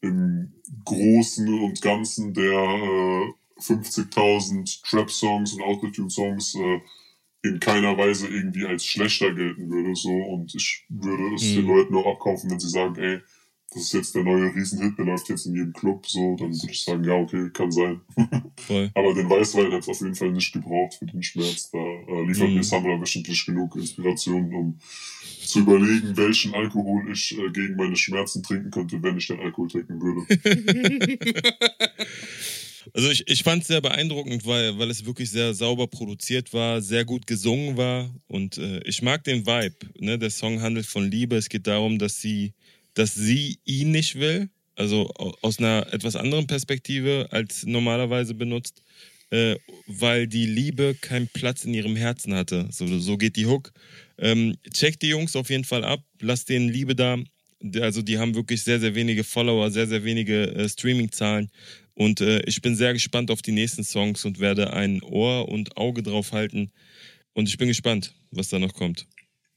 im 0.00 0.52
Großen 0.84 1.48
und 1.62 1.82
Ganzen 1.82 2.34
der 2.34 2.52
äh, 2.52 3.32
50.000 3.60 4.82
Trap-Songs 4.88 5.54
und 5.54 5.62
Autotune-Songs 5.62 6.54
äh, 6.56 6.80
in 7.42 7.60
keiner 7.60 7.96
Weise 7.96 8.28
irgendwie 8.28 8.66
als 8.66 8.84
schlechter 8.84 9.32
gelten 9.34 9.70
würde. 9.70 9.94
So 9.94 10.10
und 10.10 10.54
ich 10.54 10.84
würde 10.88 11.34
es 11.34 11.42
Mhm. 11.42 11.56
den 11.56 11.66
Leuten 11.66 11.96
auch 11.96 12.06
abkaufen, 12.06 12.50
wenn 12.50 12.60
sie 12.60 12.68
sagen, 12.68 12.96
ey, 12.96 13.20
das 13.72 13.82
ist 13.82 13.92
jetzt 13.92 14.14
der 14.14 14.24
neue 14.24 14.54
Riesenhit, 14.54 14.96
der 14.96 15.04
läuft 15.04 15.28
jetzt 15.28 15.46
in 15.46 15.54
jedem 15.54 15.72
Club. 15.72 16.06
So, 16.06 16.36
dann 16.36 16.52
würde 16.52 16.72
ich 16.72 16.82
sagen, 16.82 17.04
ja, 17.04 17.14
okay, 17.14 17.50
kann 17.52 17.70
sein. 17.70 18.00
Voll. 18.66 18.90
Aber 18.94 19.14
den 19.14 19.28
Weißwein 19.28 19.72
hat 19.72 19.82
es 19.82 19.88
auf 19.88 20.00
jeden 20.00 20.14
Fall 20.14 20.30
nicht 20.32 20.52
gebraucht 20.52 20.94
für 20.94 21.06
den 21.06 21.22
Schmerz. 21.22 21.70
Da 21.70 21.78
äh, 21.78 22.26
liefert 22.26 22.48
Mhm. 22.48 22.54
mir 22.54 22.64
Samra 22.64 23.00
wöchentlich 23.00 23.44
genug 23.44 23.76
Inspiration, 23.76 24.54
um 24.54 24.78
zu 25.44 25.60
überlegen, 25.60 26.16
welchen 26.16 26.54
Alkohol 26.54 27.10
ich 27.12 27.36
äh, 27.38 27.50
gegen 27.50 27.76
meine 27.76 27.96
Schmerzen 27.96 28.42
trinken 28.42 28.70
könnte, 28.70 29.02
wenn 29.02 29.16
ich 29.18 29.26
den 29.26 29.40
Alkohol 29.40 29.68
trinken 29.68 30.00
würde. 30.00 31.18
Also 32.94 33.10
ich, 33.10 33.28
ich 33.28 33.42
fand 33.42 33.60
es 33.62 33.68
sehr 33.68 33.82
beeindruckend, 33.82 34.46
weil, 34.46 34.78
weil 34.78 34.88
es 34.90 35.04
wirklich 35.04 35.30
sehr 35.30 35.52
sauber 35.52 35.86
produziert 35.88 36.54
war, 36.54 36.80
sehr 36.80 37.04
gut 37.04 37.26
gesungen 37.26 37.76
war 37.76 38.08
und 38.28 38.56
äh, 38.56 38.80
ich 38.84 39.02
mag 39.02 39.24
den 39.24 39.44
Vibe. 39.46 39.76
Ne? 39.98 40.18
Der 40.18 40.30
Song 40.30 40.62
handelt 40.62 40.86
von 40.86 41.10
Liebe. 41.10 41.36
Es 41.36 41.50
geht 41.50 41.66
darum, 41.66 41.98
dass 41.98 42.18
sie, 42.20 42.54
dass 42.98 43.14
sie 43.14 43.60
ihn 43.64 43.92
nicht 43.92 44.16
will, 44.16 44.50
also 44.74 45.12
aus 45.42 45.60
einer 45.60 45.86
etwas 45.92 46.16
anderen 46.16 46.48
Perspektive 46.48 47.28
als 47.30 47.64
normalerweise 47.64 48.34
benutzt, 48.34 48.82
äh, 49.30 49.54
weil 49.86 50.26
die 50.26 50.46
Liebe 50.46 50.96
keinen 51.00 51.28
Platz 51.28 51.64
in 51.64 51.74
ihrem 51.74 51.94
Herzen 51.94 52.34
hatte. 52.34 52.66
So, 52.72 52.98
so 52.98 53.16
geht 53.16 53.36
die 53.36 53.46
Hook. 53.46 53.72
Ähm, 54.18 54.56
check 54.72 54.98
die 54.98 55.10
Jungs 55.10 55.36
auf 55.36 55.48
jeden 55.48 55.62
Fall 55.62 55.84
ab, 55.84 56.00
lass 56.20 56.44
denen 56.44 56.68
Liebe 56.68 56.96
da. 56.96 57.18
Also 57.80 58.02
die 58.02 58.18
haben 58.18 58.34
wirklich 58.34 58.62
sehr, 58.62 58.80
sehr 58.80 58.96
wenige 58.96 59.22
Follower, 59.22 59.70
sehr, 59.70 59.86
sehr 59.86 60.02
wenige 60.02 60.54
äh, 60.54 60.68
Streaming-Zahlen. 60.68 61.50
Und 61.94 62.20
äh, 62.20 62.40
ich 62.46 62.62
bin 62.62 62.74
sehr 62.74 62.94
gespannt 62.94 63.30
auf 63.30 63.42
die 63.42 63.52
nächsten 63.52 63.84
Songs 63.84 64.24
und 64.24 64.40
werde 64.40 64.72
ein 64.72 65.02
Ohr 65.02 65.48
und 65.48 65.76
Auge 65.76 66.02
drauf 66.02 66.32
halten. 66.32 66.72
Und 67.32 67.48
ich 67.48 67.58
bin 67.58 67.68
gespannt, 67.68 68.12
was 68.32 68.48
da 68.48 68.58
noch 68.58 68.74
kommt. 68.74 69.06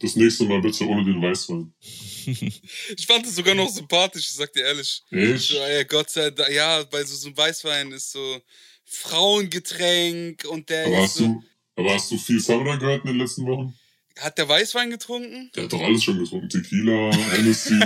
Das 0.02 0.16
nächste 0.16 0.45
Mal 0.45 0.62
bitte 0.62 0.88
ohne 0.88 1.06
den 1.06 1.22
Weißwein. 1.22 1.74
ich 2.26 3.06
fand 3.06 3.26
es 3.26 3.36
sogar 3.36 3.54
noch 3.54 3.70
sympathisch, 3.70 4.30
ich 4.30 4.34
sag 4.34 4.52
dir 4.52 4.64
ehrlich. 4.64 5.04
Echt? 5.12 5.49
So, 5.49 5.58
ey, 5.58 5.86
Gott 5.86 6.10
sei 6.10 6.32
Dank, 6.32 6.52
ja, 6.52 6.84
bei 6.84 7.04
so, 7.04 7.16
so 7.16 7.28
einem 7.28 7.38
Weißwein 7.38 7.91
ist 7.91 8.12
so 8.12 8.41
Frauengetränk 8.86 10.45
und 10.45 10.70
der 10.70 10.88
aber 10.88 10.95
ist 10.95 11.02
hast 11.04 11.14
so, 11.16 11.26
du, 11.26 11.43
aber 11.76 11.93
hast 11.93 12.12
du 12.12 12.18
viel 12.18 12.39
Samra 12.39 12.76
gehört 12.78 13.06
in 13.06 13.12
den 13.12 13.20
letzten 13.20 13.45
Wochen? 13.45 13.78
Hat 14.22 14.38
der 14.38 14.47
Weißwein 14.47 14.91
getrunken? 14.91 15.49
Der 15.55 15.63
hat 15.63 15.74
doch 15.74 15.82
alles 15.82 16.03
schon 16.03 16.19
getrunken. 16.19 16.47
Tequila, 16.47 17.11
Hennessy. 17.32 17.74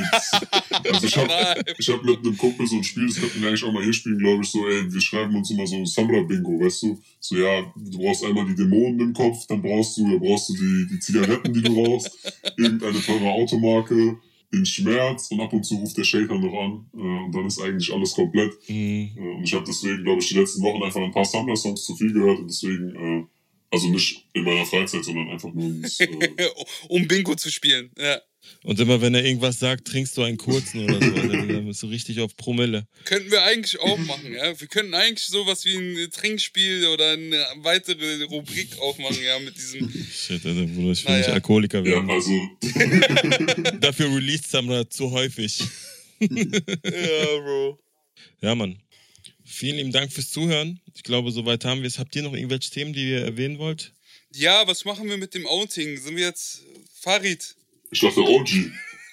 also 0.91 1.07
ich 1.07 1.17
hab, 1.17 1.69
ich 1.79 1.89
hab 1.89 2.03
mit 2.03 2.19
einem 2.19 2.37
Kumpel 2.37 2.67
so 2.67 2.75
ein 2.75 2.83
Spiel, 2.83 3.07
das 3.07 3.19
könnten 3.19 3.41
wir 3.41 3.47
eigentlich 3.47 3.63
auch 3.63 3.71
mal 3.71 3.83
hier 3.83 3.93
spielen, 3.93 4.19
glaube 4.19 4.43
ich, 4.43 4.49
so, 4.49 4.67
ey, 4.67 4.91
wir 4.91 5.01
schreiben 5.01 5.33
uns 5.35 5.49
immer 5.49 5.65
so 5.65 5.77
ein 5.77 5.85
Samra-Bingo, 5.85 6.59
weißt 6.59 6.83
du? 6.83 7.01
So, 7.21 7.37
ja, 7.37 7.73
du 7.75 7.97
brauchst 7.97 8.25
einmal 8.25 8.45
die 8.45 8.55
Dämonen 8.55 8.99
im 8.99 9.13
Kopf, 9.13 9.47
dann 9.47 9.61
brauchst 9.61 9.97
du, 9.97 10.03
dann 10.09 10.19
brauchst 10.19 10.49
du 10.49 10.53
die, 10.55 10.87
die 10.91 10.99
Zigaretten, 10.99 11.53
die 11.53 11.61
du 11.61 11.73
rauchst, 11.73 12.11
irgendeine 12.57 13.01
teure 13.01 13.31
Automarke, 13.31 14.17
den 14.53 14.65
Schmerz 14.65 15.31
und 15.31 15.39
ab 15.39 15.53
und 15.53 15.63
zu 15.63 15.75
ruft 15.75 15.97
der 15.97 16.03
Shaker 16.03 16.37
noch 16.37 16.53
an 16.53 16.85
äh, 16.93 17.25
und 17.25 17.31
dann 17.33 17.45
ist 17.45 17.61
eigentlich 17.61 17.91
alles 17.93 18.13
komplett. 18.13 18.51
Mhm. 18.67 19.09
Äh, 19.15 19.35
und 19.37 19.43
ich 19.43 19.53
habe 19.53 19.65
deswegen, 19.65 20.03
glaube 20.03 20.21
ich, 20.21 20.27
die 20.27 20.35
letzten 20.35 20.61
Wochen 20.63 20.83
einfach 20.83 21.01
ein 21.01 21.11
paar 21.11 21.25
Samra-Songs 21.25 21.83
zu 21.83 21.95
viel 21.95 22.13
gehört 22.13 22.39
und 22.39 22.47
deswegen, 22.49 22.95
äh, 22.95 23.25
also 23.71 23.87
nicht 23.89 24.23
in 24.33 24.43
meiner 24.43 24.65
Freizeit, 24.65 25.03
sondern 25.03 25.29
einfach 25.29 25.53
nur 25.53 25.63
ums, 25.65 25.99
äh, 25.99 26.07
um 26.89 27.07
Bingo 27.07 27.35
zu 27.35 27.51
spielen. 27.51 27.91
Ja. 27.97 28.21
Und 28.63 28.79
immer 28.79 29.01
wenn 29.01 29.15
er 29.15 29.25
irgendwas 29.25 29.57
sagt, 29.59 29.87
trinkst 29.87 30.15
du 30.17 30.21
einen 30.21 30.37
kurzen 30.37 30.83
oder 30.83 30.93
so. 31.03 31.11
Dann 31.11 31.65
bist 31.65 31.81
du 31.81 31.87
richtig 31.87 32.21
auf 32.21 32.35
Promille. 32.37 32.87
Könnten 33.05 33.31
wir 33.31 33.43
eigentlich 33.43 33.79
auch 33.79 33.97
machen, 33.97 34.33
ja. 34.33 34.59
Wir 34.59 34.67
könnten 34.67 34.93
eigentlich 34.93 35.25
sowas 35.27 35.65
wie 35.65 35.75
ein 35.75 36.11
Trinkspiel 36.11 36.85
oder 36.87 37.13
eine 37.13 37.43
weitere 37.57 38.23
Rubrik 38.25 38.77
aufmachen, 38.79 39.17
ja, 39.23 39.39
mit 39.39 39.55
diesem. 39.57 39.89
Shit, 39.89 40.45
Alter, 40.45 40.61
Bruder, 40.67 40.91
ich 40.91 41.03
will 41.05 41.11
Naja. 41.11 41.17
nicht 41.25 41.33
Alkoholiker 41.33 41.79
ja, 41.79 41.85
werden. 41.85 42.09
also 42.11 42.31
Dafür 43.79 44.15
released 44.15 44.49
Samra 44.51 44.87
zu 44.89 45.11
häufig. 45.11 45.61
Ja, 46.19 47.39
Bro. 47.39 47.79
Ja, 48.41 48.55
Mann. 48.55 48.77
Vielen 49.45 49.77
lieben 49.77 49.91
Dank 49.91 50.11
fürs 50.11 50.31
Zuhören. 50.31 50.81
Ich 50.95 51.03
glaube, 51.03 51.31
soweit 51.31 51.63
haben 51.65 51.81
wir 51.81 51.87
es. 51.87 51.99
Habt 51.99 52.15
ihr 52.15 52.23
noch 52.23 52.33
irgendwelche 52.33 52.71
Themen, 52.71 52.93
die 52.93 53.11
ihr 53.11 53.21
erwähnen 53.21 53.59
wollt? 53.59 53.93
Ja, 54.31 54.67
was 54.67 54.85
machen 54.85 55.07
wir 55.07 55.17
mit 55.17 55.33
dem 55.35 55.45
Outing? 55.45 55.97
Sind 55.97 56.15
wir 56.15 56.25
jetzt 56.25 56.63
Farid? 56.99 57.55
ich 57.91 57.99
dachte 57.99 58.21
OG. 58.21 58.49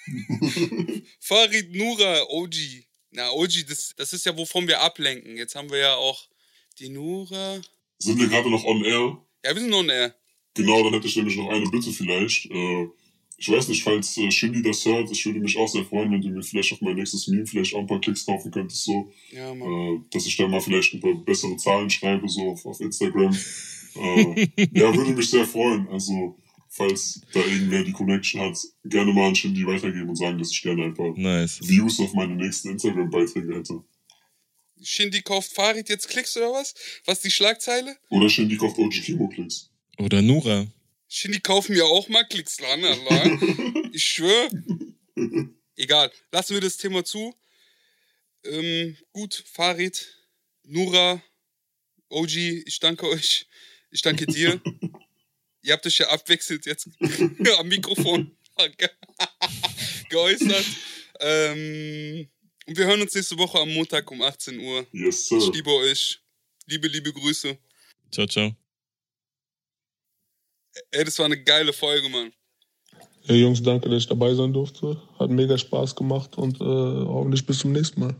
Farid 1.19 1.73
Nura, 1.75 2.23
OG. 2.29 2.55
Na, 3.11 3.31
OG, 3.31 3.67
das, 3.67 3.93
das 3.95 4.11
ist 4.13 4.25
ja, 4.25 4.35
wovon 4.35 4.67
wir 4.67 4.81
ablenken. 4.81 5.37
Jetzt 5.37 5.55
haben 5.55 5.69
wir 5.69 5.77
ja 5.77 5.95
auch 5.95 6.27
die 6.79 6.89
Nura. 6.89 7.61
Sind 7.99 8.19
wir 8.19 8.27
gerade 8.27 8.49
noch 8.49 8.63
on 8.65 8.83
air? 8.83 9.17
Ja, 9.45 9.53
wir 9.53 9.61
sind 9.61 9.73
on 9.73 9.89
air. 9.89 10.15
Genau, 10.55 10.83
dann 10.83 10.93
hätte 10.93 11.07
ich 11.07 11.15
nämlich 11.15 11.37
noch 11.37 11.49
eine 11.49 11.69
Bitte 11.69 11.91
vielleicht. 11.91 12.49
Äh, 12.51 12.87
ich 13.37 13.49
weiß 13.49 13.67
nicht, 13.67 13.83
falls 13.83 14.17
äh, 14.17 14.31
Shindy 14.31 14.61
das 14.61 14.85
hört, 14.85 15.11
ich 15.11 15.25
würde 15.25 15.39
mich 15.39 15.57
auch 15.57 15.67
sehr 15.67 15.83
freuen, 15.85 16.11
wenn 16.11 16.21
du 16.21 16.29
mir 16.29 16.43
vielleicht 16.43 16.71
auf 16.73 16.81
mein 16.81 16.95
nächstes 16.95 17.27
Meme 17.27 17.45
vielleicht 17.45 17.73
auch 17.73 17.79
ein 17.79 17.87
paar 17.87 17.99
Klicks 18.01 18.25
kaufen 18.25 18.51
könntest, 18.51 18.83
so. 18.83 19.11
Ja, 19.31 19.53
Mann. 19.53 19.67
Äh, 19.67 19.99
dass 20.11 20.25
ich 20.25 20.37
dann 20.37 20.51
mal 20.51 20.61
vielleicht 20.61 20.93
ein 20.93 21.01
paar 21.01 21.15
bessere 21.15 21.57
Zahlen 21.57 21.89
schreibe, 21.89 22.27
so 22.29 22.51
auf, 22.51 22.65
auf 22.65 22.79
Instagram. 22.79 23.35
äh, 23.95 24.47
ja, 24.73 24.95
würde 24.95 25.11
mich 25.13 25.29
sehr 25.29 25.45
freuen. 25.45 25.87
Also, 25.89 26.37
falls 26.69 27.21
da 27.33 27.39
irgendwer 27.39 27.83
die 27.83 27.91
Connection 27.91 28.41
hat, 28.41 28.57
gerne 28.85 29.11
mal 29.13 29.27
an 29.27 29.35
Shindy 29.35 29.65
weitergeben 29.65 30.09
und 30.09 30.15
sagen, 30.15 30.37
dass 30.37 30.51
ich 30.51 30.61
gerne 30.61 30.85
ein 30.85 30.93
paar 30.93 31.13
Nice. 31.17 31.59
Views 31.61 31.99
auf 31.99 32.13
meine 32.13 32.35
nächsten 32.35 32.69
Instagram-Beiträge 32.69 33.55
hätte. 33.55 33.83
Shindy 34.81 35.21
kauft 35.21 35.53
Farid 35.53 35.89
jetzt 35.89 36.09
Klicks 36.09 36.35
oder 36.37 36.51
was? 36.51 36.73
Was 37.05 37.17
ist 37.17 37.25
die 37.25 37.31
Schlagzeile? 37.31 37.95
Oder 38.09 38.29
Shindy 38.29 38.57
kauft 38.57 38.77
OG 38.77 38.91
Kimo-Klicks. 38.91 39.69
Oder 39.97 40.21
Nura. 40.21 40.67
Shindy 41.13 41.39
kaufen 41.41 41.75
mir 41.75 41.85
auch 41.85 42.09
mal 42.09 42.23
Klicks 42.23 42.57
dran, 42.57 42.83
Allah. 42.83 43.83
Ich 43.93 44.03
schwöre. 44.03 44.49
Egal, 45.75 46.11
lassen 46.31 46.55
wir 46.55 46.61
das 46.61 46.77
Thema 46.77 47.05
zu. 47.05 47.35
Ähm, 48.43 48.97
gut, 49.11 49.43
Farid, 49.53 50.17
Nura, 50.63 51.21
OG, 52.09 52.35
ich 52.65 52.79
danke 52.79 53.07
euch. 53.07 53.45
Ich 53.91 54.01
danke 54.01 54.25
dir. 54.25 54.59
Ihr 55.61 55.73
habt 55.73 55.85
euch 55.85 55.99
ja 55.99 56.09
abwechselt 56.09 56.65
jetzt 56.65 56.89
am 57.59 57.67
Mikrofon 57.67 58.35
geäußert. 60.09 60.65
Ähm, 61.19 62.27
und 62.65 62.75
wir 62.75 62.85
hören 62.87 63.01
uns 63.01 63.13
nächste 63.13 63.37
Woche 63.37 63.59
am 63.59 63.71
Montag 63.71 64.09
um 64.09 64.23
18 64.23 64.59
Uhr. 64.59 64.87
Yes, 64.91 65.27
sir. 65.27 65.37
Ich 65.37 65.53
liebe 65.53 65.69
euch. 65.69 66.19
Liebe, 66.65 66.87
liebe 66.87 67.13
Grüße. 67.13 67.55
Ciao, 68.11 68.25
ciao. 68.25 68.55
Ey, 70.91 71.03
das 71.03 71.17
war 71.19 71.25
eine 71.25 71.41
geile 71.41 71.73
Folge, 71.73 72.09
Mann. 72.09 72.31
Ja, 73.23 73.35
Jungs, 73.35 73.63
danke, 73.63 73.89
dass 73.89 73.99
ich 73.99 74.07
dabei 74.07 74.33
sein 74.33 74.51
durfte. 74.51 75.01
Hat 75.17 75.29
mega 75.29 75.57
Spaß 75.57 75.95
gemacht 75.95 76.37
und 76.37 76.59
äh, 76.59 76.63
hoffentlich 76.63 77.45
bis 77.45 77.59
zum 77.59 77.71
nächsten 77.71 78.01
Mal. 78.01 78.15